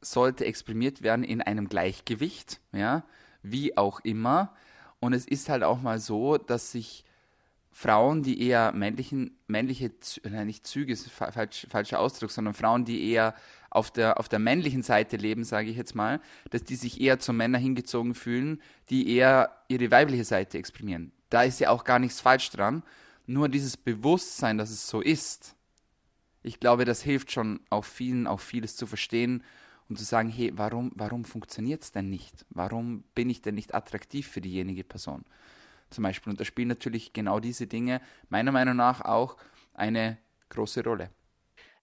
sollte 0.00 0.44
exprimiert 0.44 1.02
werden 1.02 1.24
in 1.24 1.42
einem 1.42 1.68
Gleichgewicht, 1.68 2.60
ja, 2.72 3.04
wie 3.42 3.76
auch 3.76 4.00
immer. 4.00 4.54
Und 5.00 5.12
es 5.12 5.26
ist 5.26 5.48
halt 5.48 5.62
auch 5.62 5.80
mal 5.80 5.98
so, 5.98 6.38
dass 6.38 6.70
sich 6.70 7.04
Frauen, 7.78 8.22
die 8.22 8.40
eher 8.40 8.72
männlichen, 8.72 9.36
männliche, 9.48 9.90
nein, 10.24 10.46
nicht 10.46 10.66
Züge, 10.66 10.94
ist 10.94 11.10
falsch, 11.10 11.66
falscher 11.68 12.00
Ausdruck, 12.00 12.30
sondern 12.30 12.54
Frauen, 12.54 12.86
die 12.86 13.10
eher 13.10 13.34
auf 13.68 13.90
der, 13.90 14.18
auf 14.18 14.30
der 14.30 14.38
männlichen 14.38 14.82
Seite 14.82 15.18
leben, 15.18 15.44
sage 15.44 15.68
ich 15.68 15.76
jetzt 15.76 15.94
mal, 15.94 16.22
dass 16.48 16.64
die 16.64 16.76
sich 16.76 17.02
eher 17.02 17.18
zu 17.18 17.34
Männern 17.34 17.60
hingezogen 17.60 18.14
fühlen, 18.14 18.62
die 18.88 19.14
eher 19.14 19.50
ihre 19.68 19.90
weibliche 19.90 20.24
Seite 20.24 20.56
exprimieren. 20.56 21.12
Da 21.28 21.42
ist 21.42 21.60
ja 21.60 21.68
auch 21.68 21.84
gar 21.84 21.98
nichts 21.98 22.22
falsch 22.22 22.48
dran. 22.48 22.82
Nur 23.26 23.50
dieses 23.50 23.76
Bewusstsein, 23.76 24.56
dass 24.56 24.70
es 24.70 24.88
so 24.88 25.02
ist, 25.02 25.54
ich 26.42 26.58
glaube, 26.60 26.86
das 26.86 27.02
hilft 27.02 27.30
schon 27.30 27.60
auch 27.68 27.84
vielen, 27.84 28.26
auch 28.26 28.40
vieles 28.40 28.74
zu 28.76 28.86
verstehen 28.86 29.44
und 29.90 29.98
zu 29.98 30.04
sagen, 30.06 30.30
hey, 30.30 30.50
warum, 30.56 30.92
warum 30.94 31.26
funktioniert 31.26 31.82
es 31.82 31.92
denn 31.92 32.08
nicht? 32.08 32.46
Warum 32.48 33.04
bin 33.14 33.28
ich 33.28 33.42
denn 33.42 33.54
nicht 33.54 33.74
attraktiv 33.74 34.28
für 34.28 34.40
diejenige 34.40 34.82
Person? 34.82 35.26
Zum 35.96 36.04
Beispiel. 36.04 36.30
Und 36.30 36.40
da 36.40 36.44
spielen 36.44 36.68
natürlich 36.68 37.12
genau 37.12 37.40
diese 37.40 37.66
Dinge 37.66 38.00
meiner 38.28 38.52
Meinung 38.52 38.76
nach 38.76 39.00
auch 39.00 39.36
eine 39.74 40.18
große 40.50 40.84
Rolle. 40.84 41.10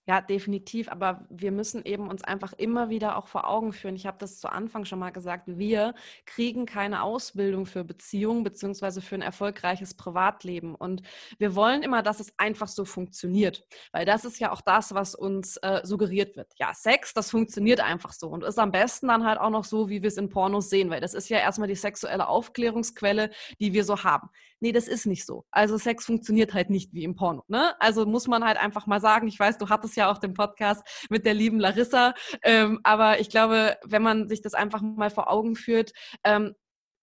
Ja, 0.05 0.19
definitiv. 0.19 0.89
Aber 0.89 1.25
wir 1.29 1.51
müssen 1.53 1.85
eben 1.85 2.09
uns 2.09 2.25
einfach 2.25 2.51
immer 2.51 2.89
wieder 2.89 3.17
auch 3.17 3.27
vor 3.27 3.47
Augen 3.47 3.71
führen. 3.71 3.95
Ich 3.95 4.05
habe 4.05 4.17
das 4.19 4.39
zu 4.39 4.49
Anfang 4.49 4.83
schon 4.83 4.99
mal 4.99 5.11
gesagt. 5.11 5.43
Wir 5.47 5.95
kriegen 6.25 6.65
keine 6.65 7.03
Ausbildung 7.03 7.65
für 7.65 7.85
Beziehungen 7.85 8.43
beziehungsweise 8.43 9.01
für 9.01 9.15
ein 9.15 9.21
erfolgreiches 9.21 9.93
Privatleben. 9.93 10.75
Und 10.75 11.03
wir 11.37 11.55
wollen 11.55 11.83
immer, 11.83 12.03
dass 12.03 12.19
es 12.19 12.33
einfach 12.37 12.67
so 12.67 12.83
funktioniert. 12.83 13.65
Weil 13.93 14.05
das 14.05 14.25
ist 14.25 14.39
ja 14.39 14.51
auch 14.51 14.59
das, 14.59 14.93
was 14.93 15.15
uns 15.15 15.55
äh, 15.57 15.79
suggeriert 15.83 16.35
wird. 16.35 16.51
Ja, 16.57 16.73
Sex, 16.73 17.13
das 17.13 17.31
funktioniert 17.31 17.79
einfach 17.79 18.11
so 18.11 18.27
und 18.27 18.43
ist 18.43 18.59
am 18.59 18.71
besten 18.71 19.07
dann 19.07 19.23
halt 19.25 19.39
auch 19.39 19.51
noch 19.51 19.63
so, 19.63 19.87
wie 19.87 20.01
wir 20.01 20.09
es 20.09 20.17
in 20.17 20.29
Pornos 20.29 20.69
sehen. 20.69 20.89
Weil 20.89 20.99
das 20.99 21.13
ist 21.13 21.29
ja 21.29 21.37
erstmal 21.37 21.69
die 21.69 21.75
sexuelle 21.75 22.27
Aufklärungsquelle, 22.27 23.29
die 23.61 23.71
wir 23.71 23.85
so 23.85 24.03
haben. 24.03 24.29
Nee, 24.63 24.71
das 24.71 24.87
ist 24.87 25.05
nicht 25.05 25.25
so. 25.25 25.45
Also 25.51 25.77
Sex 25.77 26.05
funktioniert 26.05 26.53
halt 26.53 26.69
nicht 26.69 26.93
wie 26.93 27.03
im 27.03 27.15
Porno. 27.15 27.43
Ne? 27.49 27.73
Also 27.81 28.05
muss 28.05 28.27
man 28.27 28.45
halt 28.45 28.57
einfach 28.57 28.87
mal 28.87 29.01
sagen, 29.01 29.27
ich 29.27 29.37
weiß, 29.37 29.57
du 29.57 29.67
hattest 29.67 29.92
es 29.93 29.95
ja 29.95 30.11
auch 30.11 30.17
den 30.17 30.33
Podcast 30.33 30.81
mit 31.09 31.25
der 31.25 31.33
lieben 31.33 31.59
Larissa. 31.59 32.13
Ähm, 32.43 32.79
aber 32.83 33.19
ich 33.19 33.29
glaube, 33.29 33.77
wenn 33.85 34.01
man 34.01 34.27
sich 34.27 34.41
das 34.41 34.53
einfach 34.53 34.81
mal 34.81 35.09
vor 35.09 35.31
Augen 35.31 35.55
führt, 35.55 35.91
ähm, 36.23 36.55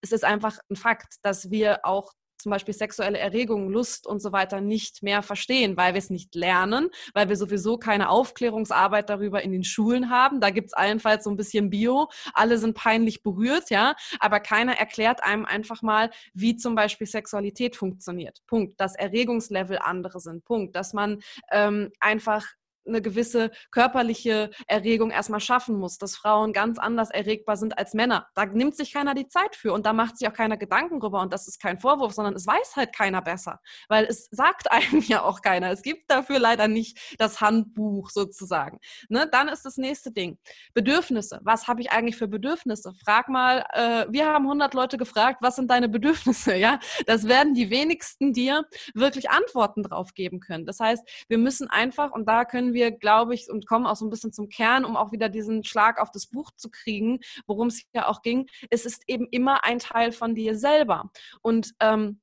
es 0.03 0.13
ist 0.13 0.25
einfach 0.25 0.59
ein 0.71 0.77
Fakt, 0.77 1.17
dass 1.23 1.51
wir 1.51 1.85
auch 1.85 2.13
zum 2.41 2.51
Beispiel 2.51 2.75
sexuelle 2.75 3.19
Erregung, 3.19 3.71
Lust 3.71 4.07
und 4.07 4.21
so 4.21 4.33
weiter 4.33 4.61
nicht 4.61 5.03
mehr 5.03 5.23
verstehen, 5.23 5.77
weil 5.77 5.95
wir 5.95 5.99
es 5.99 6.11
nicht 6.11 6.35
lernen, 6.35 6.89
weil 7.15 7.29
wir 7.29 7.37
sowieso 7.37 7.79
keine 7.79 8.09
Aufklärungsarbeit 8.09 9.11
darüber 9.11 9.43
in 9.43 9.53
den 9.53 9.65
Schulen 9.65 10.11
haben. 10.11 10.41
Da 10.41 10.51
gibt 10.51 10.69
es 10.69 10.73
allenfalls 10.73 11.25
so 11.25 11.31
ein 11.31 11.37
bisschen 11.37 11.71
Bio. 11.71 12.09
Alle 12.33 12.59
sind 12.59 12.75
peinlich 12.75 13.23
berührt, 13.23 13.71
ja, 13.71 13.95
aber 14.19 14.41
keiner 14.41 14.79
erklärt 14.79 15.23
einem 15.23 15.45
einfach 15.45 15.83
mal, 15.83 16.11
wie 16.33 16.57
zum 16.57 16.75
Beispiel 16.75 17.07
Sexualität 17.07 17.77
funktioniert. 17.77 18.39
Punkt. 18.47 18.81
Dass 18.81 18.95
Erregungslevel 18.95 19.79
andere 19.79 20.21
sind. 20.21 20.45
Punkt. 20.45 20.75
Dass 20.75 20.93
man 20.93 21.21
ähm, 21.53 21.91
einfach 22.01 22.47
eine 22.87 23.03
gewisse 23.03 23.51
körperliche 23.71 24.51
Erregung 24.67 25.11
erstmal 25.11 25.41
schaffen 25.41 25.77
muss, 25.77 25.99
dass 25.99 26.17
Frauen 26.17 26.53
ganz 26.53 26.79
anders 26.79 27.11
erregbar 27.11 27.57
sind 27.57 27.79
als 27.79 27.95
Männer. 27.95 28.29
Da 28.35 28.47
nimmt 28.47 28.77
sich 28.77 28.93
keiner 28.93 29.15
die 29.15 29.29
Zeit 29.29 29.57
für 29.57 29.73
und 29.73 29.87
da 29.87 29.93
macht 29.93 30.19
sich 30.19 30.29
auch 30.29 30.33
keiner 30.33 30.57
Gedanken 30.57 31.01
drüber 31.01 31.21
und 31.21 31.33
das 31.33 31.49
ist 31.49 31.61
kein 31.61 31.79
Vorwurf, 31.79 32.13
sondern 32.13 32.35
es 32.35 32.47
weiß 32.47 32.77
halt 32.77 32.95
keiner 32.95 33.23
besser, 33.23 33.61
weil 33.89 34.05
es 34.05 34.29
sagt 34.31 34.71
einem 34.73 35.03
ja 35.03 35.23
auch 35.23 35.43
keiner. 35.43 35.71
Es 35.71 35.83
gibt 35.83 36.11
dafür 36.11 36.39
leider 36.39 36.69
nicht 36.69 36.99
das 37.19 37.41
Handbuch 37.41 38.11
sozusagen. 38.11 38.79
Ne? 39.09 39.29
Dann 39.31 39.49
ist 39.49 39.65
das 39.65 39.77
nächste 39.77 40.13
Ding. 40.13 40.39
Bedürfnisse. 40.75 41.41
Was 41.43 41.69
habe 41.69 41.81
ich 41.81 41.91
eigentlich 41.93 42.17
für 42.17 42.29
Bedürfnisse? 42.29 42.93
Frag 43.05 43.29
mal, 43.29 43.65
äh, 43.73 44.07
wir 44.11 44.27
haben 44.27 44.45
100 44.45 44.75
Leute 44.75 44.97
gefragt, 44.97 45.39
was 45.41 45.57
sind 45.57 45.71
deine 45.71 45.89
Bedürfnisse? 45.89 46.55
Ja, 46.57 46.79
das 47.07 47.29
werden 47.29 47.55
die 47.55 47.71
wenigsten 47.71 48.33
dir 48.33 48.65
wirklich 48.95 49.31
Antworten 49.31 49.83
drauf 49.83 50.15
geben 50.15 50.41
können. 50.41 50.67
Das 50.67 50.81
heißt, 50.81 51.03
wir 51.29 51.39
müssen 51.39 51.69
einfach, 51.69 52.13
und 52.13 52.27
da 52.27 52.45
können 52.45 52.70
wir, 52.75 52.91
glaube 52.91 53.35
ich, 53.35 53.51
und 53.51 53.67
kommen 53.67 53.87
auch 53.87 53.97
so 53.97 54.07
ein 54.07 54.11
bisschen 54.11 54.33
zum 54.33 54.49
Kern, 54.49 54.85
um 54.85 54.97
auch 54.97 55.13
wieder 55.13 55.29
diesen 55.29 55.65
Schlag 55.65 56.01
auf 56.01 56.11
das 56.11 56.27
Buch 56.27 56.51
zu 56.57 56.71
kriegen, 56.71 57.21
worum 57.47 57.69
es 57.69 57.83
ja 57.93 58.09
auch 58.09 58.23
ging. 58.23 58.49
Es 58.71 58.87
ist 58.87 59.05
eben 59.07 59.27
immer 59.31 59.65
ein 59.65 59.79
Teil 59.79 60.13
von 60.13 60.35
dir 60.35 60.57
selber. 60.57 61.11
Und 61.43 61.73
ähm, 61.81 62.21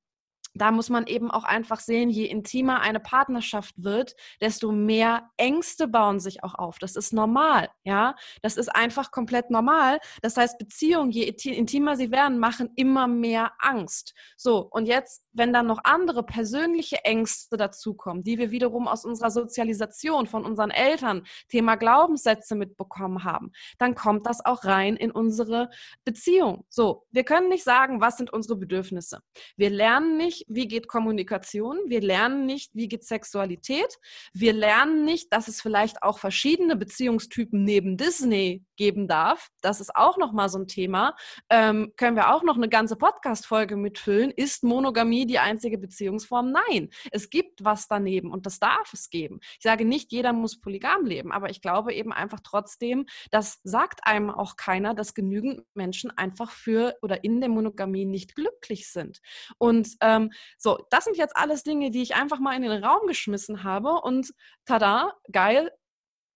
da 0.62 0.72
muss 0.72 0.90
man 0.90 1.08
eben 1.08 1.32
auch 1.32 1.44
einfach 1.44 1.80
sehen, 1.80 2.10
je 2.10 2.26
intimer 2.26 2.82
eine 2.82 3.00
Partnerschaft 3.00 3.76
wird, 3.78 4.16
desto 4.42 4.72
mehr 4.72 5.30
Ängste 5.38 5.88
bauen 5.88 6.20
sich 6.20 6.44
auch 6.44 6.56
auf. 6.56 6.80
Das 6.80 6.96
ist 6.96 7.14
normal, 7.14 7.70
ja. 7.84 8.16
Das 8.42 8.58
ist 8.58 8.70
einfach 8.70 9.12
komplett 9.12 9.50
normal. 9.50 10.00
Das 10.22 10.38
heißt, 10.38 10.58
Beziehungen, 10.58 11.12
je 11.12 11.24
intimer 11.24 11.96
sie 11.96 12.12
werden, 12.12 12.40
machen 12.40 12.72
immer 12.76 13.08
mehr 13.08 13.54
Angst. 13.60 14.14
So, 14.36 14.60
und 14.60 14.88
jetzt, 14.88 15.24
wenn 15.34 15.54
dann 15.54 15.68
noch 15.68 15.80
andere 15.84 16.24
persönliche 16.24 17.04
Ängste 17.04 17.58
dazukommen, 17.58 18.24
die 18.24 18.38
wir 18.38 18.52
wiederum 18.52 18.88
aus 18.88 19.06
unserer 19.06 19.32
Sozialisation 19.32 20.28
von 20.28 20.46
unseren 20.46 20.72
Eltern, 20.72 21.24
Thema 21.50 21.76
Glaubenssätze 21.76 22.56
mitbekommen 22.56 23.24
haben, 23.24 23.52
dann 23.78 23.96
kommt 23.96 24.26
das 24.26 24.46
auch 24.46 24.64
rein 24.64 24.96
in 24.96 25.12
unsere 25.12 25.70
Beziehung. 26.04 26.66
So, 26.70 27.06
wir 27.12 27.24
können 27.24 27.50
nicht 27.50 27.64
sagen, 27.64 28.02
was 28.02 28.18
sind 28.18 28.32
unsere 28.32 28.58
Bedürfnisse. 28.58 29.22
Wir 29.56 29.70
lernen 29.70 30.18
nicht, 30.18 30.46
wie 30.48 30.68
geht 30.68 30.88
Kommunikation, 30.88 31.78
wir 31.88 32.02
lernen 32.02 32.46
nicht, 32.46 32.72
wie 32.74 32.88
geht 32.88 33.04
Sexualität, 33.04 33.98
wir 34.34 34.54
lernen 34.54 35.06
nicht, 35.06 35.32
dass 35.32 35.48
es 35.48 35.62
vielleicht 35.62 36.04
auch 36.04 36.20
verschiedene 36.20 36.76
Beziehungstypen 36.76 37.64
neben 37.64 37.98
Disney 37.98 38.64
geben 38.78 39.08
darf. 39.08 39.50
Das 39.62 39.82
ist 39.82 39.96
auch 39.96 40.18
nochmal 40.18 40.50
so 40.50 40.60
ein 40.60 40.68
Thema. 40.68 41.16
Ähm, 41.50 41.94
können 41.98 42.16
wir 42.16 42.34
auch 42.34 42.44
noch 42.44 42.56
eine 42.56 42.70
ganze 42.70 42.96
Podcast-Folge 42.96 43.76
mitfüllen. 43.76 44.32
Ist 44.32 44.64
Monogamie 44.64 45.26
die 45.26 45.40
einzige 45.40 45.78
Beziehungsform? 45.78 46.52
Nein. 46.52 46.90
Es 47.12 47.30
gibt 47.30 47.64
was 47.64 47.88
daneben 47.88 48.32
und 48.32 48.46
das 48.46 48.60
darf 48.60 48.94
es 48.94 49.10
geben. 49.10 49.40
Ich 49.58 49.64
sage 49.64 49.84
nicht, 49.86 50.12
jeder 50.12 50.34
muss 50.34 50.60
polygam 50.60 51.06
leben, 51.06 51.32
aber 51.32 51.50
ich 51.50 51.62
glaube 51.62 51.94
eben 51.94 52.14
einfach 52.14 52.40
trotzdem, 52.42 53.06
das 53.32 53.60
sagt 53.64 54.02
einem 54.04 54.30
auch 54.30 54.56
keiner, 54.56 54.94
dass 54.94 55.14
genügend 55.14 55.64
Menschen 55.74 56.12
einfach 56.16 56.52
für 56.52 56.96
oder 57.02 57.24
in 57.24 57.42
der 57.42 57.50
Monogamie 57.50 58.06
nicht 58.06 58.36
glücklich 58.36 58.90
sind. 58.90 59.20
Und 59.58 59.96
ähm, 60.02 60.27
so, 60.58 60.86
das 60.90 61.06
sind 61.06 61.18
jetzt 61.18 61.36
alles 61.36 61.64
Dinge, 61.64 61.92
die 61.92 62.02
ich 62.02 62.16
einfach 62.16 62.40
mal 62.40 62.56
in 62.56 62.64
den 62.64 62.84
Raum 62.84 63.08
geschmissen 63.08 63.64
habe 63.64 64.02
und 64.02 64.34
tada, 64.66 65.14
geil. 65.32 65.72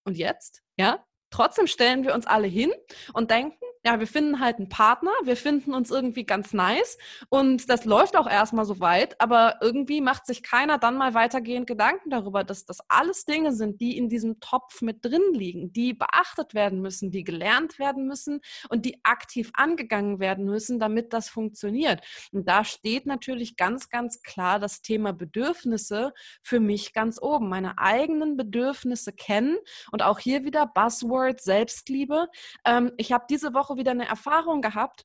Und 0.04 0.16
jetzt? 0.16 0.62
Ja, 0.76 1.04
Trotzdem 1.32 1.66
stellen 1.66 2.04
wir 2.04 2.14
uns 2.14 2.26
alle 2.26 2.46
hin 2.46 2.70
und 3.14 3.30
denken, 3.30 3.64
ja, 3.84 3.98
wir 3.98 4.06
finden 4.06 4.38
halt 4.38 4.58
einen 4.58 4.68
Partner, 4.68 5.10
wir 5.24 5.36
finden 5.36 5.74
uns 5.74 5.90
irgendwie 5.90 6.24
ganz 6.24 6.52
nice 6.52 6.98
und 7.28 7.68
das 7.68 7.84
läuft 7.84 8.16
auch 8.16 8.28
erstmal 8.28 8.64
so 8.64 8.78
weit, 8.78 9.20
aber 9.20 9.56
irgendwie 9.60 10.00
macht 10.00 10.26
sich 10.26 10.42
keiner 10.42 10.78
dann 10.78 10.96
mal 10.96 11.14
weitergehend 11.14 11.66
Gedanken 11.66 12.10
darüber, 12.10 12.44
dass 12.44 12.64
das 12.64 12.78
alles 12.88 13.24
Dinge 13.24 13.52
sind, 13.52 13.80
die 13.80 13.96
in 13.96 14.08
diesem 14.08 14.38
Topf 14.38 14.82
mit 14.82 15.04
drin 15.04 15.22
liegen, 15.32 15.72
die 15.72 15.94
beachtet 15.94 16.54
werden 16.54 16.80
müssen, 16.80 17.10
die 17.10 17.24
gelernt 17.24 17.80
werden 17.80 18.06
müssen 18.06 18.40
und 18.68 18.84
die 18.84 19.04
aktiv 19.04 19.50
angegangen 19.54 20.20
werden 20.20 20.44
müssen, 20.44 20.78
damit 20.78 21.12
das 21.12 21.28
funktioniert. 21.28 22.02
Und 22.30 22.48
da 22.48 22.64
steht 22.64 23.06
natürlich 23.06 23.56
ganz, 23.56 23.88
ganz 23.88 24.22
klar 24.22 24.60
das 24.60 24.82
Thema 24.82 25.12
Bedürfnisse 25.12 26.12
für 26.40 26.60
mich 26.60 26.92
ganz 26.92 27.20
oben. 27.20 27.48
Meine 27.48 27.78
eigenen 27.78 28.36
Bedürfnisse 28.36 29.12
kennen 29.12 29.58
und 29.90 30.02
auch 30.02 30.20
hier 30.20 30.44
wieder 30.44 30.66
Buzzword 30.66 31.40
Selbstliebe. 31.40 32.28
Ähm, 32.64 32.92
ich 32.96 33.12
habe 33.12 33.24
diese 33.28 33.54
Woche 33.54 33.71
wieder 33.76 33.92
eine 33.92 34.06
Erfahrung 34.06 34.62
gehabt, 34.62 35.04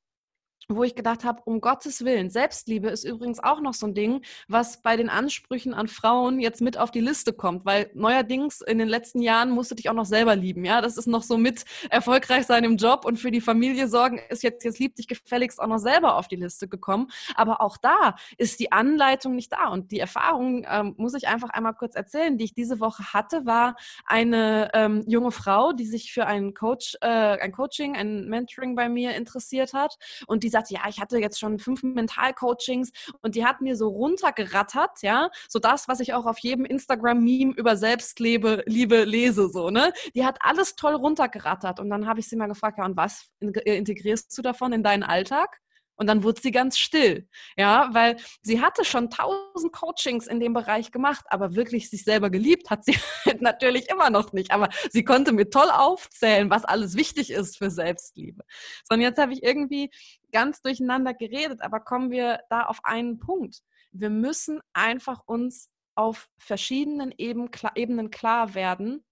wo 0.70 0.84
ich 0.84 0.96
gedacht 0.96 1.24
habe, 1.24 1.42
um 1.46 1.62
Gottes 1.62 2.04
Willen, 2.04 2.30
Selbstliebe 2.30 2.90
ist 2.90 3.06
übrigens 3.06 3.42
auch 3.42 3.62
noch 3.62 3.74
so 3.74 3.88
ein 3.88 3.94
Ding, 3.94 4.22
was 4.50 4.82
bei 4.82 4.98
den 4.98 5.10
Ansprüchen 5.10 5.74
an 5.74 5.88
Frauen 5.88 6.42
jetzt 6.42 6.60
mit 6.60 6.78
auf 6.78 6.92
die 6.92 7.00
Liste 7.00 7.32
kommt, 7.32 7.66
weil 7.66 7.90
neuerdings 7.94 8.60
in 8.60 8.78
den 8.78 8.90
letzten 8.90 9.22
Jahren 9.22 9.50
musst 9.50 9.72
du 9.72 9.76
dich 9.76 9.90
auch 9.90 9.94
noch 9.94 10.06
selber 10.06 10.36
lieben, 10.36 10.66
ja, 10.66 10.82
das 10.82 10.98
ist 10.98 11.08
noch 11.08 11.24
so 11.24 11.38
mit 11.38 11.64
erfolgreich 11.90 12.46
sein 12.46 12.66
im 12.66 12.76
Job 12.76 13.06
und 13.06 13.18
für 13.18 13.32
die 13.32 13.40
Familie 13.40 13.88
sorgen, 13.88 14.20
ist 14.30 14.44
jetzt, 14.44 14.66
jetzt 14.66 14.78
lieb 14.80 14.96
dich 14.98 15.08
gefälligst 15.08 15.62
auch 15.62 15.68
noch 15.68 15.78
selber 15.78 16.18
auf 16.18 16.28
die 16.28 16.36
Liste 16.36 16.68
gekommen, 16.68 17.08
aber 17.36 17.62
auch 17.62 17.78
da 17.78 18.16
ist 18.38 18.60
die 18.60 18.74
Anleitung 18.74 19.36
nicht 19.36 19.54
da 19.54 19.70
und 19.70 19.92
die 19.92 20.00
Erfahrung, 20.00 20.66
ähm, 20.70 20.96
muss 20.98 21.14
ich 21.14 21.30
einfach 21.30 21.50
einmal 21.50 21.76
kurz 21.76 21.96
erzählen, 21.96 22.38
die 22.38 22.44
ich 22.44 22.54
diese 22.54 22.82
Woche 22.82 23.14
hatte, 23.14 23.46
war 23.46 23.78
eine 24.06 24.70
ähm, 24.74 25.06
junge 25.08 25.32
Frau, 25.32 25.72
die 25.72 25.86
sich 25.86 26.12
für 26.12 26.26
einen 26.26 26.54
Coach, 26.54 26.98
äh, 27.00 27.08
ein 27.08 27.54
Coaching, 27.54 27.96
ein 27.96 28.28
Mentoring 28.28 28.76
bei 28.76 28.90
mir 28.90 29.16
interessiert 29.16 29.72
hat 29.72 29.98
und 30.28 30.44
diese 30.44 30.57
sagte, 30.58 30.74
ja, 30.74 30.82
ich 30.90 31.00
hatte 31.00 31.18
jetzt 31.18 31.40
schon 31.40 31.60
fünf 31.60 31.84
Mentalcoachings 31.84 32.92
und 33.22 33.36
die 33.36 33.46
hat 33.46 33.62
mir 33.62 33.76
so 33.76 33.88
runtergerattert, 33.90 35.02
ja, 35.02 35.30
so 35.48 35.60
das, 35.60 35.88
was 35.88 36.00
ich 36.00 36.14
auch 36.14 36.26
auf 36.26 36.40
jedem 36.40 36.66
Instagram-Meme 36.66 37.54
über 37.56 37.78
Selbstliebe 37.78 38.64
Liebe 38.66 39.04
lese, 39.04 39.50
so, 39.50 39.70
ne? 39.70 39.94
Die 40.16 40.26
hat 40.26 40.38
alles 40.42 40.76
toll 40.76 40.96
runtergerattert 40.96 41.80
und 41.80 41.90
dann 41.90 42.08
habe 42.08 42.20
ich 42.20 42.28
sie 42.28 42.36
mal 42.36 42.48
gefragt, 42.48 42.78
ja, 42.78 42.86
und 42.86 42.98
was 42.98 43.30
integrierst 43.40 44.38
du 44.38 44.42
davon 44.42 44.74
in 44.74 44.84
deinen 44.84 45.04
Alltag? 45.04 45.60
Und 45.98 46.08
dann 46.08 46.24
wurde 46.24 46.40
sie 46.42 46.52
ganz 46.52 46.78
still, 46.78 47.28
ja, 47.58 47.90
weil 47.92 48.18
sie 48.42 48.62
hatte 48.62 48.86
schon 48.86 49.10
tausend 49.10 49.74
Coachings 49.74 50.28
in 50.28 50.40
dem 50.40 50.54
Bereich 50.54 50.92
gemacht, 50.92 51.26
aber 51.30 51.56
wirklich 51.56 51.90
sich 51.90 52.04
selber 52.04 52.30
geliebt 52.30 52.70
hat 52.70 52.86
sie 52.86 52.98
natürlich 53.40 53.90
immer 53.90 54.10
noch 54.10 54.32
nicht. 54.32 54.52
Aber 54.52 54.70
sie 54.92 55.04
konnte 55.04 55.34
mir 55.34 55.50
toll 55.50 55.70
aufzählen, 55.70 56.50
was 56.50 56.66
alles 56.66 56.96
wichtig 56.96 57.32
ist 57.32 57.58
für 57.58 57.72
Selbstliebe. 57.72 58.44
So, 58.88 58.96
und 58.96 59.02
jetzt 59.02 59.20
habe 59.20 59.34
ich 59.34 59.44
irgendwie 59.44 59.90
ganz 60.32 60.62
durcheinander 60.62 61.14
geredet, 61.14 61.62
aber 61.62 61.80
kommen 61.80 62.12
wir 62.12 62.42
da 62.50 62.64
auf 62.64 62.80
einen 62.84 63.20
Punkt. 63.20 63.62
Wir 63.92 64.12
müssen 64.12 64.62
einfach 64.74 65.22
uns 65.26 65.70
auf 65.96 66.30
verschiedenen 66.38 67.12
Ebenen 67.18 68.12
klar 68.12 68.54
werden, 68.54 69.04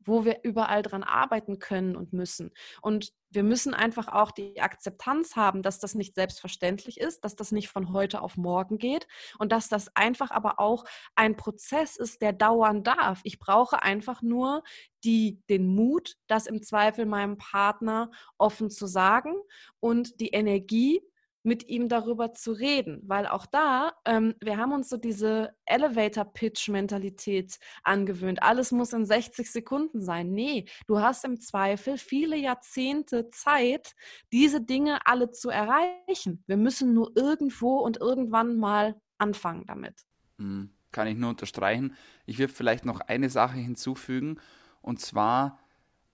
wo 0.00 0.24
wir 0.24 0.40
überall 0.42 0.82
dran 0.82 1.04
arbeiten 1.04 1.60
können 1.60 1.94
und 1.94 2.12
müssen. 2.12 2.50
Und 2.82 3.12
wir 3.30 3.42
müssen 3.42 3.74
einfach 3.74 4.08
auch 4.08 4.30
die 4.30 4.60
Akzeptanz 4.60 5.36
haben, 5.36 5.62
dass 5.62 5.78
das 5.78 5.94
nicht 5.94 6.14
selbstverständlich 6.14 6.98
ist, 6.98 7.24
dass 7.24 7.36
das 7.36 7.52
nicht 7.52 7.68
von 7.68 7.92
heute 7.92 8.22
auf 8.22 8.36
morgen 8.36 8.78
geht 8.78 9.06
und 9.38 9.52
dass 9.52 9.68
das 9.68 9.94
einfach 9.96 10.30
aber 10.30 10.58
auch 10.58 10.84
ein 11.14 11.36
Prozess 11.36 11.96
ist, 11.96 12.22
der 12.22 12.32
dauern 12.32 12.82
darf. 12.84 13.20
Ich 13.24 13.38
brauche 13.38 13.82
einfach 13.82 14.22
nur 14.22 14.62
die, 15.04 15.42
den 15.48 15.66
Mut, 15.74 16.16
das 16.26 16.46
im 16.46 16.62
Zweifel 16.62 17.06
meinem 17.06 17.36
Partner 17.36 18.10
offen 18.38 18.70
zu 18.70 18.86
sagen 18.86 19.34
und 19.80 20.20
die 20.20 20.28
Energie, 20.28 21.02
mit 21.42 21.68
ihm 21.68 21.88
darüber 21.88 22.32
zu 22.32 22.52
reden, 22.52 23.02
weil 23.06 23.26
auch 23.26 23.46
da, 23.46 23.92
ähm, 24.04 24.34
wir 24.40 24.56
haben 24.56 24.72
uns 24.72 24.88
so 24.88 24.96
diese 24.96 25.54
Elevator-Pitch-Mentalität 25.66 27.58
angewöhnt. 27.82 28.42
Alles 28.42 28.72
muss 28.72 28.92
in 28.92 29.06
60 29.06 29.50
Sekunden 29.50 30.00
sein. 30.00 30.32
Nee, 30.32 30.66
du 30.86 31.00
hast 31.00 31.24
im 31.24 31.40
Zweifel 31.40 31.96
viele 31.98 32.36
Jahrzehnte 32.36 33.30
Zeit, 33.30 33.94
diese 34.32 34.60
Dinge 34.60 35.06
alle 35.06 35.30
zu 35.30 35.50
erreichen. 35.50 36.42
Wir 36.46 36.56
müssen 36.56 36.94
nur 36.94 37.12
irgendwo 37.16 37.78
und 37.78 37.98
irgendwann 37.98 38.56
mal 38.58 39.00
anfangen 39.18 39.64
damit. 39.66 40.04
Mhm. 40.38 40.70
Kann 40.90 41.06
ich 41.06 41.16
nur 41.16 41.30
unterstreichen. 41.30 41.94
Ich 42.24 42.38
würde 42.38 42.52
vielleicht 42.52 42.86
noch 42.86 43.00
eine 43.00 43.28
Sache 43.28 43.58
hinzufügen, 43.58 44.40
und 44.80 45.00
zwar 45.00 45.58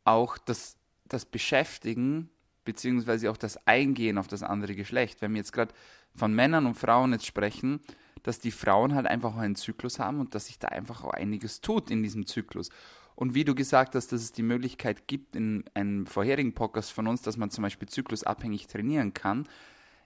auch 0.04 0.36
das, 0.36 0.76
das 1.06 1.26
Beschäftigen 1.26 2.30
beziehungsweise 2.64 3.30
auch 3.30 3.36
das 3.36 3.66
Eingehen 3.66 4.18
auf 4.18 4.28
das 4.28 4.42
andere 4.42 4.74
Geschlecht. 4.74 5.22
Wenn 5.22 5.32
wir 5.32 5.38
jetzt 5.38 5.52
gerade 5.52 5.74
von 6.14 6.34
Männern 6.34 6.66
und 6.66 6.74
Frauen 6.74 7.12
jetzt 7.12 7.26
sprechen, 7.26 7.80
dass 8.22 8.38
die 8.38 8.50
Frauen 8.50 8.94
halt 8.94 9.06
einfach 9.06 9.34
auch 9.34 9.40
einen 9.40 9.56
Zyklus 9.56 9.98
haben 9.98 10.20
und 10.20 10.34
dass 10.34 10.46
sich 10.46 10.58
da 10.58 10.68
einfach 10.68 11.04
auch 11.04 11.12
einiges 11.12 11.60
tut 11.60 11.90
in 11.90 12.02
diesem 12.02 12.26
Zyklus. 12.26 12.70
Und 13.16 13.34
wie 13.34 13.44
du 13.44 13.54
gesagt 13.54 13.94
hast, 13.94 14.08
dass 14.08 14.22
es 14.22 14.32
die 14.32 14.42
Möglichkeit 14.42 15.06
gibt 15.06 15.36
in 15.36 15.64
einem 15.74 16.06
vorherigen 16.06 16.54
Podcast 16.54 16.90
von 16.90 17.06
uns, 17.06 17.22
dass 17.22 17.36
man 17.36 17.50
zum 17.50 17.62
Beispiel 17.62 17.88
zyklusabhängig 17.88 18.66
trainieren 18.66 19.14
kann, 19.14 19.46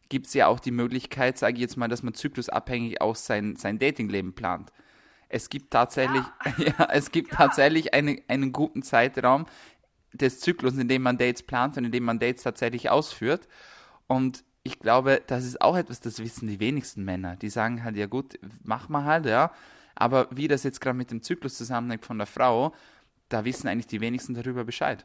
gibt 0.09 0.27
es 0.27 0.35
ja 0.35 0.47
auch 0.47 0.61
die 0.61 0.71
Möglichkeit, 0.71 1.39
sage 1.39 1.55
ich 1.55 1.61
jetzt 1.61 1.77
mal, 1.77 1.89
dass 1.89 2.03
man 2.03 2.15
zyklusabhängig 2.15 3.01
auch 3.01 3.17
sein, 3.17 3.57
sein 3.57 3.79
Datingleben 3.79 4.35
plant. 4.35 4.73
Es 5.29 5.49
gibt 5.49 5.71
tatsächlich, 5.71 6.23
ja, 6.59 6.65
ja 6.79 6.89
es 6.93 7.13
gibt 7.13 7.33
ja. 7.33 7.37
tatsächlich 7.39 7.95
eine, 7.95 8.21
einen 8.29 8.53
guten 8.53 8.83
Zeitraum, 8.83 9.47
des 10.13 10.41
Zyklus, 10.41 10.77
in 10.77 10.89
dem 10.89 11.03
man 11.03 11.19
Dates 11.19 11.43
plant 11.43 11.77
und 11.77 11.85
in 11.85 11.93
dem 11.93 12.05
man 12.05 12.19
Dates 12.19 12.43
tatsächlich 12.43 12.91
ausführt. 12.91 13.49
Und 14.07 14.45
ich 14.63 14.79
glaube, 14.79 15.23
das 15.27 15.45
ist 15.45 15.61
auch 15.61 15.77
etwas, 15.77 16.01
das 16.01 16.19
wissen 16.19 16.49
die 16.49 16.61
wenigsten 16.61 17.05
Männer. 17.05 17.37
Die 17.37 17.51
sagen 17.51 17.85
halt, 17.85 17.97
ja 17.97 18.07
gut, 18.07 18.39
mach 18.65 18.89
mal 18.89 19.05
halt, 19.05 19.27
ja. 19.27 19.53
Aber 19.95 20.29
wie 20.31 20.49
das 20.49 20.63
jetzt 20.63 20.81
gerade 20.81 20.97
mit 20.97 21.11
dem 21.11 21.23
Zyklus 21.23 21.57
zusammenhängt 21.57 22.05
von 22.05 22.19
der 22.19 22.27
Frau, 22.27 22.75
da 23.29 23.45
wissen 23.45 23.69
eigentlich 23.69 23.87
die 23.87 24.01
wenigsten 24.01 24.35
darüber 24.35 24.65
Bescheid. 24.65 25.05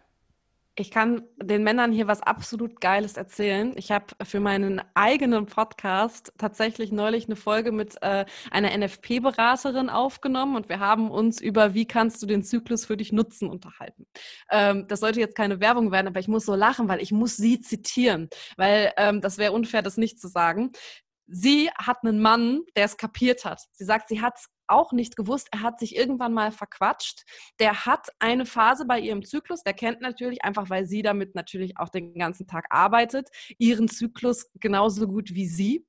Ich 0.76 0.90
kann 0.90 1.22
den 1.38 1.64
Männern 1.64 1.92
hier 1.92 2.08
was 2.08 2.24
absolut 2.24 2.82
Geiles 2.82 3.16
erzählen. 3.16 3.74
Ich 3.76 3.92
habe 3.92 4.08
für 4.24 4.40
meinen 4.40 4.82
eigenen 4.96 5.46
Podcast 5.46 6.34
tatsächlich 6.40 6.92
neulich 6.92 7.28
eine 7.28 7.36
Folge 7.36 7.72
mit 7.72 8.02
äh, 8.02 8.26
einer 8.50 8.76
NFP-Beraterin 8.76 9.92
aufgenommen 9.92 10.56
und 10.56 10.70
wir 10.70 10.80
haben 10.80 11.12
uns 11.12 11.40
über, 11.40 11.76
wie 11.76 11.86
kannst 11.86 12.24
du 12.24 12.26
den 12.26 12.42
Zyklus 12.42 12.86
für 12.86 12.98
dich 12.98 13.12
nutzen, 13.12 13.50
unterhalten. 13.50 14.08
Ähm, 14.50 14.88
das 14.88 15.02
sollte 15.02 15.20
jetzt 15.20 15.36
keine 15.36 15.60
Werbung 15.60 15.92
werden, 15.92 16.08
aber 16.08 16.20
ich 16.20 16.28
muss 16.28 16.44
so 16.44 16.56
lachen, 16.56 16.88
weil 16.88 17.04
ich 17.04 17.12
muss 17.12 17.38
sie 17.38 17.62
zitieren, 17.62 18.30
weil 18.58 18.94
ähm, 18.98 19.22
das 19.22 19.38
wäre 19.38 19.52
unfair, 19.52 19.84
das 19.84 19.98
nicht 19.98 20.20
zu 20.20 20.28
sagen. 20.28 20.72
Sie 21.28 21.70
hat 21.78 21.98
einen 22.04 22.20
Mann, 22.20 22.62
der 22.76 22.86
es 22.86 22.98
kapiert 22.98 23.46
hat. 23.46 23.62
Sie 23.74 23.86
sagt, 23.86 24.10
sie 24.10 24.22
hat 24.22 24.38
es 24.38 24.48
auch 24.68 24.92
nicht 24.92 25.16
gewusst. 25.16 25.48
Er 25.52 25.62
hat 25.62 25.80
sich 25.80 25.96
irgendwann 25.96 26.34
mal 26.34 26.52
verquatscht. 26.52 27.24
Der 27.60 27.86
hat 27.86 28.08
eine 28.20 28.46
Phase 28.46 28.86
bei 28.86 29.00
ihrem 29.00 29.24
Zyklus. 29.24 29.64
Der 29.64 29.74
kennt 29.74 30.02
natürlich, 30.02 30.44
einfach 30.44 30.70
weil 30.70 30.86
sie 30.86 31.02
damit 31.02 31.36
natürlich 31.36 31.78
auch 31.78 31.90
den 31.90 32.14
ganzen 32.16 32.48
Tag 32.48 32.66
arbeitet, 32.70 33.30
ihren 33.58 33.88
Zyklus 33.88 34.52
genauso 34.60 35.08
gut 35.08 35.34
wie 35.34 35.48
sie. 35.48 35.86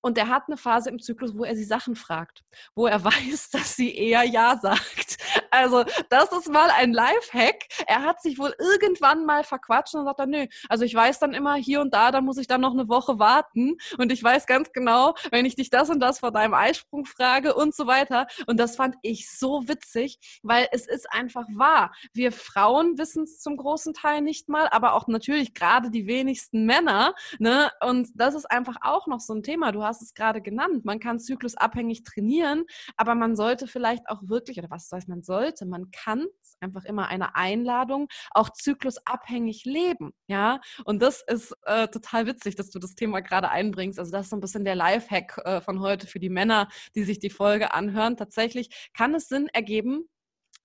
Und 0.00 0.16
er 0.16 0.28
hat 0.28 0.44
eine 0.46 0.56
Phase 0.56 0.90
im 0.90 0.98
Zyklus, 0.98 1.36
wo 1.36 1.44
er 1.44 1.56
sie 1.56 1.64
Sachen 1.64 1.96
fragt, 1.96 2.42
wo 2.74 2.86
er 2.86 3.02
weiß, 3.04 3.50
dass 3.50 3.76
sie 3.76 3.94
eher 3.94 4.24
Ja 4.24 4.58
sagt. 4.60 5.18
Also, 5.50 5.84
das 6.08 6.32
ist 6.32 6.48
mal 6.48 6.70
ein 6.70 6.92
Lifehack. 6.92 7.66
Er 7.86 8.02
hat 8.02 8.22
sich 8.22 8.38
wohl 8.38 8.54
irgendwann 8.58 9.24
mal 9.24 9.44
verquatscht 9.44 9.94
und 9.94 10.04
sagt 10.04 10.20
dann, 10.20 10.30
nö, 10.30 10.46
also 10.68 10.84
ich 10.84 10.94
weiß 10.94 11.18
dann 11.18 11.34
immer 11.34 11.54
hier 11.54 11.80
und 11.80 11.94
da, 11.94 12.10
da 12.10 12.20
muss 12.20 12.38
ich 12.38 12.46
dann 12.46 12.60
noch 12.60 12.72
eine 12.72 12.88
Woche 12.88 13.18
warten. 13.18 13.76
Und 13.98 14.12
ich 14.12 14.22
weiß 14.22 14.46
ganz 14.46 14.72
genau, 14.72 15.14
wenn 15.30 15.46
ich 15.46 15.56
dich 15.56 15.70
das 15.70 15.90
und 15.90 16.00
das 16.00 16.20
vor 16.20 16.32
deinem 16.32 16.54
Eisprung 16.54 17.04
frage 17.04 17.54
und 17.54 17.74
so 17.74 17.86
weiter. 17.86 18.26
Und 18.46 18.58
das 18.58 18.76
fand 18.76 18.96
ich 19.02 19.30
so 19.30 19.68
witzig, 19.68 20.18
weil 20.42 20.68
es 20.72 20.86
ist 20.86 21.10
einfach 21.12 21.46
wahr. 21.52 21.92
Wir 22.12 22.32
Frauen 22.32 22.98
wissen 22.98 23.24
es 23.24 23.40
zum 23.40 23.56
großen 23.56 23.94
Teil 23.94 24.22
nicht 24.22 24.48
mal, 24.48 24.68
aber 24.70 24.94
auch 24.94 25.06
natürlich 25.08 25.54
gerade 25.54 25.90
die 25.90 26.06
wenigsten 26.06 26.64
Männer. 26.64 27.14
Ne? 27.38 27.70
Und 27.84 28.08
das 28.14 28.34
ist 28.34 28.50
einfach 28.50 28.76
auch 28.82 29.06
noch 29.06 29.20
so 29.20 29.34
ein 29.34 29.42
Thema. 29.42 29.72
Du 29.72 29.82
hast 29.82 30.02
es 30.02 30.14
gerade 30.14 30.40
genannt. 30.40 30.84
Man 30.84 31.00
kann 31.00 31.18
zyklusabhängig 31.18 32.04
trainieren, 32.04 32.64
aber 32.96 33.14
man 33.14 33.36
sollte 33.36 33.66
vielleicht 33.66 34.08
auch 34.08 34.20
wirklich, 34.22 34.58
oder 34.58 34.70
was 34.70 34.90
heißt 34.90 35.08
man 35.08 35.22
sollte, 35.38 35.66
man 35.66 35.90
kann 35.90 36.26
einfach 36.60 36.84
immer 36.84 37.06
eine 37.06 37.36
Einladung, 37.36 38.08
auch 38.32 38.50
zyklusabhängig 38.50 39.64
leben. 39.64 40.12
Ja, 40.26 40.60
und 40.84 41.00
das 41.00 41.22
ist 41.22 41.54
äh, 41.62 41.86
total 41.86 42.26
witzig, 42.26 42.56
dass 42.56 42.70
du 42.70 42.80
das 42.80 42.96
Thema 42.96 43.20
gerade 43.20 43.48
einbringst. 43.50 43.98
Also 43.98 44.10
das 44.10 44.26
ist 44.26 44.30
so 44.30 44.36
ein 44.36 44.40
bisschen 44.40 44.64
der 44.64 44.74
Lifehack 44.74 45.38
äh, 45.44 45.60
von 45.60 45.80
heute 45.80 46.08
für 46.08 46.18
die 46.18 46.30
Männer, 46.30 46.68
die 46.96 47.04
sich 47.04 47.20
die 47.20 47.30
Folge 47.30 47.74
anhören. 47.74 48.16
Tatsächlich 48.16 48.90
kann 48.92 49.14
es 49.14 49.28
Sinn 49.28 49.48
ergeben, 49.52 50.08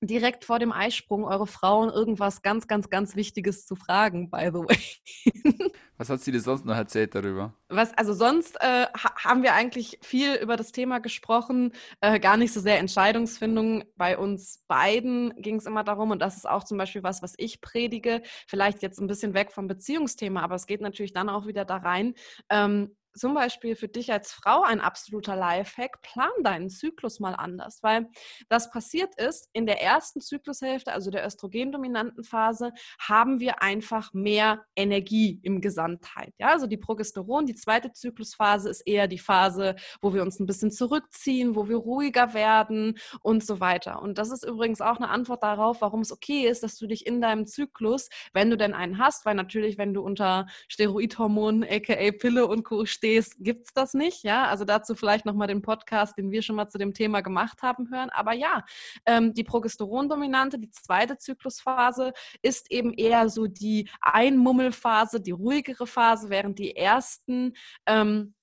direkt 0.07 0.45
vor 0.45 0.59
dem 0.59 0.71
Eisprung 0.71 1.25
eure 1.25 1.47
Frauen 1.47 1.89
irgendwas 1.89 2.41
ganz, 2.41 2.67
ganz, 2.67 2.89
ganz 2.89 3.15
Wichtiges 3.15 3.65
zu 3.65 3.75
fragen, 3.75 4.29
by 4.29 4.49
the 4.53 4.59
way. 4.59 5.71
Was 5.97 6.09
hat 6.09 6.21
sie 6.21 6.31
dir 6.31 6.41
sonst 6.41 6.65
noch 6.65 6.75
erzählt 6.75 7.15
darüber? 7.15 7.53
Was, 7.69 7.93
also 7.97 8.13
sonst 8.13 8.57
äh, 8.61 8.87
haben 8.93 9.43
wir 9.43 9.53
eigentlich 9.53 9.99
viel 10.01 10.35
über 10.35 10.57
das 10.57 10.71
Thema 10.71 10.99
gesprochen, 10.99 11.71
äh, 12.01 12.19
gar 12.19 12.35
nicht 12.35 12.51
so 12.51 12.59
sehr 12.59 12.79
Entscheidungsfindung. 12.79 13.83
Bei 13.95 14.17
uns 14.17 14.63
beiden 14.67 15.33
ging 15.37 15.57
es 15.57 15.65
immer 15.65 15.83
darum, 15.83 16.11
und 16.11 16.21
das 16.21 16.35
ist 16.35 16.49
auch 16.49 16.63
zum 16.63 16.77
Beispiel 16.77 17.03
was, 17.03 17.21
was 17.21 17.35
ich 17.37 17.61
predige, 17.61 18.21
vielleicht 18.47 18.81
jetzt 18.81 18.99
ein 18.99 19.07
bisschen 19.07 19.33
weg 19.33 19.51
vom 19.51 19.67
Beziehungsthema, 19.67 20.41
aber 20.41 20.55
es 20.55 20.65
geht 20.65 20.81
natürlich 20.81 21.13
dann 21.13 21.29
auch 21.29 21.45
wieder 21.47 21.63
da 21.63 21.77
rein. 21.77 22.15
Ähm, 22.49 22.95
zum 23.13 23.33
Beispiel 23.33 23.75
für 23.75 23.87
dich 23.87 24.11
als 24.11 24.31
Frau 24.31 24.61
ein 24.63 24.81
absoluter 24.81 25.35
Lifehack, 25.35 26.01
plan 26.01 26.31
deinen 26.43 26.69
Zyklus 26.69 27.19
mal 27.19 27.33
anders, 27.33 27.81
weil 27.83 28.07
was 28.49 28.71
passiert 28.71 29.15
ist, 29.15 29.49
in 29.53 29.65
der 29.65 29.81
ersten 29.81 30.21
Zyklushälfte, 30.21 30.91
also 30.91 31.11
der 31.11 31.25
östrogendominanten 31.25 32.23
Phase, 32.23 32.71
haben 32.99 33.39
wir 33.39 33.61
einfach 33.61 34.13
mehr 34.13 34.65
Energie 34.75 35.39
im 35.43 35.61
Gesamtheit. 35.61 36.33
Ja, 36.39 36.49
also 36.49 36.67
die 36.67 36.77
Progesteron, 36.77 37.45
die 37.45 37.55
zweite 37.55 37.91
Zyklusphase 37.91 38.69
ist 38.69 38.81
eher 38.81 39.07
die 39.07 39.19
Phase, 39.19 39.75
wo 40.01 40.13
wir 40.13 40.21
uns 40.21 40.39
ein 40.39 40.45
bisschen 40.45 40.71
zurückziehen, 40.71 41.55
wo 41.55 41.67
wir 41.67 41.77
ruhiger 41.77 42.33
werden 42.33 42.97
und 43.21 43.45
so 43.45 43.59
weiter. 43.59 44.01
Und 44.01 44.17
das 44.17 44.31
ist 44.31 44.43
übrigens 44.45 44.81
auch 44.81 44.97
eine 44.97 45.09
Antwort 45.09 45.43
darauf, 45.43 45.81
warum 45.81 46.01
es 46.01 46.11
okay 46.11 46.47
ist, 46.47 46.63
dass 46.63 46.77
du 46.77 46.87
dich 46.87 47.05
in 47.05 47.21
deinem 47.21 47.45
Zyklus, 47.45 48.09
wenn 48.33 48.49
du 48.49 48.57
denn 48.57 48.73
einen 48.73 48.97
hast, 48.97 49.25
weil 49.25 49.35
natürlich, 49.35 49.77
wenn 49.77 49.93
du 49.93 50.01
unter 50.01 50.47
Steroidhormonen, 50.67 51.63
aka 51.63 52.11
Pille 52.11 52.47
und 52.47 52.63
Co 52.63 52.85
stehst, 53.03 53.35
gibt 53.39 53.67
es 53.67 53.73
das 53.73 53.93
nicht. 53.93 54.23
Ja, 54.23 54.47
also 54.47 54.63
dazu 54.63 54.95
vielleicht 54.95 55.25
nochmal 55.25 55.49
den 55.49 55.61
Podcast, 55.61 56.17
den 56.17 56.31
wir 56.31 56.41
schon 56.41 56.55
mal 56.55 56.69
zu 56.69 56.77
dem 56.77 56.93
Thema 56.93 57.19
gemacht 57.19 57.61
haben, 57.61 57.91
hören. 57.91 58.09
Aber 58.11 58.33
ja, 58.33 58.63
ähm, 59.05 59.33
die 59.33 59.43
Progesterondominante, 59.43 60.57
die 60.57 60.69
zweite 60.69 61.17
Zyklusphase, 61.17 62.13
ist 62.41 62.71
eben 62.71 62.93
eher 62.93 63.27
so 63.27 63.47
die 63.47 63.89
Einmummelphase, 63.99 65.19
die 65.19 65.31
ruhigere 65.31 65.85
Phase, 65.85 66.29
während 66.29 66.59
die 66.59 66.77
ersten 66.77 67.53
ähm, 67.85 68.33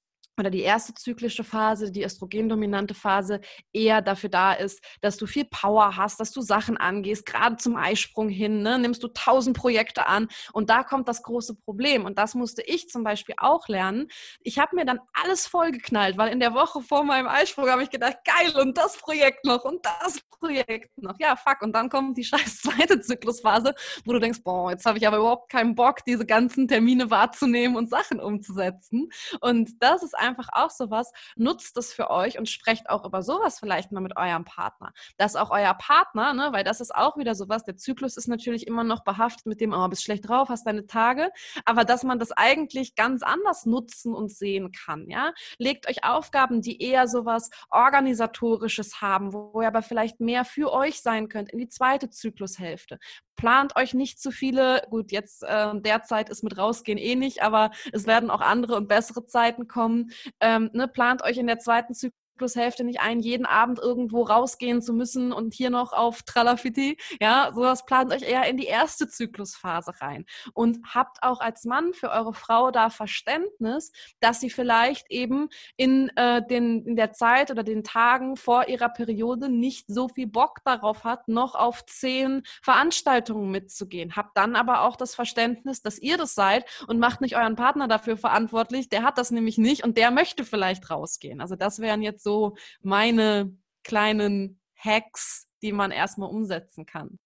oder 0.40 0.50
die 0.50 0.62
erste 0.62 0.94
zyklische 0.94 1.44
Phase, 1.44 1.92
die 1.92 2.02
östrogendominante 2.02 2.94
Phase, 2.94 3.40
eher 3.72 4.02
dafür 4.02 4.30
da 4.30 4.52
ist, 4.52 4.82
dass 5.00 5.16
du 5.16 5.26
viel 5.26 5.44
Power 5.44 5.96
hast, 5.96 6.18
dass 6.18 6.32
du 6.32 6.40
Sachen 6.40 6.76
angehst, 6.76 7.26
gerade 7.26 7.56
zum 7.56 7.76
Eisprung 7.76 8.28
hin, 8.28 8.62
ne, 8.62 8.78
nimmst 8.78 9.02
du 9.02 9.08
tausend 9.08 9.56
Projekte 9.56 10.06
an 10.06 10.28
und 10.52 10.70
da 10.70 10.82
kommt 10.82 11.08
das 11.08 11.22
große 11.22 11.54
Problem 11.54 12.04
und 12.04 12.18
das 12.18 12.34
musste 12.34 12.62
ich 12.62 12.88
zum 12.88 13.04
Beispiel 13.04 13.34
auch 13.38 13.68
lernen. 13.68 14.08
Ich 14.42 14.58
habe 14.58 14.74
mir 14.74 14.84
dann 14.84 15.00
alles 15.12 15.46
vollgeknallt, 15.46 16.16
weil 16.16 16.32
in 16.32 16.40
der 16.40 16.54
Woche 16.54 16.80
vor 16.80 17.04
meinem 17.04 17.28
Eisprung 17.28 17.68
habe 17.68 17.82
ich 17.82 17.90
gedacht, 17.90 18.16
geil 18.24 18.56
und 18.60 18.78
das 18.78 18.96
Projekt 18.96 19.44
noch 19.44 19.64
und 19.64 19.84
das 19.84 20.20
Projekt 20.40 20.96
noch. 20.96 21.16
Ja, 21.18 21.36
fuck 21.36 21.60
und 21.60 21.74
dann 21.74 21.90
kommt 21.90 22.16
die 22.16 22.24
scheiß 22.30 22.62
zweite 22.62 23.00
Zyklusphase, 23.00 23.74
wo 24.04 24.12
du 24.12 24.18
denkst, 24.18 24.40
boah, 24.42 24.70
jetzt 24.70 24.86
habe 24.86 24.96
ich 24.96 25.06
aber 25.06 25.18
überhaupt 25.18 25.50
keinen 25.50 25.74
Bock, 25.74 26.04
diese 26.06 26.24
ganzen 26.24 26.66
Termine 26.66 27.10
wahrzunehmen 27.10 27.76
und 27.76 27.90
Sachen 27.90 28.20
umzusetzen 28.20 29.10
und 29.40 29.70
das 29.80 30.02
ist 30.02 30.16
einfach 30.16 30.29
einfach 30.30 30.48
auch 30.52 30.70
sowas, 30.70 31.12
nutzt 31.36 31.76
es 31.76 31.92
für 31.92 32.10
euch 32.10 32.38
und 32.38 32.48
sprecht 32.48 32.88
auch 32.88 33.04
über 33.04 33.22
sowas 33.22 33.58
vielleicht 33.58 33.92
mal 33.92 34.00
mit 34.00 34.16
eurem 34.16 34.44
Partner. 34.44 34.92
Dass 35.16 35.36
auch 35.36 35.50
euer 35.50 35.74
Partner, 35.74 36.32
ne, 36.32 36.48
weil 36.52 36.64
das 36.64 36.80
ist 36.80 36.94
auch 36.94 37.16
wieder 37.16 37.34
sowas, 37.34 37.64
der 37.64 37.76
Zyklus 37.76 38.16
ist 38.16 38.28
natürlich 38.28 38.66
immer 38.66 38.84
noch 38.84 39.04
behaftet 39.04 39.46
mit 39.46 39.60
dem, 39.60 39.72
oh, 39.72 39.88
bist 39.88 40.04
schlecht 40.04 40.28
drauf, 40.28 40.48
hast 40.48 40.66
deine 40.66 40.86
Tage, 40.86 41.30
aber 41.64 41.84
dass 41.84 42.04
man 42.04 42.18
das 42.18 42.32
eigentlich 42.32 42.94
ganz 42.94 43.22
anders 43.22 43.66
nutzen 43.66 44.14
und 44.14 44.30
sehen 44.30 44.72
kann, 44.72 45.08
ja. 45.08 45.32
Legt 45.58 45.88
euch 45.88 46.04
Aufgaben, 46.04 46.62
die 46.62 46.80
eher 46.80 47.08
sowas 47.08 47.50
Organisatorisches 47.70 49.00
haben, 49.00 49.32
wo 49.32 49.60
ihr 49.60 49.68
aber 49.68 49.82
vielleicht 49.82 50.20
mehr 50.20 50.44
für 50.44 50.72
euch 50.72 51.02
sein 51.02 51.28
könnt 51.28 51.50
in 51.50 51.58
die 51.58 51.68
zweite 51.68 52.10
Zyklushälfte 52.10 52.98
plant 53.40 53.76
euch 53.76 53.94
nicht 53.94 54.20
zu 54.20 54.30
viele. 54.30 54.82
Gut, 54.90 55.12
jetzt 55.12 55.42
äh, 55.42 55.72
derzeit 55.74 56.28
ist 56.28 56.44
mit 56.44 56.58
rausgehen 56.58 56.98
eh 56.98 57.16
nicht, 57.16 57.42
aber 57.42 57.70
es 57.92 58.06
werden 58.06 58.30
auch 58.30 58.42
andere 58.42 58.76
und 58.76 58.86
bessere 58.86 59.26
Zeiten 59.26 59.66
kommen. 59.66 60.10
Ähm, 60.40 60.70
ne, 60.74 60.86
plant 60.86 61.22
euch 61.22 61.38
in 61.38 61.46
der 61.46 61.58
zweiten 61.58 61.94
Zyklus 61.94 62.20
Hälfte 62.56 62.84
nicht 62.84 63.00
ein, 63.00 63.20
jeden 63.20 63.46
Abend 63.46 63.78
irgendwo 63.78 64.22
rausgehen 64.22 64.82
zu 64.82 64.92
müssen 64.92 65.32
und 65.32 65.54
hier 65.54 65.70
noch 65.70 65.92
auf 65.92 66.22
Tralafiti. 66.22 66.96
Ja, 67.20 67.50
sowas 67.54 67.84
plant 67.84 68.12
euch 68.12 68.22
eher 68.22 68.48
in 68.48 68.56
die 68.56 68.66
erste 68.66 69.08
Zyklusphase 69.08 69.92
rein. 70.00 70.24
Und 70.54 70.78
habt 70.94 71.22
auch 71.22 71.40
als 71.40 71.64
Mann 71.64 71.92
für 71.92 72.10
eure 72.10 72.34
Frau 72.34 72.70
da 72.70 72.90
Verständnis, 72.90 73.92
dass 74.20 74.40
sie 74.40 74.50
vielleicht 74.50 75.10
eben 75.10 75.48
in, 75.76 76.10
äh, 76.16 76.44
den, 76.46 76.86
in 76.86 76.96
der 76.96 77.12
Zeit 77.12 77.50
oder 77.50 77.62
den 77.62 77.84
Tagen 77.84 78.36
vor 78.36 78.68
ihrer 78.68 78.88
Periode 78.88 79.48
nicht 79.48 79.86
so 79.88 80.08
viel 80.08 80.26
Bock 80.26 80.58
darauf 80.64 81.04
hat, 81.04 81.28
noch 81.28 81.54
auf 81.54 81.84
zehn 81.86 82.42
Veranstaltungen 82.62 83.50
mitzugehen. 83.50 84.16
Habt 84.16 84.36
dann 84.36 84.56
aber 84.56 84.82
auch 84.82 84.96
das 84.96 85.14
Verständnis, 85.14 85.82
dass 85.82 85.98
ihr 85.98 86.16
das 86.16 86.34
seid 86.34 86.64
und 86.86 86.98
macht 86.98 87.20
nicht 87.20 87.36
euren 87.36 87.56
Partner 87.56 87.88
dafür 87.88 88.16
verantwortlich. 88.16 88.88
Der 88.88 89.02
hat 89.02 89.18
das 89.18 89.30
nämlich 89.30 89.58
nicht 89.58 89.84
und 89.84 89.96
der 89.96 90.10
möchte 90.10 90.44
vielleicht 90.44 90.90
rausgehen. 90.90 91.40
Also 91.40 91.56
das 91.56 91.80
wären 91.80 92.02
jetzt 92.02 92.22
so 92.22 92.29
so 92.30 92.56
meine 92.82 93.52
kleinen 93.82 94.60
Hacks, 94.76 95.48
die 95.62 95.72
man 95.72 95.90
erstmal 95.90 96.30
umsetzen 96.30 96.86
kann. 96.86 97.18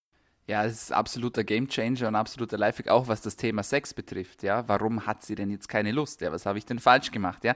Ja, 0.46 0.64
es 0.64 0.72
ist 0.74 0.92
absoluter 0.92 1.44
Gamechanger 1.44 2.09
und 2.09 2.14
absoluter 2.14 2.59
Lifehack, 2.59 2.88
auch 2.88 3.09
was 3.09 3.20
das 3.20 3.36
Thema 3.36 3.62
Sex 3.62 3.92
betrifft. 3.94 4.42
Ja, 4.42 4.66
warum 4.68 5.07
hat 5.07 5.22
sie 5.22 5.34
denn 5.34 5.50
jetzt 5.50 5.68
keine 5.68 5.92
Lust? 5.92 6.20
Ja, 6.20 6.32
was 6.32 6.46
habe 6.46 6.59
ich 6.59 6.66
denn 6.66 6.78
falsch 6.78 7.11
gemacht? 7.11 7.44
Ja, 7.44 7.55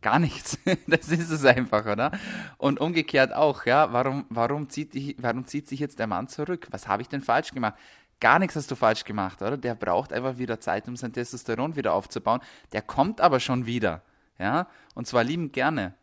gar 0.00 0.18
nichts. 0.18 0.58
das 0.86 1.08
ist 1.08 1.30
es 1.30 1.44
einfach, 1.44 1.84
oder? 1.86 2.10
Und 2.56 2.80
umgekehrt 2.80 3.34
auch, 3.34 3.66
ja, 3.66 3.92
warum, 3.92 4.24
warum, 4.30 4.68
zieht, 4.68 4.94
die, 4.94 5.16
warum 5.18 5.46
zieht 5.46 5.68
sich 5.68 5.80
jetzt 5.80 5.98
der 5.98 6.06
Mann 6.06 6.28
zurück? 6.28 6.68
Was 6.70 6.88
habe 6.88 7.02
ich 7.02 7.08
denn 7.08 7.20
falsch 7.22 7.52
gemacht? 7.52 7.74
Gar 8.20 8.38
nichts 8.38 8.56
hast 8.56 8.70
du 8.70 8.76
falsch 8.76 9.04
gemacht, 9.04 9.40
oder? 9.42 9.56
Der 9.56 9.74
braucht 9.74 10.12
einfach 10.12 10.38
wieder 10.38 10.58
Zeit, 10.60 10.88
um 10.88 10.96
sein 10.96 11.12
Testosteron 11.12 11.76
wieder 11.76 11.92
aufzubauen. 11.92 12.40
Der 12.72 12.82
kommt 12.82 13.20
aber 13.20 13.40
schon 13.40 13.66
wieder, 13.66 14.02
ja, 14.38 14.68
und 14.94 15.06
zwar 15.06 15.24
liebend 15.24 15.52
gerne. 15.52 15.94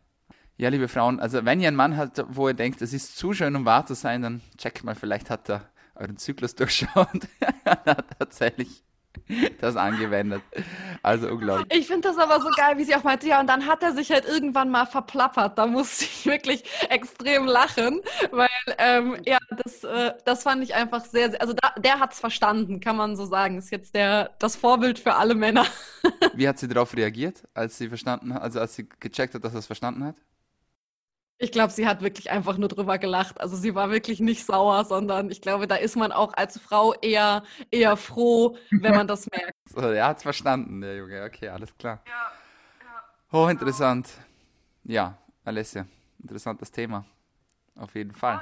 Ja, 0.58 0.70
liebe 0.70 0.88
Frauen, 0.88 1.20
also 1.20 1.44
wenn 1.44 1.60
ihr 1.60 1.68
einen 1.68 1.76
Mann 1.76 1.98
habt, 1.98 2.24
wo 2.28 2.48
ihr 2.48 2.54
denkt, 2.54 2.80
es 2.80 2.94
ist 2.94 3.18
zu 3.18 3.34
schön, 3.34 3.54
um 3.56 3.66
wahr 3.66 3.84
zu 3.84 3.94
sein, 3.94 4.22
dann 4.22 4.40
checkt 4.56 4.84
mal, 4.84 4.94
vielleicht 4.94 5.28
hat 5.28 5.50
er 5.50 5.68
euren 5.94 6.16
Zyklus 6.16 6.54
durchschaut 6.56 7.08
und 7.12 7.28
hat 7.66 8.06
tatsächlich 8.18 8.82
das 9.60 9.76
angewendet. 9.76 10.42
Also 11.02 11.28
unglaublich. 11.28 11.78
Ich 11.78 11.86
finde 11.86 12.08
das 12.08 12.18
aber 12.18 12.40
so 12.40 12.48
geil, 12.56 12.78
wie 12.78 12.84
sie 12.84 12.94
auch 12.94 13.02
meinte, 13.02 13.26
ja, 13.26 13.40
und 13.40 13.48
dann 13.48 13.66
hat 13.66 13.82
er 13.82 13.92
sich 13.92 14.10
halt 14.10 14.24
irgendwann 14.24 14.70
mal 14.70 14.86
verplappert. 14.86 15.58
Da 15.58 15.66
musste 15.66 16.04
ich 16.04 16.24
wirklich 16.26 16.64
extrem 16.88 17.44
lachen, 17.46 18.00
weil, 18.30 18.48
ähm, 18.78 19.16
ja, 19.26 19.38
das, 19.50 19.84
äh, 19.84 20.14
das 20.24 20.42
fand 20.42 20.62
ich 20.62 20.74
einfach 20.74 21.04
sehr, 21.04 21.30
sehr 21.30 21.40
also 21.40 21.54
da, 21.54 21.72
der 21.78 21.98
hat 21.98 22.12
es 22.12 22.20
verstanden, 22.20 22.80
kann 22.80 22.96
man 22.96 23.16
so 23.16 23.26
sagen. 23.26 23.58
Ist 23.58 23.70
jetzt 23.70 23.94
der, 23.94 24.30
das 24.38 24.56
Vorbild 24.56 24.98
für 24.98 25.14
alle 25.14 25.34
Männer. 25.34 25.66
wie 26.34 26.48
hat 26.48 26.58
sie 26.58 26.68
darauf 26.68 26.96
reagiert, 26.96 27.42
als 27.52 27.76
sie 27.78 27.88
verstanden 27.88 28.32
hat, 28.32 28.42
also 28.42 28.60
als 28.60 28.74
sie 28.74 28.88
gecheckt 29.00 29.34
hat, 29.34 29.44
dass 29.44 29.52
er 29.52 29.58
es 29.58 29.66
verstanden 29.66 30.04
hat? 30.04 30.16
Ich 31.38 31.52
glaube, 31.52 31.72
sie 31.72 31.86
hat 31.86 32.00
wirklich 32.00 32.30
einfach 32.30 32.56
nur 32.56 32.68
drüber 32.68 32.96
gelacht. 32.98 33.40
Also 33.40 33.56
sie 33.56 33.74
war 33.74 33.90
wirklich 33.90 34.20
nicht 34.20 34.46
sauer, 34.46 34.84
sondern 34.84 35.30
ich 35.30 35.42
glaube, 35.42 35.66
da 35.66 35.76
ist 35.76 35.94
man 35.96 36.10
auch 36.10 36.32
als 36.34 36.58
Frau 36.58 36.94
eher, 36.94 37.42
eher 37.70 37.96
froh, 37.96 38.56
wenn 38.70 38.94
man 38.94 39.06
das 39.06 39.26
merkt. 39.30 39.52
So, 39.68 39.80
er 39.80 40.06
hat 40.06 40.18
es 40.18 40.22
verstanden, 40.22 40.80
der 40.80 40.96
Junge. 40.96 41.24
Okay, 41.24 41.48
alles 41.48 41.76
klar. 41.76 42.00
Ja, 42.06 42.12
ja. 42.80 43.04
Oh, 43.32 43.48
interessant. 43.48 44.08
Ja, 44.84 45.18
Alessia, 45.44 45.86
interessantes 46.22 46.70
Thema. 46.70 47.04
Auf 47.74 47.94
jeden 47.96 48.12
Fall. 48.12 48.40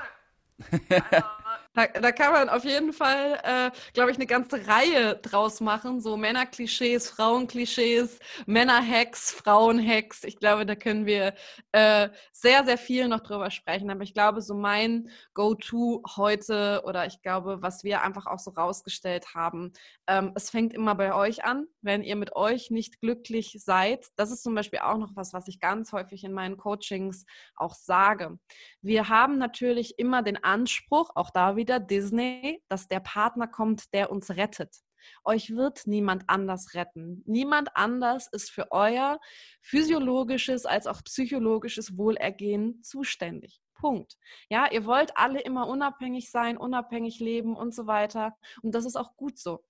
Also, 0.70 0.84
da, 1.74 1.86
da, 1.88 2.12
kann 2.12 2.32
man 2.32 2.48
auf 2.48 2.64
jeden 2.64 2.92
Fall, 2.92 3.40
äh, 3.42 3.70
glaube 3.92 4.12
ich, 4.12 4.16
eine 4.16 4.26
ganze 4.26 4.66
Reihe 4.66 5.16
draus 5.16 5.60
machen. 5.60 6.00
So 6.00 6.16
Männerklischees, 6.16 7.10
Frauenklischees, 7.10 8.20
Männerhacks, 8.46 9.32
Frauenhacks. 9.32 10.22
Ich 10.22 10.38
glaube, 10.38 10.66
da 10.66 10.76
können 10.76 11.04
wir 11.04 11.34
äh, 11.72 12.10
sehr, 12.32 12.64
sehr 12.64 12.78
viel 12.78 13.08
noch 13.08 13.20
drüber 13.20 13.50
sprechen. 13.50 13.90
Aber 13.90 14.02
ich 14.02 14.14
glaube, 14.14 14.40
so 14.40 14.54
mein 14.54 15.10
Go-To 15.34 16.02
heute 16.16 16.82
oder 16.84 17.06
ich 17.06 17.20
glaube, 17.22 17.60
was 17.60 17.82
wir 17.82 18.02
einfach 18.02 18.26
auch 18.26 18.38
so 18.38 18.52
rausgestellt 18.52 19.34
haben, 19.34 19.72
ähm, 20.06 20.32
es 20.36 20.50
fängt 20.50 20.72
immer 20.74 20.94
bei 20.94 21.12
euch 21.12 21.44
an. 21.44 21.66
Wenn 21.82 22.02
ihr 22.02 22.14
mit 22.14 22.36
euch 22.36 22.70
nicht 22.70 23.00
glücklich 23.00 23.56
seid, 23.58 24.06
das 24.16 24.30
ist 24.30 24.44
zum 24.44 24.54
Beispiel 24.54 24.78
auch 24.80 24.98
noch 24.98 25.16
was, 25.16 25.32
was 25.32 25.48
ich 25.48 25.58
ganz 25.58 25.92
häufig 25.92 26.22
in 26.22 26.32
meinen 26.32 26.56
Coachings 26.56 27.26
auch 27.56 27.74
sage. 27.74 28.38
Wir 28.80 29.08
haben 29.08 29.38
natürlich 29.38 29.98
immer 29.98 30.22
den 30.22 30.42
Anspruch, 30.44 31.10
auch 31.14 31.30
da 31.30 31.56
wieder, 31.56 31.63
wieder 31.64 31.80
Disney, 31.80 32.62
dass 32.68 32.88
der 32.88 33.00
Partner 33.00 33.46
kommt, 33.48 33.94
der 33.94 34.12
uns 34.12 34.28
rettet. 34.36 34.76
Euch 35.24 35.56
wird 35.56 35.86
niemand 35.86 36.24
anders 36.26 36.74
retten. 36.74 37.22
Niemand 37.24 37.70
anders 37.74 38.28
ist 38.30 38.50
für 38.50 38.70
euer 38.70 39.18
physiologisches 39.62 40.66
als 40.66 40.86
auch 40.86 41.02
psychologisches 41.04 41.96
Wohlergehen 41.96 42.82
zuständig. 42.82 43.62
Punkt. 43.74 44.18
Ja, 44.50 44.70
ihr 44.70 44.84
wollt 44.84 45.16
alle 45.16 45.40
immer 45.40 45.66
unabhängig 45.66 46.30
sein, 46.30 46.58
unabhängig 46.58 47.18
leben 47.18 47.56
und 47.56 47.74
so 47.74 47.86
weiter. 47.86 48.36
Und 48.62 48.74
das 48.74 48.84
ist 48.84 48.96
auch 48.96 49.16
gut 49.16 49.38
so. 49.38 49.64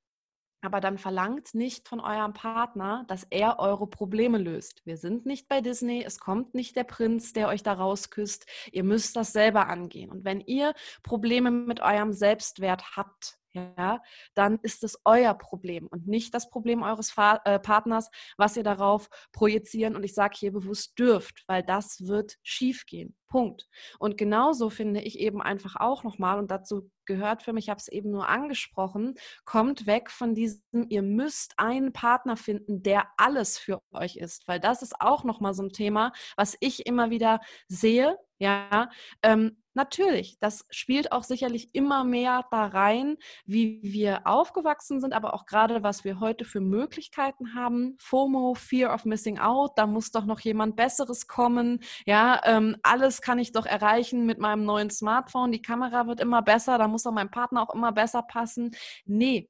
Aber 0.64 0.80
dann 0.80 0.98
verlangt 0.98 1.54
nicht 1.54 1.88
von 1.88 2.00
eurem 2.00 2.32
Partner, 2.32 3.04
dass 3.08 3.26
er 3.30 3.58
eure 3.58 3.86
Probleme 3.86 4.38
löst. 4.38 4.84
Wir 4.84 4.96
sind 4.96 5.26
nicht 5.26 5.48
bei 5.48 5.60
Disney, 5.60 6.02
es 6.04 6.18
kommt 6.18 6.54
nicht 6.54 6.76
der 6.76 6.84
Prinz, 6.84 7.32
der 7.32 7.48
euch 7.48 7.62
da 7.62 7.72
rausküsst. 7.74 8.46
Ihr 8.72 8.84
müsst 8.84 9.16
das 9.16 9.32
selber 9.32 9.68
angehen. 9.68 10.10
Und 10.10 10.24
wenn 10.24 10.40
ihr 10.40 10.74
Probleme 11.02 11.50
mit 11.50 11.80
eurem 11.80 12.12
Selbstwert 12.12 12.96
habt, 12.96 13.38
ja, 13.54 14.02
dann 14.34 14.58
ist 14.62 14.84
es 14.84 15.00
euer 15.04 15.34
Problem 15.34 15.86
und 15.86 16.06
nicht 16.06 16.34
das 16.34 16.50
Problem 16.50 16.82
eures 16.82 17.10
Fa 17.10 17.40
äh, 17.44 17.58
Partners, 17.58 18.10
was 18.36 18.56
ihr 18.56 18.64
darauf 18.64 19.08
projizieren 19.32 19.96
und 19.96 20.04
ich 20.04 20.14
sage 20.14 20.36
hier 20.36 20.52
bewusst 20.52 20.98
dürft, 20.98 21.44
weil 21.46 21.62
das 21.62 22.06
wird 22.06 22.36
schiefgehen. 22.42 23.16
Punkt. 23.34 23.66
Und 23.98 24.16
genauso 24.16 24.70
finde 24.70 25.00
ich 25.00 25.18
eben 25.18 25.42
einfach 25.42 25.74
auch 25.74 26.04
nochmal, 26.04 26.38
und 26.38 26.52
dazu 26.52 26.88
gehört 27.04 27.42
für 27.42 27.52
mich, 27.52 27.64
ich 27.64 27.68
habe 27.70 27.80
es 27.80 27.88
eben 27.88 28.10
nur 28.10 28.28
angesprochen, 28.28 29.14
kommt 29.44 29.86
weg 29.86 30.10
von 30.10 30.36
diesem, 30.36 30.86
ihr 30.88 31.02
müsst 31.02 31.54
einen 31.58 31.92
Partner 31.92 32.36
finden, 32.36 32.82
der 32.82 33.08
alles 33.16 33.58
für 33.58 33.82
euch 33.92 34.16
ist, 34.16 34.46
weil 34.46 34.60
das 34.60 34.82
ist 34.82 35.00
auch 35.00 35.24
nochmal 35.24 35.52
so 35.52 35.64
ein 35.64 35.70
Thema, 35.70 36.12
was 36.36 36.56
ich 36.60 36.86
immer 36.86 37.10
wieder 37.10 37.40
sehe, 37.66 38.18
ja, 38.38 38.90
ähm, 39.22 39.56
natürlich, 39.74 40.38
das 40.40 40.66
spielt 40.70 41.12
auch 41.12 41.22
sicherlich 41.24 41.74
immer 41.74 42.04
mehr 42.04 42.44
da 42.50 42.66
rein, 42.66 43.16
wie 43.44 43.80
wir 43.82 44.26
aufgewachsen 44.26 45.00
sind, 45.00 45.12
aber 45.12 45.34
auch 45.34 45.46
gerade, 45.46 45.82
was 45.82 46.04
wir 46.04 46.20
heute 46.20 46.44
für 46.44 46.60
Möglichkeiten 46.60 47.54
haben. 47.54 47.96
FOMO, 47.98 48.54
Fear 48.54 48.92
of 48.94 49.04
Missing 49.04 49.38
Out, 49.38 49.72
da 49.76 49.86
muss 49.86 50.10
doch 50.10 50.24
noch 50.24 50.40
jemand 50.40 50.76
Besseres 50.76 51.26
kommen. 51.26 51.80
Ja, 52.06 52.40
ähm, 52.44 52.76
alles 52.82 53.20
kann 53.22 53.38
ich 53.38 53.52
doch 53.52 53.66
erreichen 53.66 54.26
mit 54.26 54.38
meinem 54.38 54.64
neuen 54.64 54.90
Smartphone. 54.90 55.52
Die 55.52 55.62
Kamera 55.62 56.06
wird 56.06 56.20
immer 56.20 56.42
besser, 56.42 56.78
da 56.78 56.88
muss 56.88 57.02
doch 57.04 57.12
mein 57.12 57.30
Partner 57.30 57.62
auch 57.62 57.74
immer 57.74 57.92
besser 57.92 58.22
passen. 58.22 58.74
Nee, 59.06 59.48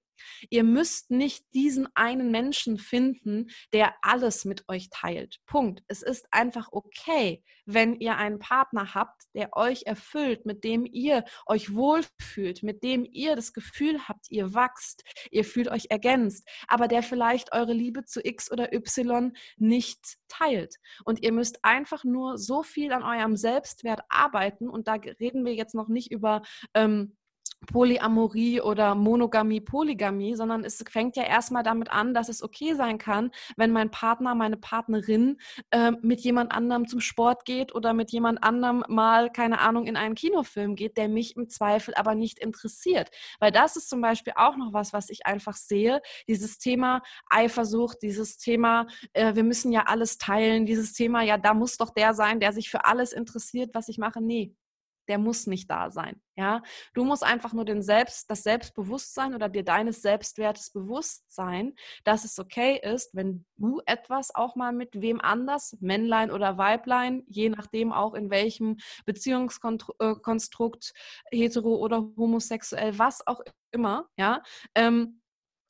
Ihr 0.50 0.64
müsst 0.64 1.10
nicht 1.10 1.44
diesen 1.54 1.88
einen 1.94 2.30
Menschen 2.30 2.78
finden, 2.78 3.50
der 3.72 3.94
alles 4.02 4.44
mit 4.44 4.68
euch 4.68 4.88
teilt. 4.90 5.40
Punkt. 5.46 5.82
Es 5.88 6.02
ist 6.02 6.26
einfach 6.30 6.68
okay, 6.72 7.42
wenn 7.66 7.94
ihr 7.94 8.16
einen 8.16 8.38
Partner 8.38 8.94
habt, 8.94 9.22
der 9.34 9.56
euch 9.56 9.84
erfüllt, 9.86 10.46
mit 10.46 10.64
dem 10.64 10.86
ihr 10.86 11.24
euch 11.46 11.74
wohlfühlt, 11.74 12.62
mit 12.62 12.82
dem 12.82 13.06
ihr 13.10 13.36
das 13.36 13.52
Gefühl 13.52 14.06
habt, 14.08 14.30
ihr 14.30 14.54
wachst, 14.54 15.02
ihr 15.30 15.44
fühlt 15.44 15.68
euch 15.68 15.86
ergänzt, 15.90 16.46
aber 16.68 16.88
der 16.88 17.02
vielleicht 17.02 17.52
eure 17.52 17.72
Liebe 17.72 18.04
zu 18.04 18.20
X 18.24 18.50
oder 18.50 18.72
Y 18.72 19.32
nicht 19.56 20.18
teilt. 20.28 20.76
Und 21.04 21.22
ihr 21.22 21.32
müsst 21.32 21.64
einfach 21.64 22.04
nur 22.04 22.38
so 22.38 22.62
viel 22.62 22.92
an 22.92 23.02
eurem 23.02 23.36
Selbstwert 23.36 24.02
arbeiten 24.08 24.68
und 24.68 24.88
da 24.88 24.94
reden 24.94 25.44
wir 25.44 25.54
jetzt 25.54 25.74
noch 25.74 25.88
nicht 25.88 26.10
über 26.10 26.42
ähm, 26.74 27.16
Polyamorie 27.66 28.60
oder 28.60 28.94
Monogamie, 28.94 29.60
Polygamie, 29.60 30.34
sondern 30.34 30.64
es 30.64 30.82
fängt 30.88 31.16
ja 31.16 31.24
erstmal 31.24 31.62
damit 31.62 31.90
an, 31.90 32.14
dass 32.14 32.28
es 32.28 32.42
okay 32.42 32.74
sein 32.74 32.98
kann, 32.98 33.30
wenn 33.56 33.72
mein 33.72 33.90
Partner, 33.90 34.34
meine 34.34 34.56
Partnerin 34.56 35.38
äh, 35.70 35.92
mit 36.02 36.20
jemand 36.20 36.52
anderem 36.52 36.86
zum 36.86 37.00
Sport 37.00 37.44
geht 37.44 37.74
oder 37.74 37.92
mit 37.92 38.10
jemand 38.12 38.42
anderem 38.42 38.84
mal, 38.88 39.30
keine 39.30 39.60
Ahnung, 39.60 39.86
in 39.86 39.96
einen 39.96 40.14
Kinofilm 40.14 40.74
geht, 40.76 40.96
der 40.96 41.08
mich 41.08 41.36
im 41.36 41.48
Zweifel 41.48 41.94
aber 41.94 42.14
nicht 42.14 42.38
interessiert. 42.38 43.10
Weil 43.40 43.50
das 43.50 43.76
ist 43.76 43.88
zum 43.88 44.00
Beispiel 44.00 44.32
auch 44.36 44.56
noch 44.56 44.72
was, 44.72 44.92
was 44.92 45.10
ich 45.10 45.26
einfach 45.26 45.56
sehe, 45.56 46.00
dieses 46.28 46.58
Thema 46.58 47.02
Eifersucht, 47.28 47.98
dieses 48.02 48.36
Thema, 48.36 48.86
äh, 49.12 49.34
wir 49.34 49.44
müssen 49.44 49.72
ja 49.72 49.84
alles 49.86 50.18
teilen, 50.18 50.66
dieses 50.66 50.92
Thema, 50.92 51.22
ja, 51.22 51.38
da 51.38 51.54
muss 51.54 51.76
doch 51.76 51.90
der 51.90 52.14
sein, 52.14 52.40
der 52.40 52.52
sich 52.52 52.70
für 52.70 52.84
alles 52.84 53.12
interessiert, 53.12 53.70
was 53.74 53.88
ich 53.88 53.98
mache. 53.98 54.20
Nee, 54.22 54.54
der 55.08 55.18
muss 55.18 55.46
nicht 55.46 55.70
da 55.70 55.90
sein. 55.90 56.20
Ja, 56.36 56.62
du 56.94 57.04
musst 57.04 57.22
einfach 57.22 57.52
nur 57.52 57.64
den 57.64 57.80
Selbst, 57.82 58.28
das 58.28 58.42
Selbstbewusstsein 58.42 59.34
oder 59.34 59.48
dir 59.48 59.64
deines 59.64 60.02
Selbstwertes 60.02 60.70
bewusst 60.70 61.24
sein, 61.32 61.74
dass 62.02 62.24
es 62.24 62.38
okay 62.38 62.80
ist, 62.82 63.14
wenn 63.14 63.46
du 63.56 63.80
etwas 63.86 64.34
auch 64.34 64.56
mal 64.56 64.72
mit 64.72 65.00
wem 65.00 65.20
anders, 65.20 65.76
Männlein 65.80 66.30
oder 66.32 66.58
Weiblein, 66.58 67.22
je 67.28 67.50
nachdem 67.50 67.92
auch 67.92 68.14
in 68.14 68.30
welchem 68.30 68.78
Beziehungskonstrukt, 69.06 70.92
hetero 71.30 71.76
oder 71.76 72.04
homosexuell, 72.16 72.98
was 72.98 73.24
auch 73.26 73.40
immer, 73.70 74.08
ja, 74.16 74.42
ähm, 74.74 75.20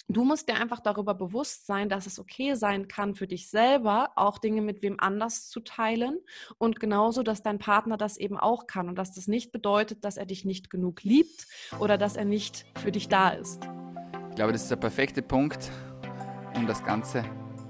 Du 0.08 0.22
musst 0.22 0.48
dir 0.50 0.56
einfach 0.56 0.80
darüber 0.80 1.14
bewusst 1.14 1.66
sein, 1.66 1.88
dass 1.88 2.06
es 2.06 2.18
okay 2.18 2.54
sein 2.56 2.88
kann 2.88 3.14
für 3.14 3.26
dich 3.26 3.48
selber, 3.48 4.10
auch 4.16 4.36
Dinge 4.36 4.60
mit 4.60 4.82
wem 4.82 4.96
anders 4.98 5.48
zu 5.48 5.60
teilen 5.60 6.18
und 6.58 6.78
genauso, 6.78 7.22
dass 7.22 7.42
dein 7.42 7.58
Partner 7.58 7.96
das 7.96 8.18
eben 8.18 8.36
auch 8.36 8.66
kann 8.66 8.90
und 8.90 8.96
dass 8.96 9.14
das 9.14 9.28
nicht 9.28 9.50
bedeutet, 9.50 10.04
dass 10.04 10.18
er 10.18 10.26
dich 10.26 10.44
nicht 10.44 10.68
genug 10.68 11.02
liebt 11.04 11.46
oder 11.78 11.96
dass 11.96 12.16
er 12.16 12.26
nicht 12.26 12.66
für 12.82 12.92
dich 12.92 13.08
da 13.08 13.30
ist. 13.30 13.66
Ich 14.28 14.36
glaube, 14.36 14.52
das 14.52 14.62
ist 14.62 14.70
der 14.70 14.76
perfekte 14.76 15.22
Punkt, 15.22 15.70
um 16.54 16.66
das 16.66 16.84
Ganze 16.84 17.24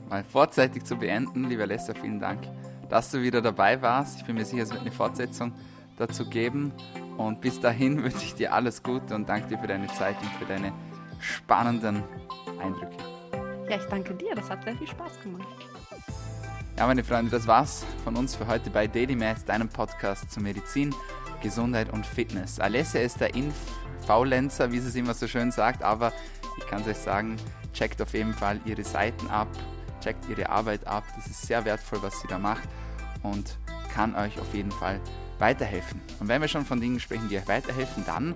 mal 0.09 0.25
vorzeitig 0.25 0.85
zu 0.85 0.97
beenden. 0.97 1.49
Lieber 1.49 1.67
Lester, 1.67 1.95
vielen 1.95 2.19
Dank, 2.19 2.49
dass 2.89 3.13
du 3.13 3.23
wieder 3.23 3.43
dabei 3.43 3.81
warst. 3.81 4.19
Ich 4.19 4.25
bin 4.25 4.35
mir 4.35 4.45
sicher, 4.45 4.65
es 4.65 4.71
wird 4.71 4.81
eine 4.81 4.91
Fortsetzung 4.91 5.53
dazu 5.99 6.29
geben. 6.29 6.73
Und 7.17 7.41
bis 7.41 7.61
dahin 7.61 8.03
wünsche 8.03 8.25
ich 8.25 8.35
dir 8.35 8.53
alles 8.53 8.83
Gute 8.83 9.15
und 9.15 9.29
danke 9.29 9.51
dir 9.51 9.59
für 9.59 9.69
deine 9.69 9.87
Zeit 9.87 10.17
und 10.21 10.31
für 10.31 10.47
deine 10.47 10.73
spannenden 11.25 12.03
Eindrücke. 12.61 12.97
Ja, 13.69 13.77
ich 13.77 13.85
danke 13.87 14.15
dir. 14.15 14.35
Das 14.35 14.51
hat 14.51 14.65
sehr 14.65 14.77
viel 14.77 14.87
Spaß 14.87 15.21
gemacht. 15.23 15.49
Ja, 16.77 16.87
meine 16.87 17.05
Freunde, 17.05 17.31
das 17.31 17.47
war's 17.47 17.85
von 18.03 18.17
uns 18.17 18.35
für 18.35 18.47
heute 18.47 18.69
bei 18.69 18.87
Daily 18.87 19.17
Math, 19.17 19.49
deinem 19.49 19.69
Podcast 19.69 20.31
zu 20.31 20.41
Medizin, 20.41 20.95
Gesundheit 21.43 21.93
und 21.93 22.05
Fitness. 22.05 22.59
Alessia 22.59 23.01
ist 23.01 23.21
der 23.21 23.35
Inf-Faulenzer, 23.35 24.73
wie 24.73 24.81
sie 24.81 24.89
es 24.89 24.95
immer 24.97 25.15
so 25.15 25.29
schön 25.29 25.53
sagt, 25.53 25.83
aber 25.83 26.13
ich 26.59 26.67
kann 26.67 26.83
es 26.83 26.89
euch 26.89 26.99
sagen, 26.99 27.37
checkt 27.73 28.03
auf 28.03 28.13
jeden 28.13 28.35
Fall 28.35 28.61
ihre 28.65 28.83
Seiten 28.83 29.29
ab, 29.29 29.49
checkt 30.03 30.29
ihre 30.29 30.49
Arbeit 30.51 30.87
ab. 30.87 31.05
Das 31.17 31.27
ist 31.27 31.43
sehr 31.43 31.65
wertvoll, 31.65 32.03
was 32.03 32.21
sie 32.21 32.29
da 32.29 32.39
macht 32.39 32.69
und 33.23 33.57
kann 33.95 34.15
euch 34.17 34.39
auf 34.41 34.53
jeden 34.53 34.73
Fall 34.73 35.01
weiterhelfen. 35.39 36.01
Und 36.21 36.29
wenn 36.29 36.41
wir 36.41 36.49
schon 36.49 36.65
von 36.65 36.81
Dingen 36.81 37.01
sprechen, 37.01 37.29
die 37.29 37.39
euch 37.39 37.49
weiterhelfen, 37.49 38.05
dann 38.05 38.35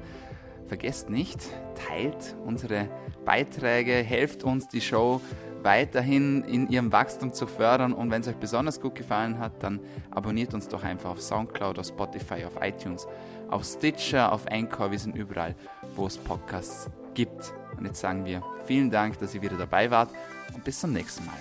vergesst 0.68 1.10
nicht, 1.10 1.40
teilt 1.88 2.36
unsere 2.44 2.88
Beiträge, 3.24 3.94
helft 3.94 4.44
uns 4.44 4.68
die 4.68 4.80
Show 4.80 5.20
weiterhin 5.62 6.44
in 6.44 6.68
ihrem 6.68 6.92
Wachstum 6.92 7.32
zu 7.32 7.46
fördern 7.46 7.92
und 7.92 8.10
wenn 8.10 8.20
es 8.20 8.28
euch 8.28 8.36
besonders 8.36 8.80
gut 8.80 8.94
gefallen 8.94 9.38
hat, 9.38 9.62
dann 9.62 9.80
abonniert 10.10 10.54
uns 10.54 10.68
doch 10.68 10.84
einfach 10.84 11.10
auf 11.10 11.20
Soundcloud, 11.20 11.78
auf 11.78 11.86
Spotify, 11.86 12.44
auf 12.44 12.62
iTunes, 12.62 13.06
auf 13.50 13.64
Stitcher, 13.64 14.32
auf 14.32 14.46
Anchor, 14.50 14.90
wir 14.90 14.98
sind 14.98 15.16
überall, 15.16 15.54
wo 15.96 16.06
es 16.06 16.16
Podcasts 16.16 16.88
gibt. 17.14 17.52
Und 17.76 17.86
jetzt 17.86 18.00
sagen 18.00 18.24
wir 18.24 18.42
vielen 18.66 18.90
Dank, 18.90 19.18
dass 19.18 19.34
ihr 19.34 19.42
wieder 19.42 19.56
dabei 19.56 19.90
wart 19.90 20.10
und 20.54 20.64
bis 20.64 20.80
zum 20.80 20.92
nächsten 20.92 21.24
Mal. 21.26 21.38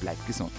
Bleibt 0.00 0.24
gesund. 0.26 0.52